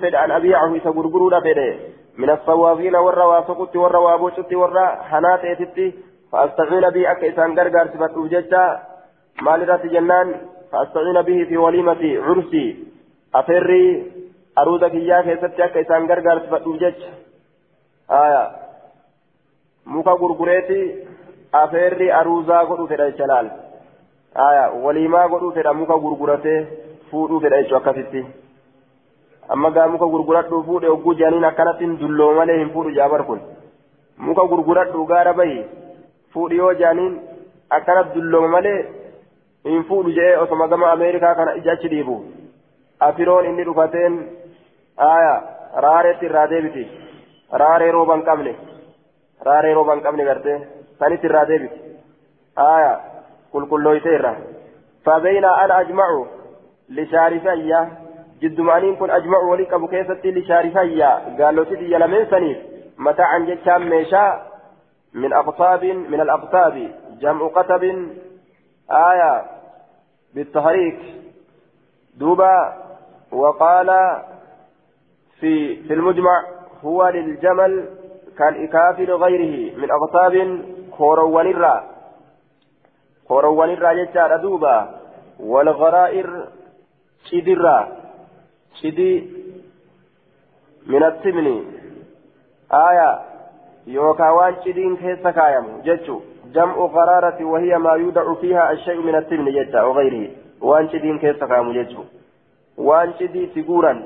fedhe 0.00 0.16
an 0.16 0.30
abiicahu 0.30 0.76
isa 0.76 0.90
gurguruudha 0.90 1.40
fedhe 1.40 1.94
من 2.18 2.30
الصوافين 2.30 2.96
ورا 2.96 3.24
واسقط 3.24 3.76
ورا 3.76 3.98
وابوشت 3.98 4.52
ورا 4.52 4.86
حناتيتت 5.10 5.94
فأستعين 6.32 6.90
به 6.90 7.10
أكا 7.10 7.28
إسان 7.28 7.58
غرغر 7.58 7.86
سبت 7.94 8.16
وججا 8.16 8.64
مالرات 9.42 9.86
جنان 9.86 10.28
فأستعين 10.72 11.22
به 11.22 11.44
في 11.48 11.56
وليمة 11.56 12.02
عرسي 12.26 12.66
أفري 13.34 14.12
أرودك 14.58 14.94
إياه 14.94 15.22
كيست 15.22 15.60
أكا 15.60 15.80
إسان 15.80 16.06
غرغر 16.10 16.38
سبت 16.38 16.94
آية 18.10 18.64
muka 19.86 20.16
gurgureeti 20.16 20.80
afeerri 21.52 22.06
aruuzaa 22.10 22.64
godhuu 22.64 22.86
fedha 22.86 23.10
jecha 23.10 23.26
laal 23.26 23.50
aya 24.34 24.70
waliimaa 24.84 25.28
godhuu 25.28 25.52
fedha 25.52 25.74
muka 25.80 25.98
gurguratee 26.04 26.60
fuudhuu 27.10 27.40
fedha 27.40 27.62
jechuu 27.62 27.76
amma 29.52 29.70
gaa 29.76 29.86
muka 29.92 30.06
gurguradhu 30.14 30.62
fuudhe 30.66 30.88
ogguu 30.94 31.14
jaaniin 31.20 31.44
akkanattiin 31.50 31.98
dulloo 32.00 32.32
malee 32.38 32.58
hin 32.58 32.70
fuudhu 32.74 32.90
jaabar 32.98 33.22
kun 33.30 33.40
muka 34.26 34.44
gurguradhu 34.52 35.06
gaara 35.12 35.32
bahi 35.40 35.58
fuudhi 36.34 36.56
yoo 36.62 36.72
jaaniin 36.82 37.14
akkanat 37.78 38.14
dullooma 38.14 38.48
malee 38.56 38.78
hin 39.70 39.84
fuudhu 39.90 40.10
jedhee 40.18 40.38
osoma 40.44 40.68
gama 40.68 40.90
ameerikaa 40.92 41.34
kana 41.40 41.54
ija 41.60 41.72
achi 41.72 41.88
dhiibu 41.94 42.16
afiroon 43.08 43.46
inni 43.50 43.64
dhufateen 43.68 44.18
aya 45.10 45.34
raareetti 45.86 46.26
irraa 46.30 46.46
deebiti 46.54 46.84
raaree 47.62 47.92
rooba 47.98 48.16
hin 48.16 48.24
qabne 48.30 48.52
raaree 49.50 49.74
rooba 49.78 49.94
hin 49.96 50.02
qabne 50.08 50.24
gartee 50.30 50.58
sanitti 50.98 51.26
irraa 51.30 51.46
deebiti 51.52 51.78
aya 52.70 52.92
qulqullooyte 53.52 54.18
irra 54.18 54.34
فبين 55.06 55.44
أنا 55.44 55.80
أجمع 55.80 56.06
لشارفية 56.88 57.80
جد 58.42 58.60
معنين 58.60 58.96
كن 58.96 59.10
أجمع 59.10 59.38
ولي 59.38 59.74
أبو 59.74 59.86
كيستي 59.86 60.30
لشارفية 60.30 61.42
قالوا 61.44 61.64
تدي 61.64 61.92
يلمن 61.92 62.26
سنيف. 62.30 62.58
متاعا 62.98 63.38
جتشام 63.38 63.88
ميشا 63.90 64.42
من 65.14 65.32
أقطاب 65.32 65.84
من 65.84 66.20
الأقطاب. 66.20 66.90
جمع 67.20 67.46
قطب 67.46 67.82
آية 68.90 69.44
بالتحريك. 70.34 71.00
دوبا 72.16 72.74
وقال 73.32 73.90
في 75.40 75.82
في 75.82 75.92
المجمع 75.94 76.44
هو 76.84 77.08
للجمل 77.08 77.88
كالإكاف 78.38 79.00
لغيره 79.00 79.76
من 79.76 79.88
أقطاب 79.90 80.62
كوروان 80.98 81.46
الرا 81.46 81.84
كوروان 83.28 83.70
الرا 83.70 83.92
جتشار 83.92 84.36
دوبا. 84.36 85.00
والغرائر 85.40 86.48
شدرا 87.24 88.03
شدي 88.82 89.30
من 90.86 91.02
التمن 91.04 91.64
آية 92.72 93.20
يوكا 93.86 94.30
وان 94.30 94.54
شدين 94.64 94.96
كيس 94.96 95.26
كايم. 95.26 95.80
جتشو 95.84 96.20
جمع 96.54 96.76
غرارة 96.76 97.44
وهي 97.44 97.78
ما 97.78 97.92
يودع 97.92 98.34
فيها 98.34 98.72
الشيء 98.72 99.00
من 99.00 99.14
التمن 99.14 99.52
جتا 99.52 99.82
وغيره. 99.82 100.30
وان 100.60 100.88
شدين 100.88 101.18
كيس 101.18 101.44
كايم 101.44 101.72
جتشو. 101.72 102.02
وان 102.78 103.12
شدي 103.18 103.46
تقورا 103.46 104.02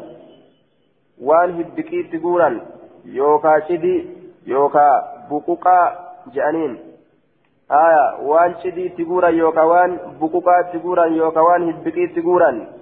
وان 1.21 1.51
هدكي 1.59 2.03
تقورا 2.03 2.61
يوكا 3.05 3.61
شدي 3.69 4.07
يوكا 4.47 4.89
بقوقا 5.31 5.79
جانين. 6.35 6.79
آية 7.71 8.27
وان 8.29 8.55
شدي 8.63 8.89
تقورا 8.89 9.29
يوكا 9.29 9.63
وان 9.63 9.99
بقوقا 10.21 10.63
تقورا 10.73 11.05
يوكا 11.05 11.41
وان 11.41 11.63
هدكي 11.69 12.07
تقورا 12.07 12.78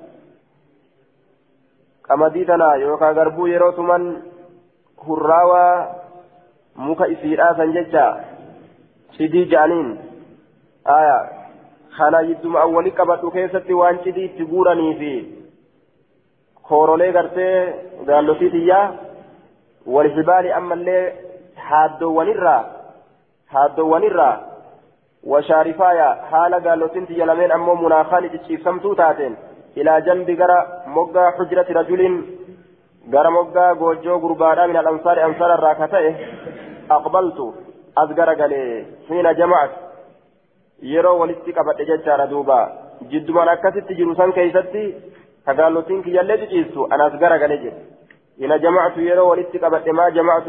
qamadii 2.08 2.44
tana 2.50 2.74
yookaan 2.84 3.14
garbuu 3.14 3.46
yeroo 3.52 3.72
tuman 3.78 4.04
hurraawaa 5.06 5.86
muka 6.88 7.06
isiidhaa 7.14 7.54
san 7.60 7.72
jecha 7.78 8.04
cidii 9.16 9.44
ja'aniin 9.54 9.88
aya 10.98 11.16
kana 11.98 12.20
yidduma 12.28 12.60
awwali 12.66 12.90
qabadhu 13.00 13.30
keessatti 13.36 13.74
waan 13.80 13.98
cidii 14.04 14.24
itti 14.30 14.48
guuranii 14.52 14.94
fi 15.00 15.12
koorolee 16.68 17.12
gartee 17.12 17.56
gaallotii 18.10 18.50
tiyyaa 18.56 18.84
walhibaali 19.96 20.52
ammallee 20.52 21.04
haaddoowwanirraa 21.68 22.60
haaddoowwanirraa 23.54 24.34
washaarifaaya 25.32 26.08
haala 26.30 26.60
gaallotiin 26.60 27.06
tiyya 27.06 27.26
lameen 27.26 27.52
ammoo 27.58 27.74
munaakaan 27.82 28.30
cicciibsamtuu 28.34 28.94
taateen 28.94 29.36
إلى 29.76 30.00
جنب 30.06 30.30
جرى 30.30 30.58
مقا 30.86 31.30
حجرة 31.30 31.68
رجل 31.78 32.00
جرى 33.12 33.30
مقا 33.30 33.72
جوجو 33.72 34.16
غربانا 34.22 34.66
من 34.66 34.76
الأنصار 34.76 35.24
أنصار 35.24 35.54
الراكتة. 35.54 36.14
أقبلت 36.90 37.38
أذكر 37.98 38.28
قالي 38.40 38.86
حين 39.08 39.34
جمعت. 39.34 39.70
يرو 40.82 41.20
ولدت 41.20 41.46
قبل 41.58 41.78
ججار 41.88 42.24
دوبا. 42.24 42.60
جد 43.02 43.30
من 43.30 43.48
أكست 43.48 43.92
جروسان 43.92 44.32
كيستي 44.32 44.84
فقالوا 45.46 45.82
تنك 45.82 46.06
يلي 46.06 46.36
تجيسو 46.36 46.86
أنا 46.86 47.06
أذكر 47.06 47.32
قالي 47.42 47.72
حين 48.38 48.52
جمعت 48.64 48.96
يرو 48.96 49.30
ولدت 49.30 49.64
قبل 49.64 49.92
ما 49.92 50.08
جمعت 50.08 50.48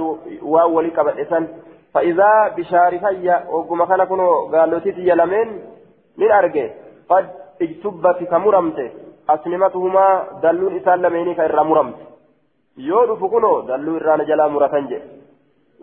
قبل 0.98 1.20
إسان 1.20 1.48
فإذا 1.94 2.54
بشارفية 2.58 3.46
وقم 3.50 3.86
خنا 3.86 4.06
كنو 4.06 4.48
قالوا 4.54 4.80
تيتي 4.80 5.08
يلمين 5.10 5.50
من 6.18 6.32
أرجع 6.32 6.68
قد 7.10 7.26
اجتبت 7.62 8.24
كمرمته 8.32 8.90
asnimatuhumaa 9.36 10.42
dalluun 10.42 10.76
isaan 10.82 11.02
lameenii 11.02 11.36
ka 11.40 11.46
irraa 11.52 11.64
muramte 11.70 12.04
yoo 12.90 13.06
dhufu 13.08 13.30
kunoo 13.30 13.56
dalluu 13.68 13.96
irraan 14.02 14.26
jalaa 14.32 14.50
muratan 14.50 14.92
jedhe 14.92 15.08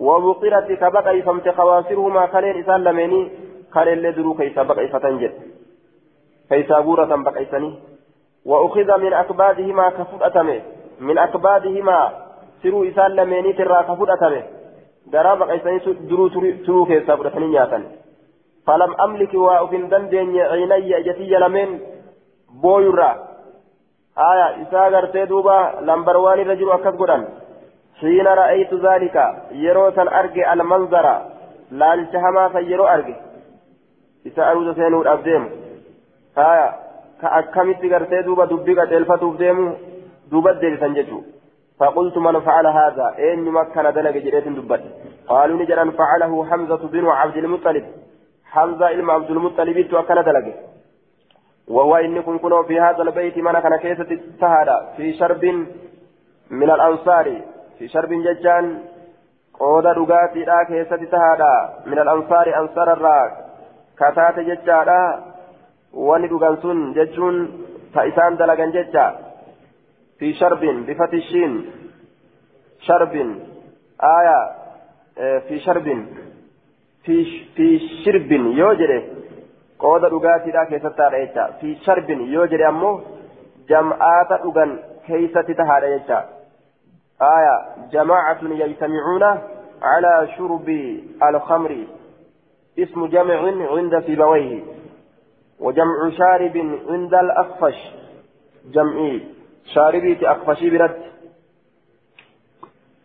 wabuqirati 0.08 0.76
ka 0.76 0.90
baqayfamte 0.98 1.56
kawaasiruhumaa 1.58 2.28
kaleen 2.36 2.60
isaan 2.62 2.84
lameenii 2.84 3.24
kaleellee 3.74 4.16
duruu 4.16 4.34
keeysaa 4.42 4.68
baqayfatan 4.70 5.18
jedhe 5.24 5.50
keeysaa 6.48 6.82
guuratan 6.82 7.24
baqaysanii 7.30 7.74
وأخذ 8.46 8.98
من 9.00 9.12
أكبادهما 9.12 9.88
كفؤتمه 9.90 10.60
من 11.00 11.18
أكبادهما 11.18 11.98
سروا 12.62 12.88
إسان 12.88 13.10
لميني 13.10 13.52
ترى 13.52 13.82
كفؤتمه 13.88 14.42
درا 15.12 15.34
بقيسني 15.34 15.78
درو 16.10 16.28
ترو 16.66 16.84
كيسا 16.86 17.16
فرحني 17.16 17.46
نياتا 17.46 17.78
فلم 18.66 18.92
أملك 19.04 19.34
وأفن 19.34 19.88
دندن 19.88 20.36
عيني 20.38 20.96
أجتي 20.98 21.32
لمن 21.42 21.68
بويرا 22.62 23.10
آية 24.18 24.62
إسا 24.62 24.88
غرتي 24.88 25.24
دوبا 25.24 25.58
لمبرواني 25.80 26.42
رجل 26.42 26.70
أكد 26.70 26.96
قدن 26.96 27.24
حين 28.00 28.26
رأيت 28.26 28.74
ذلك 28.74 29.16
يروسا 29.52 30.02
أرجع 30.02 30.52
المنظر 30.52 31.06
kan 31.74 32.64
yeroo 32.70 32.86
arge. 32.86 33.14
Isa 34.24 34.42
aruusa 34.46 34.74
seenuudhaaf 34.74 35.24
deemu. 35.24 35.48
Haya 36.36 36.66
ka 37.20 37.28
akkamitti 37.38 37.88
gartee 37.88 38.22
duuba 38.22 38.46
dubbii 38.46 38.76
qaceelfatuuf 38.78 39.38
deemu? 39.38 39.64
Duuba 40.30 40.54
deebisan 40.60 40.94
jechuudha. 40.94 41.34
فقلت 41.78 42.18
من 42.18 42.40
فعل 42.40 42.66
هذا 42.66 43.14
إن 43.18 43.44
مكن 43.44 43.82
دلق 43.82 44.16
جريت 44.16 44.48
دبت 44.48 44.82
قالوا 45.28 45.58
نجرا 45.62 45.90
فعله 45.90 46.44
حمزة 46.50 46.82
بن 46.88 47.06
عبد 47.06 47.36
المطلب 47.36 47.84
حمزة 48.44 48.90
إلما 48.90 49.12
عبد 49.12 49.30
المطلب 49.30 49.94
وكان 49.94 50.24
دلق 50.24 50.46
وهو 51.68 51.96
إن 51.96 52.20
كن 52.22 52.38
في 52.68 52.80
هذا 52.80 53.02
البيت 53.02 53.38
من 53.38 53.52
كان 53.52 53.76
كيسة 53.76 54.10
السهرة 54.10 54.88
في 54.96 55.12
شرب 55.12 55.44
من 56.50 56.70
الأنصار. 56.70 57.40
في 57.78 57.88
شرب 57.88 58.12
ججان. 58.12 58.78
قود 59.60 59.86
رقاتي 59.86 60.44
لا 60.44 60.64
كيسة 60.68 60.94
السهرة 60.94 61.72
من 61.86 61.98
الأنصار 61.98 62.60
أنصار 62.60 62.92
الراك 62.92 63.32
كتات 63.98 64.38
ججالا 64.38 65.20
وندقان 65.94 66.56
سن 66.62 66.92
ججون. 66.92 67.64
فإسان 67.94 68.36
دلقان 68.36 68.70
ججا. 68.70 69.06
في 70.18 70.32
شرب 70.32 70.60
بفتح 70.60 71.12
الشين. 71.12 71.52
شرب. 72.80 73.14
آية. 74.18 74.40
في 75.48 75.58
شرب. 75.60 76.06
في 77.04 77.78
شرب. 78.04 78.30
يوجد 79.84 80.02
قود 80.02 80.04
رقاتي 80.04 80.50
لا 80.50 80.64
كيسة 80.64 80.88
تاريتا 80.88 81.50
في 81.60 81.76
شرب 81.84 82.10
يوجد 82.10 82.60
أمو 82.60 83.00
جمعات 83.68 84.32
رقان 84.32 84.78
كيسة 85.06 85.42
تهاريتا 85.42 86.24
آية 87.22 87.56
جماعة 87.92 88.38
يجتمعون 88.42 89.22
على 89.82 90.28
شرب 90.36 90.68
الخمر 91.22 91.86
اسم 92.78 93.06
جمع 93.06 93.40
عند 93.72 94.00
سيبويه 94.06 94.62
وجمع 95.60 96.10
شارب 96.18 96.56
عند 96.88 97.14
الأخفش 97.14 97.78
جمعي 98.64 99.20
شاربي 99.74 100.18
أخفشي 100.22 100.70
برد 100.70 101.02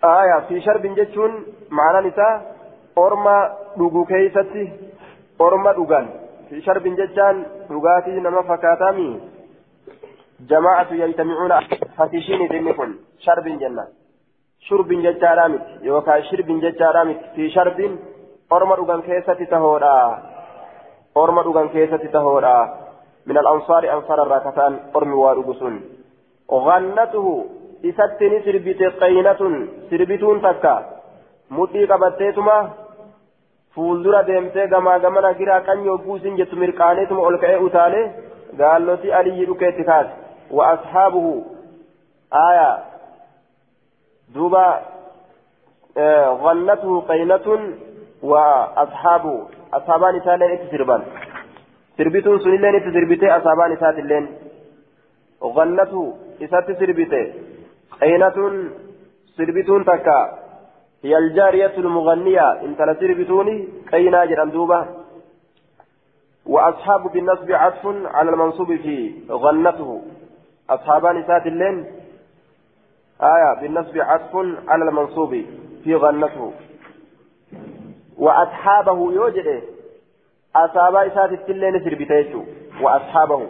آية 0.04 0.40
في 0.48 0.62
شرب 0.62 0.82
جتشون 0.82 1.46
معنى 1.70 2.08
نساء 2.08 2.56
أورما 2.98 3.58
دوغو 3.78 4.06
كيستي 4.06 4.72
أورما 5.42 5.72
دوغان 5.72 6.29
في 6.50 6.62
شرب 6.62 6.84
جتشان 6.84 7.46
دوغاتي 7.70 8.12
نما 8.12 8.42
فكاتامي 8.42 9.22
جماعة 10.40 10.94
يجتمعون 10.94 11.54
فتشيني 11.98 12.48
ذنكن 12.48 12.92
شرب 13.20 13.46
جنة 13.62 13.88
شرب 14.68 14.90
جتشارامت 15.06 15.66
يوكا 15.82 16.22
شرب 16.22 16.50
جتشارامت 16.64 17.20
في 17.36 17.50
شرب 17.50 17.80
أورما 18.52 18.76
دوغان 18.76 19.02
كيستي 19.02 19.46
تهورا 19.46 19.98
أورما 21.18 21.42
دوغان 21.44 21.70
كيستي 21.70 22.08
تهورا 22.08 22.58
من 23.26 23.38
الأنصار 23.38 23.94
أنصار 23.94 24.24
الراكتان 24.24 24.80
أرمي 24.96 25.14
وارغسون 25.14 25.76
غنته 26.52 27.46
إساتني 27.86 28.38
سربت 28.46 28.82
قينة 29.02 29.42
سربتون 29.90 30.42
تكا 30.42 30.76
مدي 31.52 31.86
قبتيتما 31.86 32.58
deemtee 34.28 34.68
gamaa 34.68 35.00
gamana 35.00 35.34
giraa 35.34 35.62
qanyoo 35.62 35.98
buusin 35.98 36.38
jettu 36.38 36.56
mirqaaneetuma 36.56 37.22
ol 37.22 37.38
ka'ee 37.38 37.60
utaale 37.68 38.02
gaalloti 38.58 39.14
aliyyi 39.14 39.46
dhukeetti 39.46 39.84
kaase 39.84 40.14
wa 40.52 40.70
ashaabuhu 40.70 41.34
aya 42.32 42.70
duuba 44.34 44.64
غنته 46.44 47.02
قينة 47.02 47.48
وأصحابه 48.24 49.48
أصحابان 49.74 50.16
إسالين 50.16 50.52
إتسربان 50.52 51.02
سربتون 51.98 52.40
سنين 52.40 52.76
إتسربتي 52.76 53.28
أصحابان 53.38 53.72
إسات 53.72 54.00
اللين 54.00 54.26
غنته 55.44 56.18
إسات 56.42 56.68
سربتي 56.80 57.34
قينة 58.02 58.38
سربتون 59.38 59.86
تكا 59.86 60.20
هي 61.04 61.18
الجارية 61.18 61.78
المغنية. 61.78 62.52
إن 62.62 62.78
تلا 62.78 62.94
سربتوني 63.00 63.68
قينا 63.92 64.26
جرم 64.26 64.50
دوبة؟ 64.50 64.88
وأصحاب 66.46 67.12
بالنصب 67.12 67.52
عطف 67.52 67.86
على 67.86 68.30
المنصوب 68.32 68.76
في 68.76 69.14
غنته. 69.30 70.02
أصحابان 70.70 71.18
إسات 71.18 71.48
اللين 71.48 71.86
آية. 73.22 73.62
بالنصب 73.62 73.98
عطف 73.98 74.36
على 74.68 74.90
المنصوب 74.90 75.46
في 75.84 75.96
غنته. 75.96 76.54
وأصحابه 78.18 79.12
يوجد 79.14 79.64
أصحاب 80.56 80.96
إسات 80.96 81.32
التلين 81.32 81.84
سربتيتو 81.84 82.44
وأصحابه. 82.82 83.50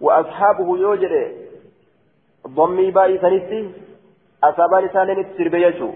وأصحابه 0.00 0.78
يوجد 0.78 1.32
ضمي 2.46 2.90
باي 2.90 3.18
سنتي. 3.18 3.72
أصحابان 4.44 4.84
إسالين 4.84 5.26
سربيتو 5.38 5.90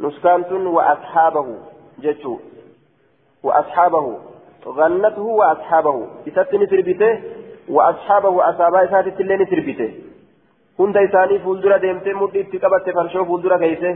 نسكانتن 0.00 0.66
وأصحابه 0.66 1.46
جتو 2.02 2.38
وأصحابه. 3.42 4.06
غنته 4.66 5.22
وأصحابه. 5.22 5.96
إساتني 6.28 6.66
سربته 6.66 7.12
وأصحابه 7.68 8.50
أصحابا 8.50 8.84
إسات 8.84 9.04
سربته 9.50 9.90
hunda 10.78 11.00
isaanii 11.02 11.38
fuuldura 11.44 11.78
deemtee 11.82 12.14
mudhii 12.14 12.40
itti 12.40 12.58
qabatte 12.58 12.92
farshoo 12.92 13.24
fuuldura 13.24 13.58
keeyse 13.58 13.90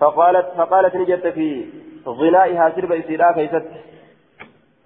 فقالت 0.00 0.46
فقالت 0.56 0.96
نجت 0.96 1.26
في 1.26 1.64
غنائها 2.06 2.70
سرب 2.76 2.92
إسيرا 2.92 3.32
كيست. 3.32 3.64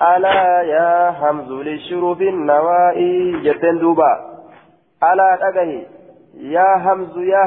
ألا 0.03 0.63
يا 0.63 1.11
همز 1.11 1.53
للشروف 1.53 2.21
النوائي؟ 2.21 3.43
جتن 3.43 3.79
دوبا. 3.79 4.13
ألا 5.03 5.39
تقهي. 5.41 5.87
يا 6.35 6.77
همز 6.85 7.17
يا 7.19 7.43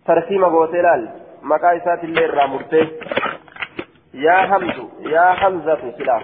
همز 0.00 0.06
ترسيم 0.06 0.44
غوتلال 0.44 1.08
مقايسات 1.42 2.04
الليل 2.04 2.34
رامرته 2.34 2.88
يا 4.14 4.44
همز 4.44 4.78
يا 5.00 5.46
همزة 5.46 5.92
سلا 5.98 6.20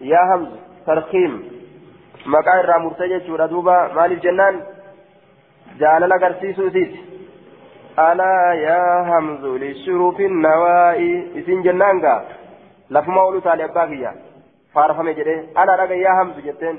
يا 0.00 0.34
همز 0.34 0.48
ترخيم 0.86 1.42
مقاي 2.26 2.60
رامرته 2.60 3.06
جتشورا 3.06 3.46
دوبا 3.46 3.92
مال 3.94 4.12
الجنان 4.12 4.62
جالل 5.78 6.12
agarsiisuu 6.12 6.66
isiiti 6.66 7.00
alaa 7.96 8.54
yaa 8.54 9.04
hamzu 9.04 9.58
lishuruufi 9.58 10.28
nawaa'i 10.28 11.08
isin 11.40 11.62
jennaan 11.62 12.00
gaa 12.00 12.22
lafuma 12.90 13.22
olu 13.22 13.40
taale 13.40 13.64
abbaa 13.64 13.86
kiyya 13.86 14.12
faarfame 14.74 15.14
jedhe 15.14 15.34
ana 15.54 15.76
dhaga 15.76 15.94
yaa 15.94 16.14
hamzu 16.20 16.40
jetteen 16.46 16.78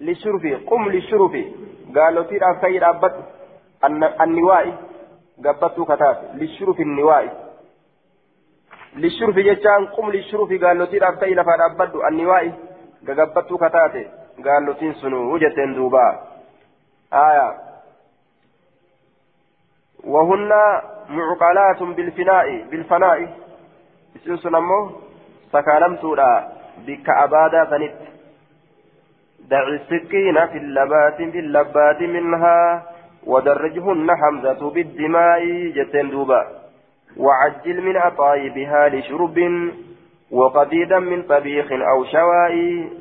lishurufi 0.00 0.56
qum 0.70 0.88
lishurufi 0.88 1.42
gaalotiidhaaf 1.96 2.60
kayyi 2.60 2.80
dhaabbadhu 2.84 3.22
anniwaa'i 4.24 4.72
gabbattuu 5.46 5.86
kataate 5.90 6.38
lishurufi 6.40 6.84
niwaa'i 6.84 7.30
lishurufi 9.04 9.44
jechaan 9.50 9.86
qum 9.96 10.10
lishurufi 10.16 10.58
gaalotiidhaaf 10.58 11.20
kayyi 11.20 11.38
lafaa 11.40 11.56
dhaabbadhu 11.62 12.02
anniwaa'i 12.10 12.52
gagabbattuu 13.10 13.58
kataate 13.58 14.10
gaalotiin 14.42 14.94
sunuu 14.94 15.38
jetteen 15.38 15.74
duubaa 15.80 16.12
aayaa 17.22 17.54
وهن 20.04 20.48
معقلات 21.08 21.82
بالفناء 21.82 22.64
بالفناء 22.70 23.18
اسم 24.16 24.48
نمو 24.48 24.90
سكالمتولا 25.52 26.48
بك 26.86 27.08
أبادا 27.08 27.64
ثنت 27.64 27.94
دع 29.50 29.68
السكين 29.68 30.46
في 30.46 30.58
اللبات 30.58 31.16
في 31.16 31.38
ودرجهن 33.26 34.10
حمزة 34.20 34.70
بالدماء 34.70 35.42
جتن 35.76 36.10
دوبا 36.10 36.46
وعجل 37.16 37.80
من 37.82 37.96
أطايبها 37.96 38.88
لشرب 38.88 39.38
وقديدا 40.30 40.98
من 40.98 41.22
طبيخ 41.22 41.72
أو 41.72 42.04
شواء 42.04 42.52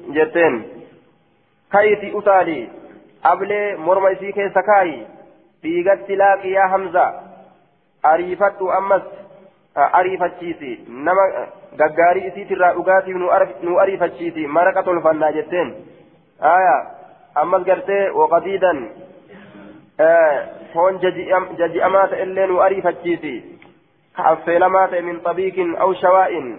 جتن 0.09 0.63
كيف 1.71 2.15
أتالي 2.15 2.67
أبلي 3.25 3.77
مرمى 3.77 4.15
كيس 4.15 4.51
سكاي 4.51 5.17
dhiigatti 5.63 6.15
laaqi 6.21 6.51
yaa 6.53 6.67
hamza 6.73 7.05
ariifadhu 8.11 8.71
ammas 8.79 9.05
ariifachiisi 9.99 10.71
nama 11.07 11.23
gaggaarii 11.81 12.27
isiitirraa 12.29 12.73
dhugaatiif 12.77 13.17
nu 13.63 13.79
ariifachiisi 13.83 14.47
maraqa 14.57 14.83
tolfannaa 14.89 15.31
jetteen 15.37 15.73
aya 16.53 16.75
ammas 17.43 17.65
gartee 17.69 18.03
waqadiidan 18.19 18.79
Eh, 19.99 20.41
foon 20.73 20.99
jaji'amaa 21.01 22.07
ta'e 22.07 22.23
illee 22.23 22.47
nu 22.47 22.59
ariifachiisi 22.61 23.31
ka 24.17 24.25
affeelamaa 24.31 24.87
ta'e 24.91 25.01
min 25.01 25.21
xabiikin 25.23 25.71
aw 25.85 25.93
shawaa'in. 26.01 26.51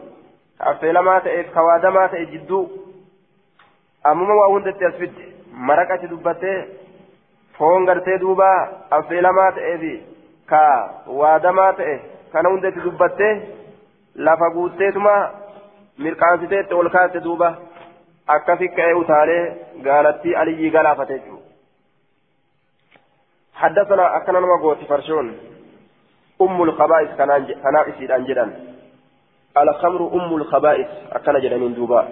Ka 0.58 0.64
affeelamaa 0.70 1.14
e 1.16 1.20
e 1.20 1.22
ta'eef 1.26 1.46
e 1.46 1.52
ka 1.54 1.62
waadamaa 1.68 2.08
ta'e 2.14 2.26
jidduu 2.32 2.64
ammuma 4.04 4.38
waa 4.40 4.48
hundatti 4.54 4.88
as 4.90 4.98
fidde 5.02 5.28
maraqa 5.70 5.94
achi 5.94 6.10
dubbattee 6.14 6.56
foon 7.58 7.86
gartee 7.90 8.18
duuba 8.24 8.50
affeelamaa 8.98 9.52
ta'eef 9.52 9.86
ka 10.46 10.62
waadamaa 11.22 11.72
ta'e 11.72 11.96
kana 12.32 12.54
hundatti 12.56 12.86
dubbattee 12.90 13.32
lafa 14.28 14.50
guutteetuma 14.56 15.16
mirqaansiteette 15.98 16.74
ol 16.74 16.90
kaaste 16.90 17.24
duuba. 17.28 17.56
Akkasi 18.28 18.68
ka'ee 18.68 19.02
utaalee 19.02 19.42
gaalattii 19.82 20.34
aliyyii 20.34 20.70
galaafate 20.70 21.18
jechuudha. 21.18 21.37
حدثنا 23.58 24.16
أكنا 24.16 24.40
نمغوتي 24.40 24.84
فرشون. 24.84 25.36
أم 26.40 26.62
الخبائث 26.62 27.20
إسيد 27.88 28.10
أنجدا. 28.10 28.46
الخمر 29.58 30.00
أم 30.14 30.36
الخبائث 30.36 30.88
أكنا 31.12 31.38
جدا 31.38 31.68
دوبا 31.74 32.08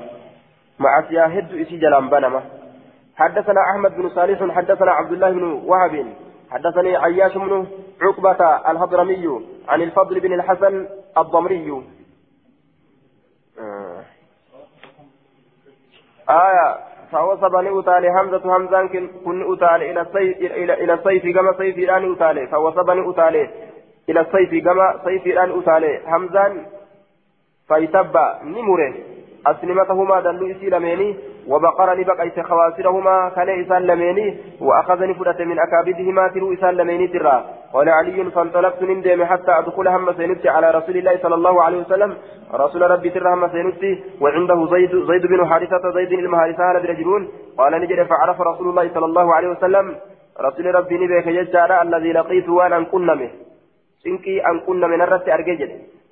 مع 0.78 1.08
سياهد 1.08 1.54
إسي 1.54 1.76
جلان 1.78 2.08
بنما. 2.08 2.42
حدثنا 3.16 3.60
أحمد 3.70 3.96
بن 3.96 4.08
صالح 4.08 4.56
حدثنا 4.56 4.90
عبد 4.90 5.12
الله 5.12 5.30
بن 5.30 5.42
وهب. 5.42 5.94
حدثني 6.50 6.96
عياش 6.96 7.36
بن 7.36 7.66
عقبة 8.02 8.70
الهضرمي 8.70 9.40
عن 9.68 9.82
الفضل 9.82 10.20
بن 10.20 10.32
الحسن 10.32 10.88
الضمري. 11.18 11.82
آه, 16.28 16.78
آية 17.06 17.12
فوصبني 17.12 17.80
أتالي 17.80 18.08
همزة 18.08 18.56
همزان 18.56 18.88
كن 19.24 19.52
أتالي 19.52 19.90
إلى 19.90 20.00
السيف 20.00 20.36
إلى 20.82 20.94
السيف 20.94 21.36
كما 21.36 21.52
سيف 21.58 21.78
الآن 21.78 22.12
أتالي. 22.12 22.46
فوصبني 22.46 23.10
أتالي 23.10 23.50
إلى 24.08 24.20
السيف 24.20 24.64
كما 24.64 25.00
سيف 25.04 25.26
الآن 25.26 25.58
أتالي. 25.58 26.00
همزان 26.06 26.66
فيتبع 27.68 28.42
نمره. 28.42 28.94
أسلمتهما 29.46 30.20
دلو 30.20 30.46
إسي 30.50 30.70
لميني 30.70 31.16
وبقرني 31.48 32.04
بقيت 32.04 32.40
خواسرهما 32.40 33.28
كان 33.36 33.48
إسان 33.62 33.82
لميني 33.82 34.36
وأخذني 34.60 35.14
فرة 35.14 35.44
من 35.44 35.58
أكابدهما 35.58 36.28
تلو 36.28 36.52
إسان 36.52 36.74
لميني 36.74 37.06
ترى. 37.08 37.44
قال 37.72 37.88
علي 37.88 38.30
فانطلقت 38.30 38.82
من 38.82 39.00
ديم 39.02 39.24
حتى 39.24 39.52
أدخل 39.58 39.88
هم 39.88 40.12
سينتي 40.12 40.48
على 40.48 40.70
رسول 40.70 40.96
الله 40.96 41.18
صلى 41.22 41.34
الله 41.34 41.62
عليه 41.62 41.78
وسلم. 41.78 42.14
رسول 42.54 42.82
ربي 42.90 43.10
ترى 43.10 43.28
هم 43.34 43.48
سينتي 43.48 44.04
وعنده 44.20 44.66
زيد 44.70 44.92
زيد 45.10 45.26
بن 45.26 45.46
حارثة 45.46 45.90
زيد 45.94 46.12
المهارثة 46.12 46.62
على 46.62 46.80
برجلون 46.80 47.28
قال 47.58 47.72
نجري 47.82 48.04
فعرف 48.04 48.40
رسول 48.40 48.68
الله 48.68 48.90
صلى 48.94 49.06
الله 49.06 49.34
عليه 49.34 49.48
وسلم. 49.48 49.94
رسول 50.40 50.74
ربي 50.74 50.94
نبيك 50.94 51.26
يجعل 51.26 51.72
الذي 51.72 52.12
لقيت 52.12 52.48
وأنا 52.48 52.76
أن 52.76 52.84
كنا 52.84 53.14
منه. 53.14 53.30
سنكي 54.04 54.46
أن 54.46 54.60
كنا 54.60 54.86
من 54.86 55.02
الرس 55.02 55.28
أرججل 55.28 55.70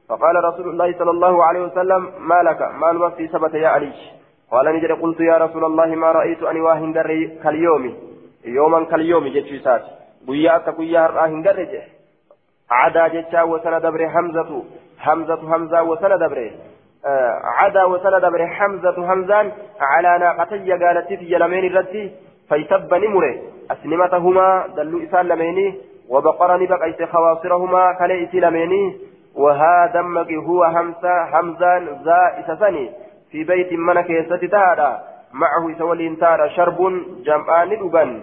فقال 0.08 0.44
رسول 0.44 0.68
الله 0.68 0.98
صلى 0.98 1.10
الله 1.10 1.44
عليه 1.44 1.60
وسلم 1.60 2.10
ما 2.18 2.42
لك؟ 2.42 2.62
ما 2.80 2.90
المفتي 2.90 3.26
ثبت 3.26 3.54
يا 3.54 3.68
علي؟ 3.68 3.92
قال 4.50 4.66
نجد 4.76 4.92
قلت 4.92 5.20
يا 5.20 5.36
رسول 5.38 5.64
الله 5.64 5.86
ما 5.86 6.12
رأيت 6.12 6.42
أني 6.42 6.60
واهن 6.60 6.92
دري 6.92 7.38
كاليوم؟ 7.42 7.94
يوما 8.44 8.84
كاليوم 8.84 9.28
جت 9.28 9.64
سات 9.64 9.82
قيا 10.28 10.58
كقيا 10.58 11.06
راهن 11.06 11.42
دري 11.42 11.82
عدا 12.70 13.08
جتا 13.08 13.42
وسند 13.42 13.82
دبر 13.82 14.08
حمزة 14.08 14.64
حمزة 14.98 15.50
حمزة 15.50 15.82
وسند 15.82 16.12
دبر 16.22 16.50
آه 17.06 17.40
عدا 17.44 17.84
وسند 17.84 18.14
دبر 18.24 18.46
حمزة 18.46 19.08
حمزان 19.08 19.52
على 19.80 20.18
ناقتي 20.18 20.72
قالت 20.72 21.08
في 21.08 21.24
يلمين 21.34 21.64
الردي 21.64 22.12
فيتب 22.48 22.94
نمره. 22.94 23.34
أسنمتهما 23.70 24.66
دلوا 24.76 25.02
إسان 25.04 25.28
لميني 25.28 25.74
وبقرني 26.08 26.66
بقيت 26.66 27.02
خواصرهما 27.02 27.92
كليس 27.98 28.34
لميني. 28.34 28.96
وهذا 29.36 30.00
هو 30.46 30.64
همزة 30.64 31.24
حمزان 31.24 31.88
ذا 32.04 32.20
إسسني 32.40 32.90
في 33.30 33.44
بيت 33.44 33.72
من 33.72 34.00
كيست 34.00 34.44
تارا 34.44 35.00
معه 35.32 35.78
سولين 35.78 36.18
تارا 36.18 36.48
شرب 36.48 36.78
جمعان 37.24 37.68
لبن. 37.68 38.22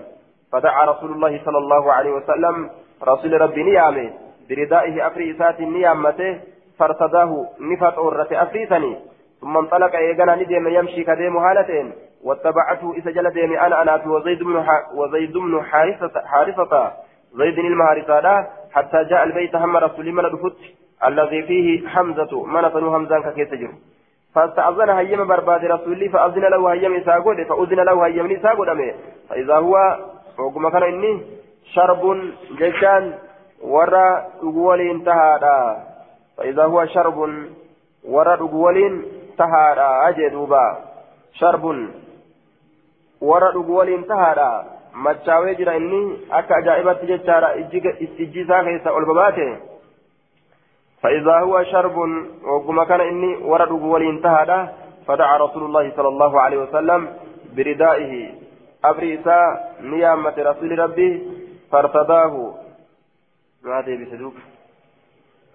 فدعا 0.51 0.85
رسول 0.85 1.11
الله 1.11 1.41
صلى 1.45 1.57
الله 1.57 1.93
عليه 1.93 2.11
وسلم. 2.11 2.69
رسول 3.07 3.41
ربي 3.41 3.63
نيامه. 3.63 4.09
بردائه 4.49 5.07
أفري 5.07 5.31
إسات 5.31 5.61
نيامته. 5.61 6.39
فارتداه 6.79 7.45
نفت 7.59 7.93
أورة 7.97 8.27
أفريثني 8.31 8.97
ثم 9.41 9.57
انطلق 9.57 9.95
إيقنا 9.95 10.35
نديم 10.35 10.67
يمشي 10.67 11.03
كديم 11.03 11.37
هالتين 11.37 11.93
واتبعته 12.23 12.97
إسجل 12.97 13.29
ديم 13.29 13.53
أنا 13.53 13.81
أنا 13.81 14.01
وزيد 14.07 14.43
بن 14.43 14.65
وزيد 14.95 15.33
بن 15.33 15.63
حارثة 15.63 16.21
حارثة. 16.25 16.91
زيد 17.33 17.59
المهارثة 17.59 18.47
حتى 18.71 19.03
جاء 19.03 19.23
البيت 19.23 19.55
هم 19.55 19.77
رسول 19.77 20.11
من 20.11 20.23
دفت. 20.23 20.80
الذي 21.07 21.43
فيه 21.43 21.87
حمزة 21.87 22.43
من 22.43 22.69
فنو 22.69 22.95
همزان 22.95 23.21
كيف 23.31 23.51
تجر 23.51 23.71
فاستأذن 24.35 24.89
هيم 24.89 25.27
برباد 25.27 25.65
رسولي 25.65 26.09
فأذن 26.09 26.41
له 26.41 26.73
هيم 26.73 26.95
إساقود 26.95 27.43
فأذن 27.49 27.79
له 27.79 28.05
هيم 28.05 28.31
إساقود 28.31 28.69
أمي. 28.69 28.93
فإذا 29.29 29.55
هو 29.55 29.75
وقم 30.39 30.69
كان 30.69 30.83
إني 30.83 31.21
شرب 31.73 32.31
جيشان 32.57 33.13
ورى 33.61 34.25
أقوال 34.43 34.81
انتهى 34.81 35.39
فإذا 36.37 36.63
هو 36.63 36.85
شرب 36.85 37.17
ورى 38.03 38.33
أقوال 38.33 38.77
انتهى 38.77 39.73
أجدوبا 40.07 40.77
شرب 41.33 41.63
ورى 43.21 43.49
أقوال 43.49 43.89
انتهى 43.89 44.63
machaawee 44.93 45.55
jira 45.55 45.75
inni 45.77 46.19
akka 46.29 46.55
ajaa'ibatti 46.55 47.07
jechaadha 47.07 47.55
ijji 47.55 48.41
isaa 48.41 48.63
keessa 48.63 48.93
ol 48.93 49.05
babaate 49.05 49.45
فإذا 51.01 51.39
هو 51.39 51.63
شرب 51.63 51.97
وقم 52.43 52.83
كان 52.83 53.01
إني 53.01 53.35
ورد 53.35 53.71
ولين 53.71 54.21
تهدا 54.21 54.73
فدعا 55.07 55.37
رسول 55.37 55.63
الله 55.63 55.91
صلى 55.97 56.07
الله 56.07 56.41
عليه 56.41 56.57
وسلم 56.57 57.17
بردائه. 57.57 58.13
أبريسا 58.85 59.39
نيامة 59.81 60.33
رسول 60.37 60.79
ربي 60.79 61.09
فارتداه 61.71 62.53
ما 63.63 63.81
دي 63.81 63.97
بسدوك 63.97 64.33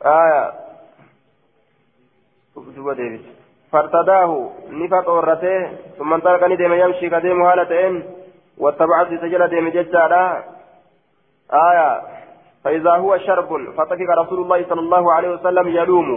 آية. 0.02 0.52
فارتداه 3.72 4.50
نفت 4.70 5.08
ورته. 5.08 5.58
ثم 5.98 6.14
انطلق 6.14 6.44
ندم 6.44 6.72
يمشي 6.72 7.10
كديم 7.10 7.42
هالتين 7.42 7.94
واتبعت 8.58 9.06
سجل 9.06 9.48
ديم 9.48 9.68
ججالا 9.68 10.44
آية. 11.52 12.15
فإذا 12.66 12.90
هو 12.90 13.18
شرب 13.18 13.48
فطفق 13.78 14.10
رسول 14.18 14.38
الله 14.42 14.64
صلى 14.68 14.80
الله 14.80 15.12
عليه 15.12 15.30
وسلم 15.34 15.68
يلوم. 15.68 16.08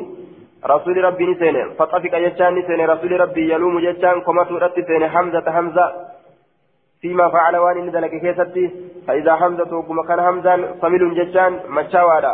رسول 0.66 1.04
ربي 1.04 1.26
نسين 1.26 1.74
فطفق 1.78 2.14
يجان 2.26 2.56
نسين 2.56 2.90
رسول 2.90 3.20
ربي 3.20 3.54
يلوم 3.54 3.80
يجان. 3.80 4.22
كما 4.22 4.44
تؤرت 4.44 4.80
سين 4.80 5.10
حمزة 5.10 5.52
حمزة. 5.52 5.86
فيما 7.02 7.30
فعل 7.30 7.58
وان 7.58 7.78
ندلك 7.86 8.10
كيستي. 8.10 8.66
فإذا 9.08 9.36
حمزة 9.36 9.78
وكما 9.78 10.04
كان 10.04 10.22
حمزا 10.22 10.54
صمل 10.82 11.02
ججان. 11.16 11.60
مچاوادا 11.70 12.34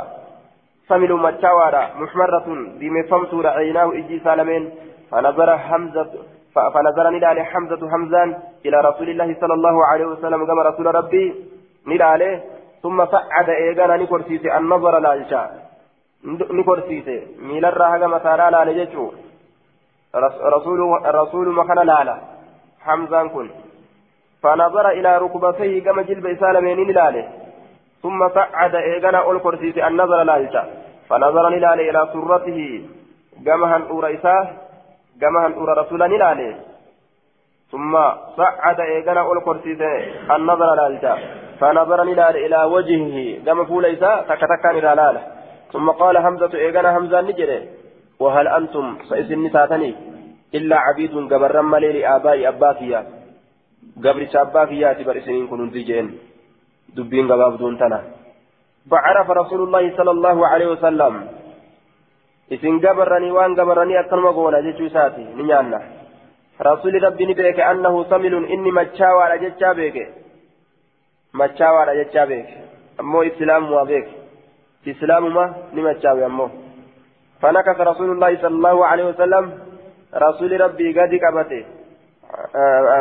صمل 0.90 1.12
مچاوادا 1.26 1.84
محمرة. 2.00 2.48
بمفمت 2.80 3.46
عيناه 3.46 3.88
إجي 4.00 4.20
سالمين. 4.20 4.64
فنظر 5.12 5.58
حمزة 5.58 6.12
فنظر 6.56 7.10
ندال 7.10 7.38
حمزة 7.52 7.82
حمزان 7.92 8.30
إلى 8.66 8.78
رسول 8.90 9.10
الله 9.10 9.36
صلى 9.42 9.54
الله 9.54 9.76
عليه 9.86 10.06
وسلم. 10.06 10.46
كما 10.46 10.64
رسول 10.70 10.96
ربي 10.96 11.26
نداله. 11.88 12.55
ثم 12.86 13.06
صعد 13.06 13.50
إيغانا 13.50 13.98
نكرسيس 13.98 14.46
النظر 14.46 15.00
لالشا 15.00 15.44
نكرسيس. 16.60 17.08
ميل 17.48 17.66
الراها 17.66 18.08
مسارا 18.08 18.50
لالججو 18.50 19.06
رسول 20.56 20.80
رسول 21.20 21.48
مكان 21.60 21.80
لالا. 21.90 22.16
حمزان 22.86 23.30
كن. 23.30 23.50
فنظر 24.42 24.90
إلى 24.90 25.18
ركبتيه 25.18 25.84
كما 25.84 26.02
جلب 26.02 26.26
إسالمين 26.26 26.80
لاله 26.98 27.26
ثم 28.04 28.20
صعد 28.30 28.76
إيغانا 28.76 29.18
أول 29.18 29.40
كرسيس 29.40 29.78
النظر 29.78 30.24
لالشا 30.24 30.64
فنظر 31.10 31.50
نلاله 31.50 31.90
إلى 31.90 32.02
سرته. 32.14 32.60
كما 33.46 33.66
هنؤر 33.78 34.14
إساه 34.14 34.46
كما 35.22 35.48
هنؤر 35.48 35.68
رسولا 35.82 36.08
نلاله. 36.08 36.56
ثم 37.72 37.94
صعد 38.38 38.80
إيغانا 38.80 39.22
أول 39.22 39.40
كرسيس 39.48 39.82
النظر 40.36 40.70
لالشا 40.76 41.45
فنظر 41.60 42.00
إلى 42.46 42.60
وجهه. 42.76 43.46
كما 43.46 43.64
فول 43.66 43.86
إساء 43.86 44.22
تكتكا 44.30 44.70
إلى 44.72 44.92
لاله 45.00 45.24
ثم 45.74 45.90
قال 45.90 46.18
حمزة 46.18 46.54
إيغانا 46.54 46.94
حمزة 46.96 47.22
نجري. 47.22 47.60
وهل 48.20 48.48
أنتم 48.48 48.86
سيسن 49.10 49.52
تاتني 49.52 49.96
إلا 50.58 50.76
عبيد 50.86 51.14
قبر 51.32 51.62
مالي 51.62 51.92
لآباء 52.00 52.48
أباكيا. 52.48 53.02
قبر 54.04 54.24
أباكيا 54.36 54.94
تبر 54.94 55.20
سنين 55.26 55.48
كنون 55.48 55.70
زيجين 55.70 56.08
دبين 56.96 57.32
قباب 57.32 57.58
دون 57.58 57.78
تنا. 57.82 58.00
فعرف 58.92 59.28
رسول 59.42 59.62
الله 59.64 59.84
صلى 59.98 60.12
الله 60.12 60.38
عليه 60.48 60.68
وسلم. 60.74 61.14
isin 62.50 62.80
gabarranii 62.80 63.32
waan 63.32 63.56
gabarranii 63.58 63.98
akkanuma 63.98 64.32
goona 64.34 64.62
jechuu 64.62 64.86
isaati 64.86 65.24
ni 65.36 65.44
nyaanna 65.44 65.80
rasuuli 66.60 67.00
rabbi 67.00 67.26
ni 67.26 67.34
beeke 67.34 67.64
annahu 67.64 68.06
samilun 68.10 68.46
inni 68.56 68.72
machaawaadha 68.72 69.38
jechaa 69.44 69.74
beeke 69.74 70.04
machaawaadha 71.42 71.98
jechaa 72.02 72.26
beek 72.32 72.48
ammoo 73.02 73.24
islaamumaa 73.30 73.86
beek 73.92 74.08
islaamuma 74.94 75.46
ni 75.74 75.82
machaawe 75.82 76.26
ammoo. 76.26 76.52
فنكث 77.42 77.80
رسول 77.82 78.10
الله 78.12 78.32
صلى 78.42 78.56
الله 78.56 78.86
عليه 78.86 79.06
وسلم 79.06 79.46
رسول 80.16 80.62
ربي 80.62 80.88
قد 81.00 81.14
قبته 81.24 81.64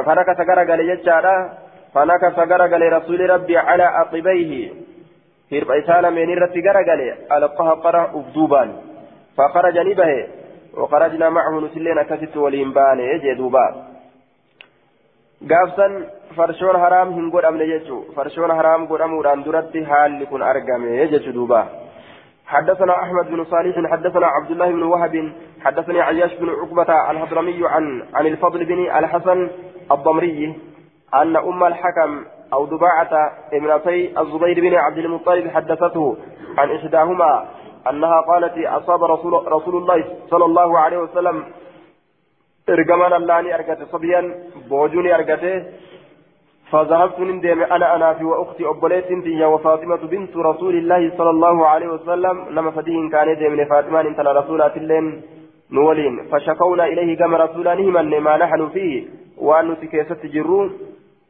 فنكث 0.07 0.39
غرقل 0.49 0.81
يجارا 0.81 1.37
فنكث 1.95 2.39
غرقل 2.39 2.83
رسول 2.93 3.31
ربي 3.31 3.57
على 3.59 3.83
عقبيه 3.83 4.73
hirba 5.53 5.77
isaa 5.77 6.01
lameen 6.03 6.31
irratti 6.35 6.63
garagale 6.63 7.09
alqahqara 7.37 8.03
ufduubaan 8.19 8.71
فخرج 9.37 9.79
نبه 9.79 10.27
وخرجنا 10.77 11.31
معه 11.31 11.61
نسلين 11.61 11.99
أكست 11.99 12.37
ولين 12.37 12.73
باني 12.73 13.19
جدوبا 13.19 13.67
فرشون 16.37 16.79
حرام 16.79 17.09
هنقول 17.09 17.45
أمن 17.45 17.61
يجو 17.61 18.03
فرشون 18.17 18.55
حرام 18.55 18.87
قول 18.87 19.03
أموران 19.03 19.43
درت 19.43 19.75
حال 19.89 20.21
لكن 20.21 20.43
أرقم 20.43 20.83
يجو 20.95 21.31
دوبا 21.31 21.63
حدثنا 22.47 22.95
أحمد 23.03 23.27
بن 23.31 23.45
صالح 23.45 23.91
حدثنا 23.93 24.27
عبد 24.27 24.51
الله 24.51 24.71
بن 24.71 24.83
وهب 24.83 25.33
حدثني 25.65 26.01
عياش 26.01 26.35
بن 26.35 26.49
عقبة 26.51 27.11
الحضرمي 27.11 27.61
عن 27.69 27.85
عن 28.15 28.27
الفضل 28.27 28.65
بن 28.65 28.79
الحسن 28.99 29.51
الضمري 29.93 30.55
أن 31.15 31.37
أم 31.37 31.65
الحكم 31.65 32.25
أو 32.53 32.65
ضباعة 32.65 33.13
ابنتي 33.53 34.21
الزبير 34.21 34.61
بن 34.61 34.75
عبد 34.75 34.99
المطلب 34.99 35.49
حدثته 35.51 36.17
عن 36.59 36.71
إحداهما 36.77 37.47
أنها 37.91 38.21
قالت 38.21 38.59
أصاب 38.59 39.05
رسول, 39.05 39.53
رسول 39.53 39.77
الله 39.77 40.05
صلى 40.31 40.45
الله 40.45 40.79
عليه 40.79 40.99
وسلم 40.99 41.45
إرجمان 42.69 43.13
الله 43.13 43.55
أرجت 43.55 43.79
صبيا 43.93 44.35
بوجوني 44.71 45.15
أرجته 45.15 45.65
فذهبت 46.71 47.21
ندم 47.21 47.63
أنا 47.63 47.97
أنا 47.97 48.15
في 48.15 48.25
وأختي 48.25 48.69
أبوليت 48.69 49.13
هي 49.13 49.45
وفاطمة 49.45 49.97
بنت 49.97 50.37
رسول 50.37 50.75
الله 50.77 51.13
صلى 51.19 51.31
الله 51.31 51.67
عليه 51.67 51.89
وسلم 51.89 52.47
لما 52.51 52.71
فديه 52.71 53.11
كان 53.11 53.53
من 53.53 53.65
فاطمة 53.65 54.01
انت 54.01 54.21
رسولات 54.21 54.77
اللين 54.77 55.23
نولين 55.73 56.15
فشكونا 56.33 56.85
إليه 56.87 57.17
كما 57.17 57.37
رسولانه 57.45 57.91
من 58.03 58.19
ما 58.21 58.37
نحن 58.37 58.69
فيه 58.69 59.05
وأن 59.39 59.71
نتكيست 59.71 60.27
جرون 60.27 60.73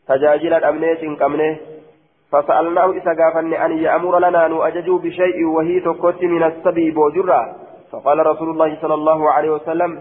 تجاجل 0.09 0.53
الأمنية 0.55 1.17
كمنه 1.21 1.57
فسألناه 2.33 2.91
إذا 2.91 3.13
قافن 3.21 3.55
أن 3.55 3.79
يأمر 3.79 4.19
لنا 4.19 4.49
نؤجج 4.49 4.91
بشيء 4.91 5.45
وهي 5.45 5.81
تقوت 5.81 6.23
من 6.23 6.43
السبي 6.43 6.91
بوجرة 6.91 7.57
فقال 7.93 8.27
رسول 8.27 8.51
الله 8.51 8.79
صلى 8.83 8.95
الله 8.95 9.31
عليه 9.31 9.51
وسلم 9.51 9.99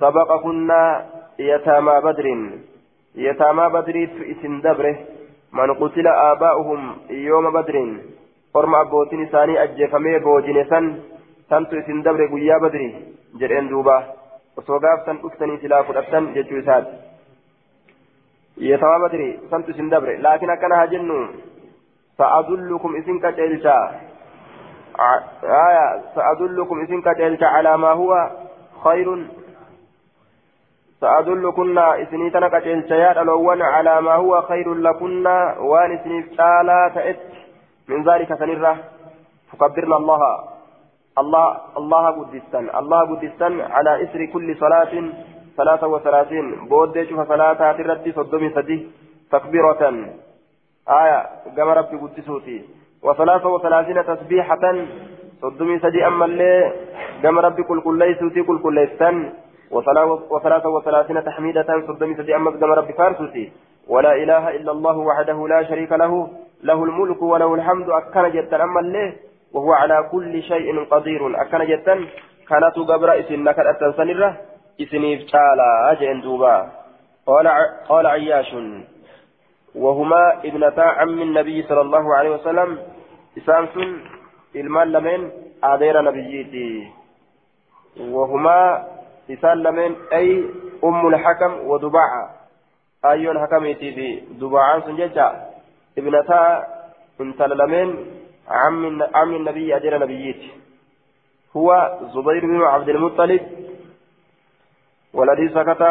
سبقكنا 0.00 1.06
يتامى 1.38 2.00
بدر. 2.06 2.26
يتامى 3.14 3.64
بدر 3.74 3.96
اسم 4.32 4.60
دبره. 4.60 4.96
من 5.52 5.74
قتل 5.74 6.06
آباؤهم 6.06 6.80
يوم 7.10 7.52
بدر. 7.52 7.76
قرم 8.54 8.74
أبوتين 8.74 9.26
ثاني 9.26 9.62
أجفمي 9.62 10.18
بوجين 10.18 10.64
سن. 10.70 10.84
سنت 11.50 11.74
اسم 11.74 12.02
دبره 12.02 12.26
قيا 12.32 12.56
بدر. 12.58 12.82
جرين 13.40 13.68
دوبا. 13.68 13.96
وسوقاف 14.56 14.98
سن 15.06 15.16
أكتني 15.24 15.56
سلاف 15.62 15.90
الأبتن 15.90 16.34
جتشو 16.34 16.60
ساد. 16.66 16.84
يتامى 18.58 18.98
بدر. 19.04 19.20
سنت 19.50 19.68
اسم 19.68 19.88
دبره. 19.88 20.16
لكن 20.24 20.50
أكنها 20.50 20.84
جنو 20.92 21.26
سأدلكم 22.18 22.96
إذن 22.96 23.18
كتلتا 23.18 23.78
آية. 25.00 25.86
سأدلكم 26.14 26.76
إذن 26.80 27.00
كتلتا 27.00 27.44
على 27.44 27.78
ما 27.78 27.92
هو 27.92 28.30
خير 28.84 29.08
سأدلكن 31.00 31.78
إسنيتنا 31.78 32.48
كتلتا 32.48 32.96
يا 32.96 33.22
الأول 33.22 33.62
على 33.62 34.00
ما 34.00 34.14
هو 34.14 34.42
خير 34.42 34.74
لكن 34.74 35.26
وان 35.60 35.92
إسنيت 35.92 36.34
تعالى 36.36 36.90
تأت 36.94 37.20
من 37.88 38.04
ذلك 38.08 38.34
سنرة. 38.34 38.76
فكبرنا 39.52 39.96
الله. 39.96 40.20
الله 41.18 41.56
الله 41.76 42.04
قدستان 42.10 42.66
الله 42.80 43.00
قدستان 43.10 43.60
على 43.60 43.92
إسر 44.04 44.24
كل 44.32 44.56
صلاة 44.56 44.92
ثلاثة 45.56 45.86
وثلاثين. 45.86 46.68
بود 46.68 47.02
شوف 47.08 47.28
صلاة 47.28 47.72
ترتي 47.72 48.12
صدومي 48.12 48.50
سدي 48.50 48.88
تكبيرة. 49.32 49.82
آية. 50.88 51.20
كما 51.56 51.72
ربي 51.72 51.96
قدسوتي. 51.96 52.58
وثلاثة 53.02 53.48
وثلاثين 53.48 54.04
تسبيحة. 54.04 54.64
صدمي 55.42 55.78
سدي 55.78 56.06
أما 56.06 56.24
اللي 56.24 56.72
كما 57.22 57.40
ربي 57.40 57.62
كل 57.62 57.80
كل 57.80 57.98
ليسوتي 57.98 58.42
كل 58.42 58.58
كل 58.62 58.74
ليستن. 58.74 59.32
وثلاثة 59.70 60.68
وثلاثين 60.68 61.24
تحميدة 61.24 61.66
صدمي 61.86 62.14
سدي 62.14 62.36
أما 62.36 62.50
كما 62.50 62.74
ربي 62.74 62.92
فارسوتي 62.92 63.52
ولا 63.88 64.12
إله 64.12 64.48
إلا 64.48 64.72
الله 64.72 64.98
وحده 64.98 65.48
لا 65.48 65.62
شريك 65.62 65.92
له 65.92 66.28
له 66.62 66.84
الملك 66.84 67.22
وله 67.22 67.54
الحمد 67.54 67.90
أكن 67.90 68.30
جدا. 68.30 68.62
أما 68.62 68.80
اللي 68.80 69.12
وهو 69.52 69.72
على 69.72 70.08
كل 70.12 70.42
شيء 70.42 70.84
قدير. 70.84 71.42
أكن 71.42 71.64
جدا. 71.66 71.94
كانت 72.48 72.76
قبر 72.78 73.20
إسنك 73.20 73.58
الأتنسنرة 73.58 74.36
إسنيف 74.80 75.30
تعالى 75.30 75.68
أجن 75.92 76.20
دوبا. 76.20 76.56
قال 77.26 77.46
قال 77.88 78.06
عياش. 78.06 78.54
وهما 79.74 80.22
ابنتا 80.44 80.80
عم 80.80 81.22
النبي 81.22 81.62
صلى 81.62 81.80
الله 81.80 82.14
عليه 82.14 82.30
وسلم. 82.30 82.78
إسانسون 83.38 84.00
المال 84.56 84.92
لمن 84.92 85.30
أدير 85.64 86.00
نبيتي. 86.00 86.88
وهما 88.00 88.84
إسان 89.30 89.62
لمن 89.62 89.96
أي 90.12 90.44
أم 90.84 91.06
الحكم 91.08 91.52
ودباعة 91.68 92.30
أي 93.04 93.30
الحكميتي 93.30 93.94
في 93.94 94.20
دباعان 94.20 94.82
سنججا 94.82 95.50
ابنتا 95.98 96.66
انت 97.20 97.42
لمن 97.42 98.06
عم 98.48 99.02
عم 99.14 99.34
النبي 99.34 99.76
أدير 99.76 99.98
نبيتي 99.98 100.50
هو 101.56 101.98
زبير 102.14 102.46
بن 102.46 102.62
عبد 102.62 102.88
المطلب 102.88 103.40
والذي 105.14 105.48
سكت 105.48 105.82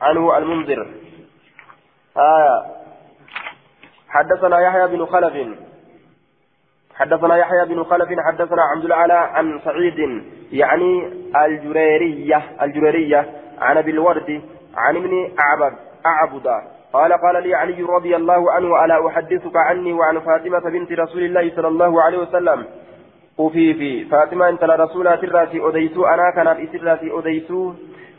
عنه 0.00 0.38
المنذر 0.38 0.94
آه 2.16 2.66
حدثنا 4.08 4.60
يحيى 4.60 4.86
بن 4.86 5.06
خلف 5.06 5.34
حدثنا 7.00 7.36
يحيى 7.36 7.64
بن 7.68 7.82
خلف 7.84 8.08
حدثنا 8.20 8.62
عبد 8.62 8.84
العلا 8.84 9.18
عن 9.18 9.60
سعيد 9.64 10.22
يعني 10.52 11.12
الجريرية 11.46 12.42
الجريرية 12.62 13.26
عن 13.60 13.76
أبي 13.76 13.90
الورد 13.90 14.42
عن 14.76 14.96
ابن 14.96 15.28
أعبد 15.40 15.76
أعبد. 16.06 16.46
قال 16.92 17.12
قال 17.12 17.42
لي 17.42 17.54
علي 17.54 17.82
رضي 17.82 18.16
الله 18.16 18.52
عنه 18.52 18.84
ألا 18.84 19.06
أحدثك 19.06 19.56
عني 19.56 19.92
وعن 19.92 20.20
فاطمة 20.20 20.70
بنت 20.70 20.92
رسول 20.92 21.22
الله 21.22 21.52
صلى 21.56 21.68
الله 21.68 22.02
عليه 22.02 22.18
وسلم؟ 22.18 22.64
وفي 23.38 23.74
في 23.74 24.04
فاطمة 24.04 24.48
أنت 24.48 24.64
لرسول 24.64 25.04
تراسي 25.04 25.68
أديسو 25.68 26.04
أنا 26.04 26.30
كانت 26.36 26.74
إسراسي 26.74 27.10
أديسو 27.18 27.72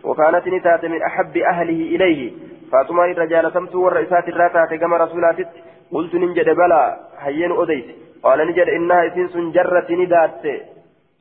وكانت 0.03 0.47
نتات 0.47 0.85
من 0.85 1.01
أحب 1.01 1.37
أهله 1.37 1.81
إليه. 1.95 2.31
فاطمة 2.71 3.05
الرجال 3.05 3.53
سمت 3.53 3.75
والرئيسات 3.75 4.27
الراتات 4.27 4.79
كما 4.79 4.97
رسولاتت 4.97 5.47
قلت 5.93 6.15
ننجد 6.15 6.49
بلى 6.49 6.97
هين 7.19 7.51
أديت 7.51 7.85
قال 8.23 8.47
نجد 8.47 8.69
إنها 8.69 9.07
إسنس 9.07 9.33
جرت 9.55 9.91
ندات 9.91 10.43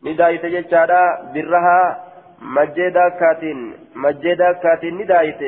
ندايت 0.04 0.46
جتشارا 0.46 1.02
برها 1.34 1.80
مجدا 2.42 3.08
كاتين. 3.20 3.58
مجدا 3.94 4.52
كاتين 4.52 4.94
ندايت 4.98 5.42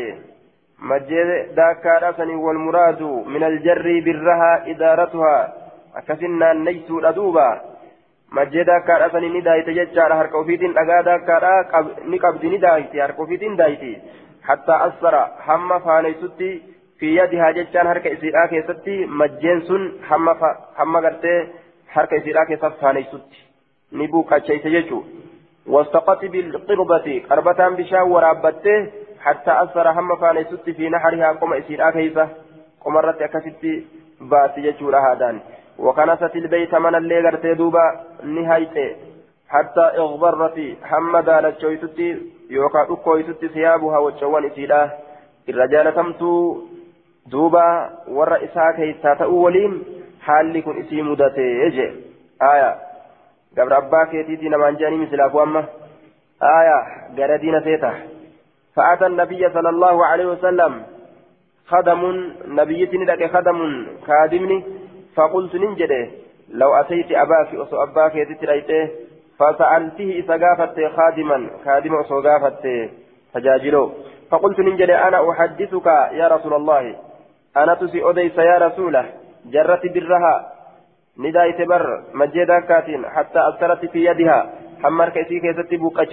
مجدا 0.90 1.72
كاتين 1.84 2.30
والمراد 2.44 3.02
من 3.02 3.42
الجر 3.44 3.86
برها 4.06 4.52
إدارتها. 4.70 5.52
أكسنا 5.96 6.52
نيسو 6.52 7.00
أدوبا 7.00 7.60
مجدا 8.32 8.78
كاتين 8.88 9.32
ندايت 9.36 9.68
جتشارا 9.78 10.14
هرك 10.14 10.34
وفيتين 10.34 10.78
أغادا 10.78 11.16
كاتا 11.16 11.54
نقبض 12.12 12.44
ندايت 12.44 12.96
هرك 12.96 13.18
وفيتين 13.20 13.56
دايتي. 13.56 13.94
حتى 14.48 14.74
أسر 14.86 15.14
هم 15.46 15.78
فانيستي 15.78 16.71
في 17.02 17.16
يدها 17.16 17.50
جتان 17.50 17.86
هرك 17.86 18.06
إسيرا 18.06 18.46
كيستي 18.46 19.06
مجين 19.06 19.60
ف... 20.40 20.42
هم 20.78 20.96
غرتي 20.96 21.48
هرك 21.92 22.12
إسيرا 22.14 22.44
كيست 22.44 22.74
فانيست 22.80 23.28
نبو 23.92 24.22
كاتشيس 24.22 24.64
يجو 24.64 25.02
واستقت 25.66 26.24
بالقربة 26.24 27.22
قربة 27.30 27.68
بشا 27.68 28.00
ورابته 28.02 28.90
حتى 29.20 29.52
أثر 29.62 29.90
هم 29.90 30.16
فانيست 30.16 30.70
في 30.70 30.88
نحرها 30.88 31.32
قم 31.32 31.52
إسيرا 31.52 31.90
كيسة. 31.90 32.28
قمرت 32.84 33.22
أكستي 33.22 33.86
بات 34.20 34.58
يجو 34.58 34.90
لهادان 34.90 35.40
وكنست 35.78 36.36
البيت 36.36 36.74
من 36.74 36.94
اللي 36.94 37.20
غرتي 37.20 37.54
دوبا 37.54 37.84
نهايته. 38.24 38.96
حتى 39.48 39.86
اغبرت 40.02 40.58
هم 40.90 41.18
دالت 41.18 41.60
شويتتي 41.60 42.08
يوكا 42.50 42.82
أكويتتي 42.90 43.48
ثيابها 43.48 43.98
وجوان 43.98 44.44
إسيرا 44.44 44.90
الرجال 45.48 45.94
تمتو 45.94 46.71
duuba 47.30 47.64
warra 48.18 48.38
isaa 48.48 48.72
keessaa 48.72 49.16
ta'uu 49.16 49.42
waliin 49.44 49.76
haalli 50.18 50.62
kun 50.62 50.78
isii 50.78 51.02
mudatee 51.02 51.70
je 51.76 51.86
aya 52.52 52.72
gabra 53.56 53.76
abbaa 53.76 54.06
keetiitii 54.06 54.48
namaan 54.48 54.78
jedhanii 54.78 55.04
misilaafu 55.04 55.40
amma? 55.40 55.64
Aya 56.40 56.78
gara 57.16 57.38
diina 57.38 57.60
seeta. 57.60 57.92
فأتى 58.76 59.06
النبي 59.06 59.48
صلى 59.48 59.68
الله 59.68 60.06
عليه 60.06 60.26
وسلم 60.26 60.82
خدم 61.66 62.32
نبيتني 62.46 63.04
لك 63.04 63.30
خدم 63.30 63.86
خادمني 64.06 64.64
فقلت 65.16 65.54
ننجده 65.54 66.10
لو 66.48 66.74
أتيت 66.74 67.12
أباك 67.12 67.54
أصو 67.54 67.82
أباك 67.82 68.14
يتتريته 68.14 68.88
فسألته 69.38 70.10
إذا 70.20 70.34
قافت 70.46 70.76
خادما 70.96 71.50
خادما 71.64 72.00
أصو 72.00 72.20
قافت 72.20 72.64
فجاجلو 73.34 73.92
فقلت 74.30 74.58
ننجده 74.60 75.08
أنا 75.08 75.30
أحدثك 75.30 75.86
يا 76.12 76.28
رسول 76.28 76.54
الله 76.54 76.96
أنا 77.56 77.74
تسي 77.74 78.10
أديس 78.10 78.38
يا 78.38 78.58
رسوله 78.58 79.04
جرت 79.46 79.86
برها 79.94 80.52
ندايت 81.18 81.68
بر 81.68 82.02
مجيدا 82.14 82.60
كاتين 82.60 83.06
حتى 83.06 83.40
أثرت 83.48 83.84
في 83.86 84.04
يدها 84.04 84.50
حمر 84.82 85.08
كيسي 85.08 85.40
كيستي 85.40 85.76
بوكا 85.76 86.04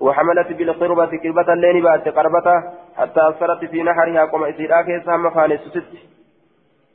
وحملت 0.00 0.52
بالقربة 0.52 1.06
كربة 1.06 1.52
اللين 1.52 1.82
بعد 1.82 2.08
قربته 2.08 2.56
حتى 2.96 3.20
أثرت 3.28 3.64
في 3.64 3.82
نحرها 3.82 4.24
قم 4.24 4.44
إسيرا 4.44 4.82
كيسا 4.82 5.16
مفانس 5.16 5.60
ست 5.60 5.92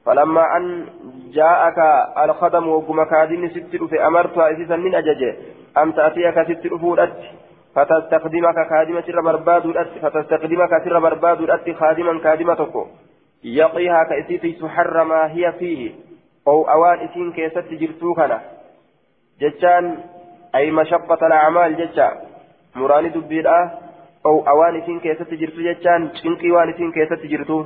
فلما 0.06 0.58
أن 0.58 0.86
جاءك 1.34 1.78
الخدم 2.24 2.68
وقم 2.68 3.04
كادين 3.04 3.50
ست 3.50 3.76
في 3.90 4.08
أمرتها 4.08 4.52
إسيسا 4.52 4.76
من 4.76 4.96
أججه 4.96 5.36
أم 5.78 5.92
تأتيك 5.92 6.38
ست 6.50 6.68
فورت 6.68 7.14
فتستخدمك 7.76 8.56
كادمة 8.70 9.02
سر 9.02 9.22
برباد 9.22 9.64
فتستخدمك 10.02 10.70
سر 10.84 11.00
برباد 11.00 11.40
خادما 11.80 12.20
كادمتك 12.20 12.74
يقيها 13.44 14.04
كأسيتي 14.04 14.58
سحر 14.62 15.04
ما 15.04 15.32
هي 15.32 15.52
فيه 15.60 15.92
أو 16.48 16.70
أوان 16.70 17.00
إسين 17.00 17.32
كيست 17.32 17.68
جرتوكنا 17.72 18.42
جتان 19.42 19.98
أي 20.56 20.72
مشقة 20.72 21.28
الأعمال 21.28 21.78
جتان 21.78 22.16
muraani 22.76 23.10
dubbiidha 23.14 23.84
أو 24.26 24.48
أوان 24.48 24.76
إسين 24.76 25.00
كيست 25.00 25.34
جرتو 25.34 25.62
جتان 25.62 26.10
شنقي 26.24 26.52
وان 26.52 26.70
إسين 26.70 26.92
كيست 26.92 27.26
جرتو 27.26 27.66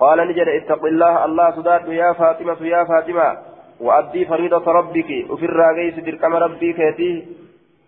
قال 0.00 0.18
نجد 0.28 0.48
اتق 0.48 0.84
الله 0.84 1.24
الله 1.24 1.50
صدات 1.56 1.88
يا 1.88 2.12
فاطمة 2.12 2.60
يا 2.66 2.84
فاطمة 2.84 3.38
وأدي 3.80 4.24
فريضة 4.24 4.72
ربك 4.72 5.10
وفي 5.30 5.44
الراقيس 5.44 5.94
دركم 5.94 6.34
ربي 6.34 6.72
كيتي 6.72 7.26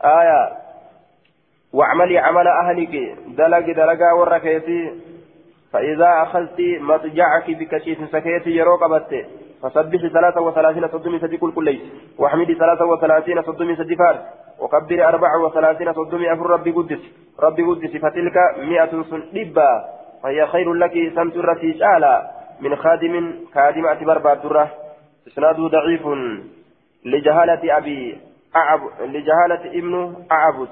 آية 0.04 0.40
واعملي 1.72 2.18
عمل 2.18 2.48
أهلك 2.48 2.94
دلق 3.26 3.66
دلقا 3.78 4.12
وركيتي 4.12 4.80
فإذا 5.72 6.22
أخذت 6.22 6.60
مضجعك 6.80 7.50
بكشيف 7.50 7.98
سكيتي 8.12 8.50
يروق 8.50 8.86
بته 8.86 9.24
فسبح 9.62 10.00
ثلاثة 10.12 10.40
وثلاثين 10.40 10.88
صدمي 10.88 11.18
سدي 11.18 11.36
كل 11.36 11.52
كليس 11.52 11.80
واحمدي 12.18 12.54
ثلاثة 12.54 12.84
وثلاثين 12.84 13.42
صدمي 13.42 13.76
سدي 13.76 13.96
فارس 13.96 14.20
وكبر 14.58 15.08
أربع 15.08 15.36
وثلاثين 15.36 15.92
صدمي 15.92 16.32
أفر 16.32 16.46
ربي 16.50 16.70
قدس 16.70 17.00
ربي 17.40 17.62
قدس 17.62 17.96
فتلك 17.96 18.36
مئة 18.58 19.02
سن 19.10 19.22
لبا 19.32 19.84
فهي 20.22 20.46
خير 20.46 20.72
لك 20.72 20.92
سمت 21.14 21.36
الرتي 21.36 21.78
شالا 21.78 22.30
من 22.60 22.76
خادم 22.76 23.34
خادمة 23.54 24.04
برباد 24.04 24.42
درة 24.42 24.70
إسناده 25.28 25.68
ضعيف 25.68 26.06
لجهالة 27.04 27.76
أبي 27.78 28.18
أعب 28.56 28.80
لجهالة 29.00 29.78
ابن 29.78 30.14
أعبد. 30.32 30.68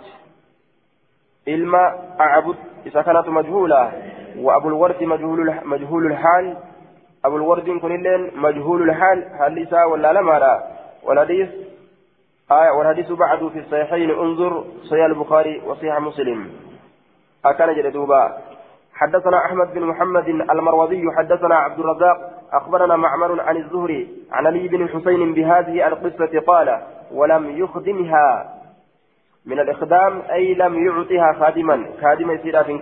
إلما 1.49 2.15
أعبد 2.21 2.57
إذا 2.87 3.03
كانت 3.03 3.29
مجهولة. 3.29 3.93
وأبو 4.39 4.69
الورث 4.69 5.03
مجهول 5.03 5.55
مجهول 5.65 6.07
الحال. 6.07 6.57
أبو 7.25 7.37
الورد 7.37 7.71
كن 7.71 7.95
اللين 7.95 8.31
مجهول 8.37 8.91
الحال. 8.91 9.25
هل 9.41 9.55
لسا 9.55 9.85
ولا 9.85 10.13
لما 10.13 10.39
لا 10.39 10.63
والحديث 11.03 11.49
آية 12.53 12.71
والحديث 12.71 13.13
بعد 13.13 13.49
في 13.49 13.59
الصحيحين. 13.59 14.11
انظر 14.11 14.65
صحيح 14.83 15.05
البخاري 15.05 15.63
وصحيح 15.67 16.01
مسلم. 16.01 16.51
أكان 17.45 17.75
جلدوبا 17.75 18.39
حدثنا 18.95 19.39
أحمد 19.47 19.75
بن 19.75 19.87
محمد 19.87 20.29
المروزي. 20.29 21.03
حدثنا 21.19 21.55
عبد 21.55 21.79
الرزاق. 21.79 22.31
أخبرنا 22.53 22.97
معمر 22.97 23.41
عن 23.41 23.57
الزهري 23.57 24.09
عن 24.33 24.47
علي 24.47 24.69
بن 24.69 24.89
حسين 24.89 25.35
بهذه 25.35 25.87
القصة 25.87 26.41
قال 26.47 26.81
ولم 27.13 27.59
يخدمها. 27.59 28.55
من 29.47 29.61
الإخدام 29.61 30.23
أي 30.33 30.55
لم 30.55 30.87
يعطها 30.87 31.33
خادما. 31.33 31.87
خادما 32.03 32.33
يصير 32.33 32.65
في 32.65 32.73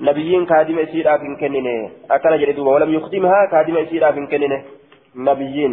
نبيين 0.00 0.46
كادم 0.46 0.78
إسيرا 0.78 1.16
في 1.16 1.36
كننه 1.40 1.90
أكل 2.10 2.38
جلدوبا 2.40 2.70
ولم 2.70 2.94
يخدمها 2.94 3.46
كادم 3.52 3.76
إسيرا 3.76 4.10
في 4.12 4.26
كننه 4.26 4.64
نبيين 5.16 5.72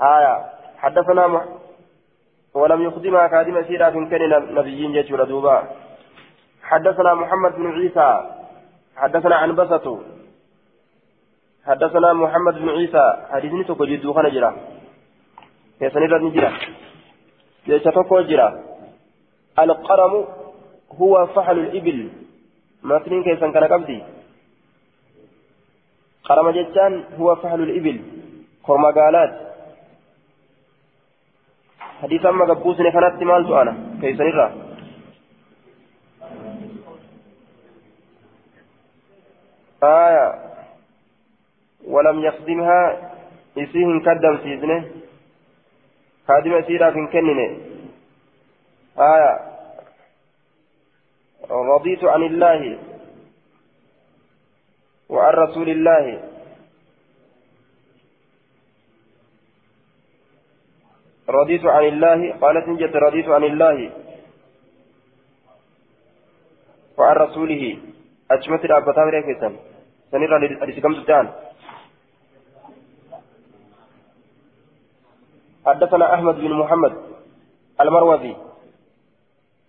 آية 0.00 0.34
حدثنا 0.78 1.26
م... 1.26 1.40
ولم 2.54 2.82
يخدمها 2.82 3.26
كادم 3.26 3.56
إسيرا 3.56 3.90
في 3.90 3.98
كننه 4.10 4.38
نبيين 4.38 4.92
جيش 4.92 5.12
دوبا 5.12 5.56
حدثنا 6.62 7.14
محمد 7.14 7.52
بن 7.56 7.66
عيسى 7.72 8.08
حدثنا 8.96 9.36
عن 9.36 9.54
بسطه 9.54 10.00
حدثنا 11.66 12.12
محمد 12.12 12.54
بن 12.54 12.68
عيسى 12.68 13.26
حديثني 13.30 13.64
تكو 13.64 13.84
جدو 13.84 14.12
خنا 14.12 14.28
جرا 14.28 14.50
يسني 15.80 16.06
رد 16.06 16.32
جرا 16.32 16.50
جيش 17.66 17.82
تكو 17.82 18.20
جرا 18.20 18.48
القرم 19.58 20.24
هو 21.00 21.26
فحل 21.26 21.58
الإبل 21.58 22.23
ماتنين 22.84 23.22
كيسان 23.24 23.52
كان 23.52 23.64
قبدي 23.64 24.02
قرم 26.24 26.50
جتان 26.50 27.04
هو 27.18 27.36
فحل 27.36 27.62
الإبل 27.62 28.00
خرما 28.64 28.90
قالات 28.90 29.32
حديث 32.02 32.26
أما 32.26 32.44
قبوسني 32.44 32.90
كانت 32.90 33.22
مالت 33.22 33.50
أنا 33.50 33.72
كيسان 34.00 34.28
الرا 34.28 34.48
آية 39.82 40.26
ولم 41.86 42.24
يخدمها 42.24 43.10
يسيهن 43.56 44.00
كدم 44.00 44.38
سيزنه 44.42 44.84
خادم 46.28 46.62
سيرا 46.66 46.90
في 46.90 47.06
كننه 47.12 47.58
آية 48.98 49.53
رضيت 51.50 52.04
عن 52.04 52.22
الله 52.22 52.78
وعن 55.08 55.34
رسول 55.34 55.68
الله. 55.68 56.04
رضيت 61.28 61.64
عن 61.64 61.84
الله 61.84 62.20
قالت 62.40 62.68
نجت 62.68 62.96
رضيت 62.96 63.28
عن 63.28 63.44
الله 63.44 63.78
وعن 66.98 67.16
رسوله. 67.16 67.78
أجمت 68.30 68.64
الأبتان 68.64 69.08
ريكسا 69.08 69.48
سنرى 70.10 70.36
لسكم 70.48 70.92
الدان 70.92 71.26
حدثنا 75.66 76.14
أحمد 76.14 76.34
بن 76.34 76.52
محمد 76.52 76.94
المروزي. 77.80 78.53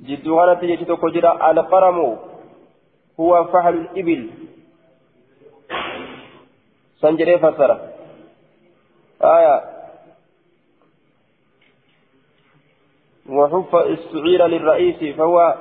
جدو 0.02 0.39
غانا 0.39 0.54
تجي 0.54 0.86
توكو 0.86 1.10
جرا 1.10 1.52
القرم 1.52 2.18
هو 3.20 3.43
فحل 3.43 3.74
الإبل. 3.74 4.30
سنجري 7.02 7.38
فسر. 7.39 7.72
آية. 9.22 9.76
وحف 13.30 13.76
السعير 13.76 14.47
للرئيس 14.47 15.16
فهو 15.17 15.55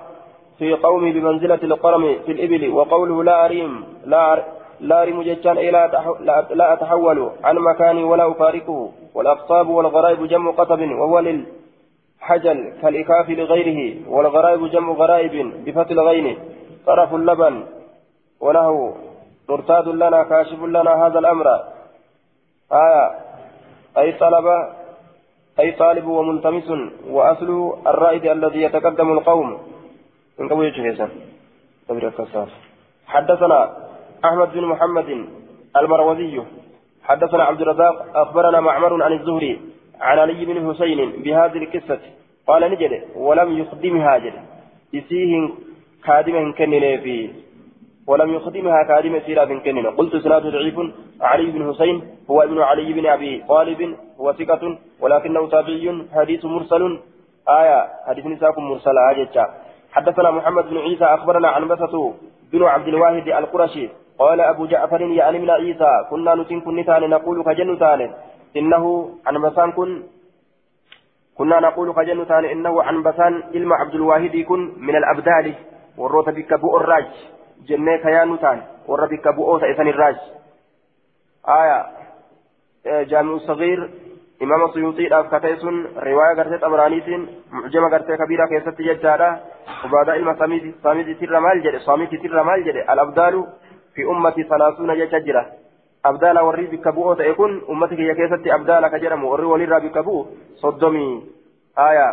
في 0.58 0.74
قومي 0.74 1.12
بمنزلة 1.12 1.60
القرم 1.62 2.18
في 2.26 2.32
الإبل 2.32 2.70
وقوله 2.70 3.24
لا 3.24 3.44
أريم 3.44 3.84
لا 4.06 4.44
لا 4.80 5.02
أريم 5.02 5.22
جتان 5.22 5.58
إلى 5.58 5.90
لا 6.50 6.72
أتحول 6.72 7.30
عن 7.44 7.56
مكاني 7.56 8.04
ولا 8.04 8.30
أفارقه 8.30 8.92
والأقطاب 9.14 9.68
والغرائب 9.68 10.26
جمع 10.26 10.50
قطب 10.50 10.80
وهو 10.80 11.18
لل 11.18 11.46
حجل 12.28 12.58
كالإكاف 12.82 13.26
لغيره 13.30 13.80
والغرائب 14.08 14.62
جمع 14.74 14.92
غرائب 14.92 15.34
بفتح 15.64 15.90
الغين 15.90 16.38
طرف 16.86 17.14
اللبن 17.14 17.54
وله 18.40 18.96
مرتاد 19.48 19.88
لنا 19.88 20.22
كاشف 20.22 20.60
لنا 20.62 20.92
هذا 21.06 21.18
الأمر. 21.18 21.46
آية 22.72 23.04
أي 23.98 24.12
طلب 24.12 24.46
أي 25.60 25.70
طالب 25.72 26.06
وملتمس 26.06 26.68
وأصل 27.10 27.50
الرائد 27.86 28.24
الذي 28.26 28.62
يتقدم 28.62 29.12
القوم. 29.12 29.48
من 30.38 30.48
قبل 30.48 30.72
جهيزا 30.72 31.08
حدثنا 33.06 33.60
أحمد 34.24 34.48
بن 34.52 34.64
محمد 34.64 35.10
المروزي. 35.76 36.42
حدثنا 37.02 37.44
عبد 37.44 37.60
الرزاق 37.60 38.16
أخبرنا 38.16 38.60
معمر 38.60 39.02
عن 39.02 39.12
الزهري. 39.12 39.60
عن 40.00 40.18
علي 40.18 40.44
بن 40.44 40.56
حسين 40.72 41.22
بهذه 41.22 41.58
القصة. 41.58 42.00
قال 42.46 42.70
نجد 42.70 43.02
ولم 43.16 43.58
يخدمها 43.58 44.18
جد. 44.18 44.32
يسيه 44.92 45.48
خادمة 46.04 46.52
كنني 46.52 46.98
في 46.98 47.30
ولم 48.06 48.34
يخدمها 48.34 48.84
خادمة 48.88 49.18
سيرة 49.26 49.44
كنني. 49.44 49.88
قلت 49.88 50.16
سناد 50.16 50.42
ضعيف. 50.42 50.76
علي 51.20 51.50
بن 51.50 51.72
حسين 51.72 52.02
هو 52.30 52.42
ابن 52.42 52.58
علي 52.60 52.92
بن 52.92 53.06
أبي 53.06 53.44
طالب 53.48 53.96
هو 54.20 54.32
ثقة 54.32 54.78
ولكنه 55.00 55.48
تابعي 55.48 56.04
حديث 56.14 56.44
مرسل. 56.44 57.00
آية 57.48 57.88
حديث 58.06 58.26
نساكم 58.26 58.62
مرسل 58.70 58.98
آية 58.98 59.46
حدثنا 59.92 60.30
محمد 60.30 60.64
بن 60.70 60.78
عيسى 60.78 61.04
أخبرنا 61.04 61.48
عن 61.48 61.68
بسطه 61.68 62.14
بن 62.52 62.62
عبد 62.62 62.88
الواحد 62.88 63.28
القرشي 63.28 63.88
قال 64.18 64.40
أبو 64.40 64.66
جعفر 64.66 65.00
يعني 65.00 65.38
من 65.38 65.50
عيسى 65.50 65.90
كنا 66.10 66.34
نتن 66.34 66.60
كن 66.60 66.76
نقول 67.10 67.44
كجن 67.44 67.78
إنه 68.56 69.14
عن 69.26 69.42
بسان 69.42 69.72
كن. 69.72 70.02
كنا 71.38 71.60
نقول 71.60 71.94
خجل 71.94 72.26
ثاني 72.26 72.52
إنه 72.52 72.82
عن 72.82 73.02
بسان 73.02 73.42
علم 73.54 73.72
عبد 73.72 73.94
الواحد 73.94 74.34
يكون 74.34 74.74
من 74.78 74.96
الأبدال. 74.96 75.54
والروت 75.98 76.28
بك 76.28 76.54
بؤ 76.54 76.76
الراج 76.76 77.06
جنة 77.66 77.96
كيان 77.96 78.36
ثاني 78.36 78.62
ور 78.88 79.06
بك 79.06 79.28
بؤ 79.28 79.58
سيسن 79.60 79.88
الراج. 79.88 80.16
آية 81.48 81.86
جامع 83.02 83.32
الصغير 83.32 83.90
إمام 84.42 84.64
السيوطي 84.64 85.20
أف 85.20 85.34
كتيس 85.34 85.64
رواية 85.96 86.34
قرتي 86.36 86.66
أمرانيتين 86.66 87.28
معجمة 87.52 87.90
قرتي 87.92 88.16
كبيرة 88.16 88.46
كيست 88.46 88.80
ججارة 88.80 89.40
وبعد 89.84 90.08
ساميتي 90.38 90.74
ساميتي 90.82 91.14
تر 91.14 91.40
مال 91.40 91.62
جري 91.62 91.78
ساميتي 91.78 92.16
تر 92.18 92.42
مال 92.42 92.64
جري. 92.64 92.82
الأبدال 92.92 93.46
في 93.94 94.02
أمتي 94.04 94.42
ثلاثون 94.42 94.90
ججرة 96.04 96.10
أبدال 96.10 96.38
وري 96.38 96.66
بكبوء 96.66 97.14
تكون 97.14 97.62
أمتك 97.70 98.00
هي 98.00 98.14
كيست 98.14 98.46
أبدال 98.46 98.88
كجرم 98.88 99.24
وري 99.24 99.44
ولي 99.44 99.66
بكبوء 99.66 100.26
صدمي 100.56 101.22
آية 101.78 102.08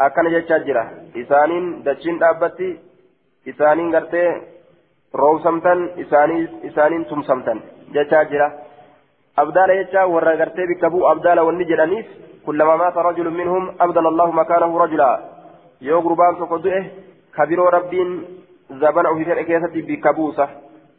أكن 0.00 0.28
ججرة 0.30 0.90
إسانين 1.16 1.82
دجين 1.82 2.22
أبتي 2.22 2.78
إسانين 3.48 3.96
قرتي 3.96 4.42
روسمتن 5.14 5.90
إسانين 5.98 6.48
إسانين 6.64 7.06
تمسمتن 7.06 7.60
ججرة 7.92 8.48
أبدال 9.38 9.70
يجا 9.70 10.02
ورا 10.04 10.34
غرتي 10.34 10.62
بكبو 10.66 11.10
أبدال 11.12 11.40
والنجلانيس 11.40 12.06
كلما 12.46 12.76
مات 12.76 12.96
رجل 12.96 13.30
منهم 13.30 13.74
أبدل 13.80 14.06
الله 14.06 14.30
مكانه 14.30 14.78
رجلا 14.78 15.10
يو 15.80 15.98
غربان 16.00 16.34
سقطه 16.40 16.86
كبير 17.36 17.58
ربين 17.58 18.24
زبان 18.70 19.06
أو 19.06 19.14
هيتر 19.14 19.42
كيسة 19.42 19.74
بكبوسة 19.74 20.48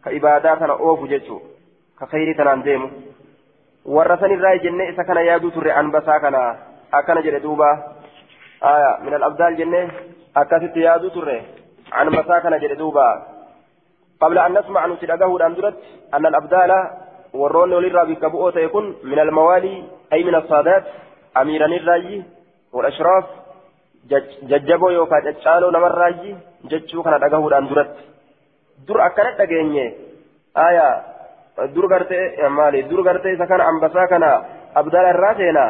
كإبادات 0.05 0.61
أنا 0.61 0.73
أوف 0.73 1.03
جيتشو 1.05 1.50
كخير 2.01 2.37
تنان 2.37 2.61
ديمو 2.61 2.89
ورثني 3.85 4.33
الرأي 4.33 4.57
جنة 4.57 4.83
إذا 4.83 5.03
كان 5.03 5.17
يادو 5.17 5.49
تري 5.49 5.71
عن 5.71 5.91
بساكنا 5.91 6.57
أكن 6.93 7.21
جلدوبا 7.21 7.71
آية 8.63 8.91
من 9.05 9.13
الأبدال 9.13 9.57
جنة 9.57 9.91
أكثت 10.37 10.77
يادو 10.77 11.09
تري 11.09 11.41
عن 11.91 12.09
بساكنا 12.09 12.57
جلدوبا 12.57 13.07
قبل 14.21 14.37
أن 14.39 14.51
نسمع 14.57 14.85
نسلقه 14.85 15.35
الأندرت 15.37 15.77
أن 16.13 16.25
الأبدال 16.25 16.71
bikka 17.31 18.29
bu'oo 18.29 18.51
ta'e 18.51 18.67
kun 18.69 18.95
min 19.03 19.19
almawaalii 19.19 19.85
ay 20.11 20.23
min 20.23 20.35
assaadaat 20.35 20.83
amiiran 21.35 21.71
irraayyi 21.71 22.25
walashraaf 22.73 23.25
jajjaboo 24.49 24.91
yookaan 24.91 25.23
caccaaloo 25.23 25.71
namarraayyi 25.71 26.35
jechuu 26.71 27.03
kana 27.03 27.19
dhagahuudhaan 27.19 27.69
duratti 27.69 28.03
dur 28.87 29.01
akkana 29.01 29.31
dhageenye 29.37 29.85
aayaa 30.55 31.10
dur 31.75 31.88
gartee 31.93 32.49
maali 32.57 32.83
dur 32.89 33.03
gartee 33.07 33.33
isa 33.38 33.47
kana 33.51 33.69
ambasaa 33.71 34.07
kana 34.13 34.29
abdaala 34.81 35.13
irraa 35.15 35.33
seenaa 35.39 35.69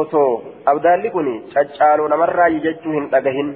osoo 0.00 0.30
abdaalli 0.72 1.10
kun 1.16 1.28
caccaaloo 1.54 2.08
namarraayyi 2.14 2.64
jechuu 2.66 2.92
hin 2.96 3.10
dhagahin 3.12 3.50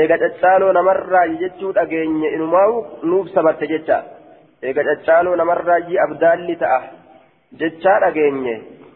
eega 0.00 0.18
caccaaloo 0.24 0.72
namarraayyi 0.78 1.40
jechuu 1.42 1.72
dhageenye 1.78 2.28
inumaa'u 2.36 2.76
nuuf 3.10 3.32
sabatte 3.36 3.70
jecha 3.72 3.98
eega 4.62 4.86
caccaaloo 4.90 5.36
namarraayyi 5.42 6.02
abdaalli 6.06 6.56
ta'a 6.62 6.80
jechaa 7.62 7.98
dhageenye 8.04 8.54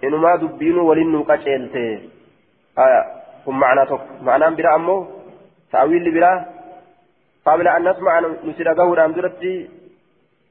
inumaa 0.08 0.36
dubbiinuu 0.42 0.88
waliin 0.90 1.12
nuu 1.14 1.24
qaceelte 1.30 1.84
kun 3.44 3.56
macnaa 3.62 3.86
tokko 3.92 4.22
macnaan 4.28 4.56
biraa 4.60 4.76
ammoo 4.80 5.00
ta'awiilli 5.72 6.16
biraa 6.18 6.38
قبل 7.48 7.68
أن 7.68 7.82
نسمع 7.88 8.12
نسير 8.44 8.68
قهودا 8.78 9.06
درتي 9.16 9.54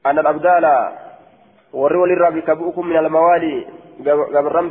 أن 0.06 0.18
الأبدال 0.18 0.64
warri 1.72 1.98
walirraa 1.98 2.30
bika 2.30 2.56
bu'ukum 2.56 2.88
min 2.88 2.96
almawaalii 2.96 3.66
gabarran 4.32 4.68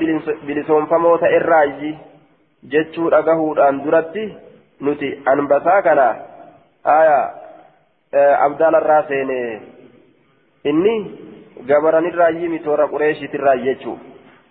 bilisoonfamoota 0.47 1.29
irraayi 1.39 1.97
jechuu 2.71 3.09
dhagahuudhaan 3.11 3.83
duratti 3.83 4.25
nuti 4.81 5.09
anbasaa 5.25 5.81
kana 5.81 6.07
aya 6.83 7.19
abdaalarraa 8.47 9.03
seene 9.07 9.61
inni 10.63 10.95
gabaranirraayi 11.67 12.49
mitoora 12.49 12.87
qureeshiitirraayi 12.87 13.65
jechuu 13.69 13.97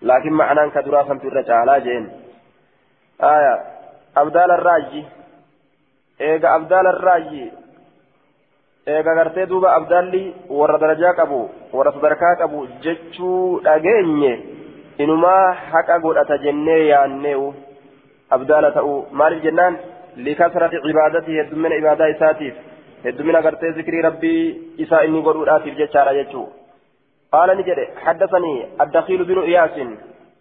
laakiin 0.03 0.35
ma'anaan 0.41 0.71
ka 0.71 0.83
duraa 0.87 1.05
samtu 1.09 1.27
irra 1.33 1.43
caalaa 1.51 1.81
jeen 1.81 2.11
aya 3.33 3.53
abdaalarraayi 4.23 5.07
eega 6.31 6.55
abdaalarraayi 6.55 7.53
eega 8.95 9.15
gartee 9.19 9.47
duuba 9.51 9.75
abdaalli 9.79 10.23
warra 10.59 10.79
darajaa 10.83 11.15
qabu 11.21 11.41
warra 11.77 11.93
sadarkaa 11.97 12.35
qabu 12.43 12.67
jechuu 12.85 13.61
dhageenye 13.65 14.33
inumaa 15.05 15.47
haqa 15.73 15.99
godhata 16.05 16.39
jennee 16.45 16.83
yaanneewu 16.89 17.49
abdaala 18.37 18.71
ta'uu 18.77 18.99
maaliif 19.21 19.43
jennaan 19.47 19.79
likasrati 20.29 20.83
cibaadatii 20.87 21.39
heddumina 21.41 21.81
ibaadaa 21.83 22.09
isaatiif 22.15 22.55
heddumina 23.07 23.43
gartee 23.47 23.73
zikrii 23.79 24.05
rabbii 24.09 24.45
isaa 24.85 25.03
inni 25.09 25.23
godhuudhaatiif 25.29 25.83
jechaadha 25.83 26.15
jechuu 26.21 26.47
قال 27.33 27.51
نجد 27.59 27.79
حدثني 28.05 28.67
الدخيل 28.81 29.25
بن 29.25 29.39
إياس 29.39 29.77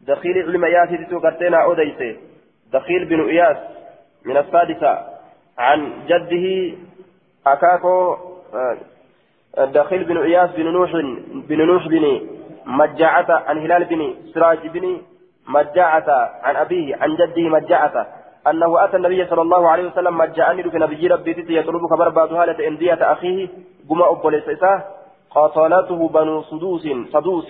دخيل 0.07 0.37
علم 0.47 0.63
إياس 0.65 0.89
تتو 0.89 1.19
قرتنا 1.19 1.63
أوديس 1.63 1.99
دخيل 2.73 3.05
بن 3.05 3.29
إياس 3.29 3.57
من 4.25 4.37
السادسة 4.37 4.93
عن 5.57 5.79
جده 6.09 6.45
أكاكو 7.47 8.17
دخيل 9.57 10.03
بن 10.03 10.17
إياس 10.17 10.49
بن 10.57 10.67
نوح 10.73 10.91
بن 11.49 11.65
نوح 11.65 11.87
بن 11.87 12.05
مجاعة 12.65 13.29
عن 13.47 13.57
هلال 13.57 13.83
بن 13.85 14.15
سراج 14.33 14.67
بن 14.67 15.01
مجاعة 15.47 16.09
عن 16.43 16.55
أبيه 16.55 16.95
عن 16.95 17.15
جده 17.15 17.49
مجاعة 17.49 18.07
أنه 18.47 18.83
أتى 18.83 18.97
النبي 18.97 19.25
صلى 19.25 19.41
الله 19.41 19.69
عليه 19.69 19.85
وسلم 19.87 20.17
مجاءني 20.17 20.63
في 20.63 20.77
نبي 20.77 21.07
ربي 21.07 21.31
يطلبك 21.49 21.93
برباد 21.99 22.33
هالة 22.33 22.67
إندية 22.67 23.11
أخيه 23.13 23.47
قما 23.89 24.11
أبوليس 24.11 24.49
إساه 24.49 24.83
قاتلته 25.29 26.09
بنو 26.15 26.41
سدوس 26.41 26.87
سدوس 27.13 27.49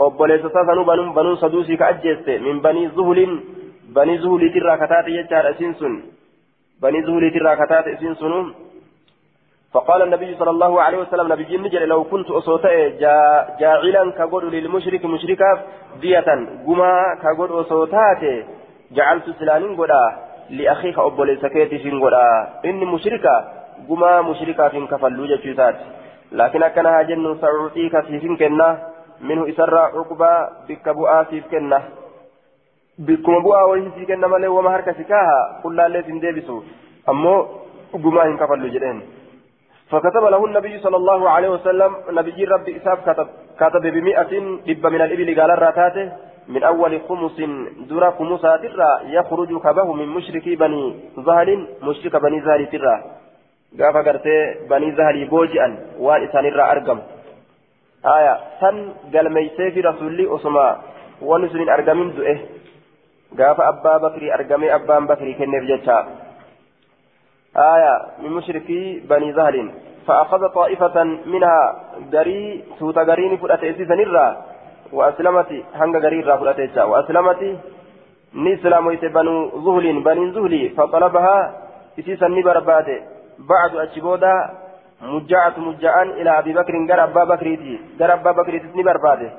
أبوليس 0.00 0.44
إساه 0.44 0.62
بنو 0.62 1.12
بنو 1.12 1.36
سدوس 1.36 1.68
كأجست 1.80 2.28
من 2.46 2.60
بني 2.60 2.88
زهل 2.96 3.20
بني 3.96 4.18
زهل 4.18 4.42
ترى 4.54 4.76
كتات 4.80 5.06
يجار 5.08 5.50
أسنسن 5.50 5.92
بني 6.82 7.02
زهل 7.06 7.24
ترى 7.34 7.56
كتات 7.60 7.86
أسنسن 7.94 8.32
فقال 9.72 10.02
النبي 10.02 10.34
صلى 10.34 10.50
الله 10.50 10.82
عليه 10.82 10.98
وسلم 10.98 11.32
نبي 11.32 11.44
لو 11.86 12.04
كنت 12.04 12.30
جاعلا 13.60 14.10
كقول 14.10 14.52
للمشرك 14.52 15.04
مشركا 15.04 15.50
دية 16.00 16.28
قما 16.66 16.92
كقول 17.22 17.50
جعلت 18.92 19.30
سلانين 19.38 19.76
لأخيك 20.50 20.98
أبو 20.98 21.22
فين 22.62 22.84
مشركا 22.84 23.34
قما 23.88 24.22
مشركا 24.22 24.68
فين 24.68 24.86
كفلو 24.86 25.26
جتشوتات. 25.26 25.76
لكن 26.32 26.62
سعوديك 27.40 28.00
في 28.00 28.36
كنا 28.36 28.68
منه 29.20 29.48
إسرى 29.48 29.78
عقبا 29.78 30.32
بك 30.68 30.88
بؤاسي 30.88 31.40
كنا. 31.50 31.82
بكم 32.98 33.42
بؤا 33.42 33.62
كنا 34.08 34.26
أمو 37.08 37.46
قما 37.92 38.22
هن 38.26 38.36
كفلو 38.36 38.68
جدين. 38.68 39.15
فكتب 39.90 40.24
له 40.24 40.46
النبي 40.46 40.78
صلى 40.78 40.96
الله 40.96 41.30
عليه 41.30 41.48
وسلم 41.48 41.96
نبي 42.10 42.44
ربي 42.44 42.76
إساف 42.76 43.10
كتب 43.10 43.28
كتب 43.60 43.82
بمئة 43.82 44.32
دب 44.66 44.86
من 44.86 45.00
الإبل 45.00 45.40
قال 45.40 45.50
الراتاته 45.50 46.12
من 46.48 46.62
أول 46.62 47.00
خمس 47.08 47.38
درا 47.88 48.10
خمسات 48.10 48.64
الرا 48.64 49.00
يخرج 49.16 49.50
كبه 49.64 49.92
من 49.92 50.08
مشرك 50.08 50.48
بني 50.48 50.84
زهل 51.26 51.68
مشرك 51.82 52.16
بني 52.16 52.40
زهل 52.40 52.66
ترى 52.66 52.96
قاف 53.80 53.96
قرتي 54.06 54.36
بني 54.70 54.88
زهل 54.98 55.24
بوجئا 55.30 55.68
وان 55.98 56.22
إسان 56.24 56.44
الرا 56.46 56.72
أرقم. 56.72 56.98
آية 58.06 58.34
سن 58.60 58.76
قال 59.14 59.32
ميسي 59.32 59.70
في 59.70 59.80
رسولي 59.80 60.34
أسما 60.34 60.66
ونسن 61.22 61.68
أرقمين 61.68 62.08
دؤه 62.16 62.38
قاف 63.38 63.60
أبا 63.60 63.96
بكري 63.96 64.34
أرقمي 64.34 64.74
أبان 64.74 65.06
بكري 65.06 65.34
كنف 65.34 65.64
جتا 65.70 66.25
آية 67.56 67.94
من 68.22 68.30
مشركي 68.30 69.00
بني 69.10 69.32
زهل. 69.32 69.70
فأخذ 70.06 70.48
طائفة 70.48 71.04
منها 71.04 71.76
دري 72.12 72.64
سوت 72.78 72.98
قرين 72.98 73.36
فرأت 73.36 73.64
إسيسا 73.64 73.94
نرى 73.94 74.36
وأسلمت 74.92 75.50
هنگ 75.74 75.96
غرير 75.96 76.26
رافلتها 76.26 76.84
وأسلمت 76.84 77.58
نسلم 78.34 78.86
بنو 79.02 79.36
زهل 79.64 80.00
بني 80.06 80.30
زهلي 80.30 80.68
فطلبها 80.68 81.36
إسيسا 81.98 82.28
نبرباد 82.28 82.88
بعد. 83.38 83.72
أشبودا 83.76 84.34
مجاعة 85.02 85.54
مجاعان 85.58 86.08
إلى 86.10 86.38
أبي 86.38 86.52
بكر 86.52 86.74
غير 86.88 87.04
أبا 87.04 87.24
بكريتي 87.24 87.80
غير 88.00 88.12
أبا 88.12 88.32
بكريتي 88.32 88.66
نبرباد 88.74 89.30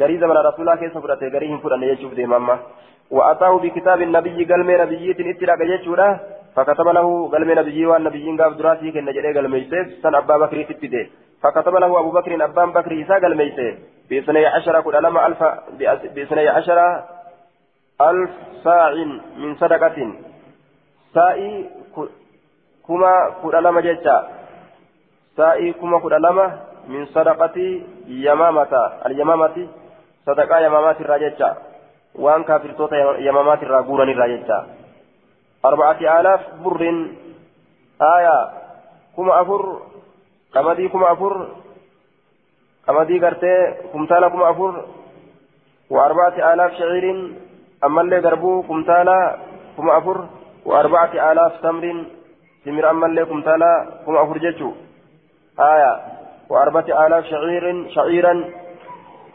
غريزة 0.00 0.26
من 0.26 0.36
رسول 0.36 0.60
الله 0.60 0.76
كيف 0.76 0.98
فرأت 0.98 1.22
غريهم 1.22 1.58
فرأن 1.58 1.82
يجوب 1.82 2.14
دي 2.14 2.26
ماما. 2.26 2.58
وأتاه 3.10 3.58
بكتاب 3.58 4.02
النبي 4.02 4.44
قلم 4.44 4.70
نبيية 4.70 5.18
إتلاق 5.30 5.60
يجودا 5.60 6.08
فكتب 6.56 6.88
له 6.88 7.28
قلم 7.32 7.50
نبي 7.58 7.86
والنبي 7.86 8.26
قاب 8.38 8.56
دراسي 8.56 8.92
كن 8.92 9.04
نجري 9.04 9.38
قلم 9.38 9.54
يسيف 9.54 9.86
سن 10.02 10.14
أبا 10.14 10.36
بكريتي 10.36 10.74
بده 10.82 11.06
فكتب 11.42 11.74
له 11.74 12.00
أبو 12.00 12.10
بكر 12.10 12.44
أبان 12.44 12.70
بكر 12.72 13.02
إساء 13.02 13.20
قلم 13.24 13.40
يسيف 13.40 13.74
بإثني 14.10 14.46
عشر 14.46 14.80
كل 14.80 14.96
ألم 14.96 15.18
ألف 15.18 15.40
بإثني 16.14 16.48
عشر 16.48 16.78
ألف 18.00 18.30
ساع 18.64 18.94
من 19.36 19.56
صدقة. 19.56 19.98
سائي 21.14 21.70
كما 22.88 23.12
كل 23.42 23.54
ألم 23.54 23.80
جتا 23.80 24.28
سائي 25.36 25.72
كما 25.72 25.98
كل 26.00 26.14
ألم 26.14 26.38
من 26.88 27.06
صدقة 27.06 27.56
يمامة. 28.06 28.72
اليمامة 29.06 29.56
صدقة 30.26 30.58
يمامة 30.58 30.96
الرجتا 31.00 31.56
وان 32.14 32.44
كافرتوتا 32.44 32.96
يمامات 33.18 33.62
الراغورا 33.62 34.04
الراجتا 34.04 34.83
أربعة 35.64 36.20
آلاف 36.20 36.40
بر. 36.64 36.82
آية. 38.02 38.38
كما 39.16 39.40
أفر؟ 39.40 39.78
قمدي 40.54 40.88
كما 40.88 41.12
أفر؟ 41.12 41.48
قمدي 42.88 43.18
قرتي؟ 43.18 43.74
كمتالا 43.92 44.28
كما 44.28 44.50
أفر؟ 44.50 44.84
وأربعة 45.90 46.52
آلاف 46.52 46.72
شعير. 46.72 47.06
أما 47.84 48.00
اللي 48.00 48.18
قربو 48.18 48.62
كمتالا 48.62 49.36
كما 49.76 49.98
أفر؟ 49.98 50.26
وأربعة 50.64 51.32
آلاف 51.32 51.52
تمر. 51.62 52.04
تمر 52.64 52.90
أما 52.90 53.06
اللي 53.06 53.24
كمتالا 53.24 53.86
كما 54.06 54.22
أفر 54.22 54.38
جتشو 54.38 54.70
آية. 55.60 55.92
وأربعة 56.48 57.06
آلاف 57.06 57.24
شعير. 57.24 57.88
شعيرا. 57.88 58.34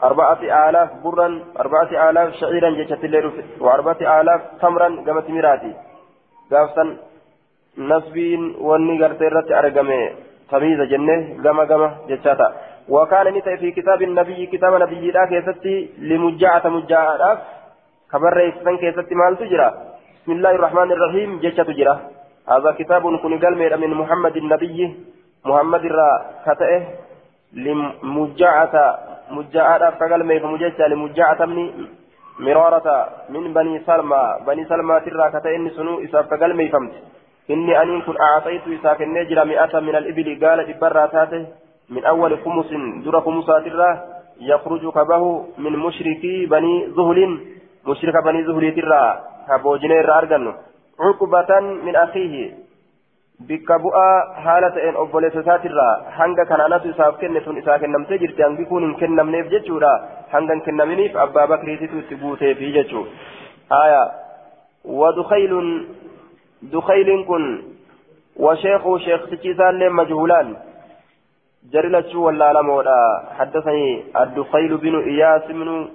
أربعة 0.02 0.68
آلاف 0.68 0.90
برا 1.04 1.40
أربعة 1.60 2.10
آلاف 2.10 2.34
شعيرا 2.34 2.70
جتشت 2.70 3.04
الليل 3.04 3.44
وأربعة 3.60 4.20
آلاف 4.20 4.40
تمرا 4.60 4.88
قمت 5.06 5.30
مراتي 5.30 5.72
قافتا 6.50 6.84
نسبين 7.78 8.42
واني 8.66 8.94
قرتي 9.02 9.26
رت 9.34 9.50
أرقمي 9.60 10.00
تمييز 10.50 10.80
جنة 10.92 11.16
قما 11.44 11.64
قما 11.70 11.88
جتشاتا 12.08 12.48
وكان 12.94 13.26
نتا 13.34 13.56
في 13.56 13.70
كتاب 13.78 14.02
النبي 14.02 14.46
كتاب 14.46 14.72
نبي 14.82 15.10
لا 15.10 15.24
كيستي 15.30 15.74
لمجاعة 16.08 16.64
مجاعة 16.76 17.32
خبر 18.12 18.32
رئيسان 18.40 18.76
كيستي 18.82 19.14
مال 19.20 19.34
تجرى 19.40 19.68
بسم 20.22 20.32
الله 20.32 20.52
الرحمن 20.58 20.88
الرحيم 20.96 21.30
جتشا 21.42 21.62
تجرى 21.68 21.94
هذا 22.52 22.70
كتاب 22.80 23.02
كن 23.22 23.32
قلمي 23.44 23.68
من 23.82 23.90
محمد 24.00 24.36
النبي 24.36 24.78
محمد 25.50 25.84
الرا 25.90 26.10
كتئه 26.46 26.82
لمجاعة 27.64 28.74
مجاعة 29.30 29.90
فقلمي 29.98 30.40
فمجاعة 30.40 30.80
لمجاعة 30.92 31.40
مرارة 32.40 33.08
من 33.28 33.52
بني 33.52 33.74
سلمى 33.86 34.22
بني 34.46 34.64
سلمى 34.64 35.00
ترى 35.00 35.26
كتئن 35.34 35.70
سنو 35.76 36.00
إساف 36.04 36.24
فقلمي 36.30 36.68
فمت 36.68 36.92
إني 37.50 37.82
أن 37.82 38.02
كن 38.02 38.16
أعطيت 38.20 38.62
إساف 38.68 39.00
النجر 39.02 39.44
مئة 39.44 39.80
من 39.80 39.94
الإبل 40.00 40.28
قال 40.46 40.58
إبرا 40.70 41.06
تاته 41.06 41.46
من 41.90 42.04
أول 42.04 42.38
خمس 42.44 42.70
در 43.04 43.20
خمسات 43.20 43.66
الرا 43.66 43.90
يخرج 44.40 44.92
كبه 44.96 45.22
من 45.58 45.72
مشركي 45.86 46.46
بني 46.46 46.74
زهل 46.96 47.20
مشرك 47.86 48.14
بني 48.24 48.44
زهل 48.44 48.64
ترى 48.76 49.02
كبوجنير 49.48 50.18
أرجن 50.18 50.54
عقبة 51.00 51.60
من 51.60 51.96
أخيه 51.96 52.54
bikka 53.48 53.78
bu'aa 53.84 54.16
haala 54.44 54.70
ta'een 54.76 54.96
obboleessa 55.02 55.40
isaatirraa 55.44 55.92
hanga 56.16 56.44
kanaanatu 56.50 56.88
isaaf 56.94 57.18
kenne 57.20 57.40
sun 57.44 57.58
isaa 57.60 57.78
kennamtee 57.82 58.18
jirti 58.22 58.42
hangi 58.42 58.64
kun 58.72 58.84
hin 58.86 58.96
kennamneef 59.02 59.46
jechuudha 59.52 59.92
hanga 60.32 60.56
hin 60.56 60.64
kennaminiif 60.66 61.16
abbaa 61.24 61.46
bakriititu 61.52 62.02
itti 62.02 62.18
guuteefi 62.22 62.72
jechuu 62.78 63.04
haya 63.70 64.02
wadukaylun 65.02 65.70
dukaylin 66.72 67.24
kun 67.30 67.46
washeekuu 68.46 68.98
sheeksichiisaallee 69.06 69.88
majhuulaan 70.00 70.56
jari 71.72 71.94
lachuu 71.96 72.24
wallaalamoodha 72.24 72.98
حدثني 73.38 74.04
الدخيل 74.22 74.76
بن 74.76 74.94
إياس 75.12 75.42
بن 75.48 75.88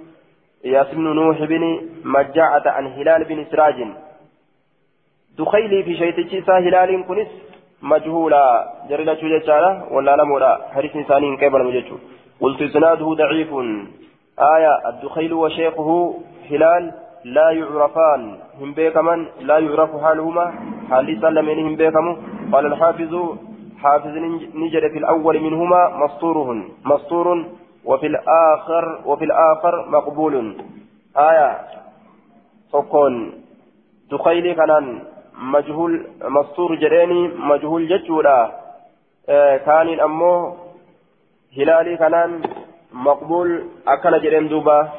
إياس 0.64 0.94
بن 0.94 1.06
نوح 1.20 1.38
بن 1.52 1.64
مجاعة 2.04 2.62
عن 2.66 2.86
هلال 2.86 3.24
بن 3.24 3.44
سراج 3.50 3.78
دخيلي 5.38 5.82
في 5.82 5.96
شيتشي 5.96 6.42
هلال 6.48 7.06
كنس 7.08 7.28
مجهولا. 7.82 8.72
جريلا 8.88 9.14
جالا 9.46 9.82
ولا 9.90 10.16
لمولا 10.16 10.60
حديث 10.74 10.96
إنساني 10.96 11.36
قبل 11.36 11.64
مججو 11.64 11.96
قلت 12.40 12.62
إسناده 12.62 13.06
ضعيف. 13.14 13.50
آية. 14.54 14.74
الدخيل 14.88 15.32
وشيخه 15.32 16.14
هلال 16.50 16.92
لا 17.24 17.50
يعرفان. 17.50 18.22
هم 18.60 18.72
بيكمن 18.72 19.26
لا 19.40 19.58
يعرف 19.58 19.90
حالهما. 20.04 20.46
حال 20.90 21.06
سلمين 21.20 21.58
هم 21.66 21.76
بيكمو. 21.76 22.16
قال 22.52 22.66
الحافظ 22.66 23.12
حافظ 23.82 24.14
نجد 24.54 24.84
في 24.92 24.98
الأول 24.98 25.40
منهما 25.40 25.82
مسطورهن 26.02 26.68
مسطور 26.84 27.26
وفي 27.84 28.06
الآخر 28.06 28.84
وفي 29.06 29.24
الآخر 29.24 29.74
مقبول. 29.88 30.34
آية. 31.16 31.50
فكون 32.72 33.32
دخيلي 34.10 34.54
كانان 34.54 35.15
مجهول 35.38 36.06
مستور 36.22 36.74
جريني 36.74 37.28
مجهول 37.28 37.88
جتشولا 37.88 38.52
آه 39.28 39.56
كان 39.56 40.00
أمو 40.00 40.56
هلالي 41.56 41.96
كانان 41.96 42.42
مقبول 42.92 43.64
أكل 43.88 44.22
جرين 44.22 44.48
دوبا. 44.48 44.92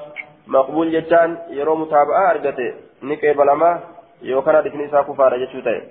مقبول 0.48 0.92
جتان 0.92 1.38
يرو 1.50 1.76
متابعة 1.76 2.32
أرجته 2.32 2.74
نكيب 3.04 3.42
لما 3.42 3.80
يوكنا 4.22 4.62
دفني 4.62 4.88
ساكو 4.88 5.14
فارجة 5.14 5.82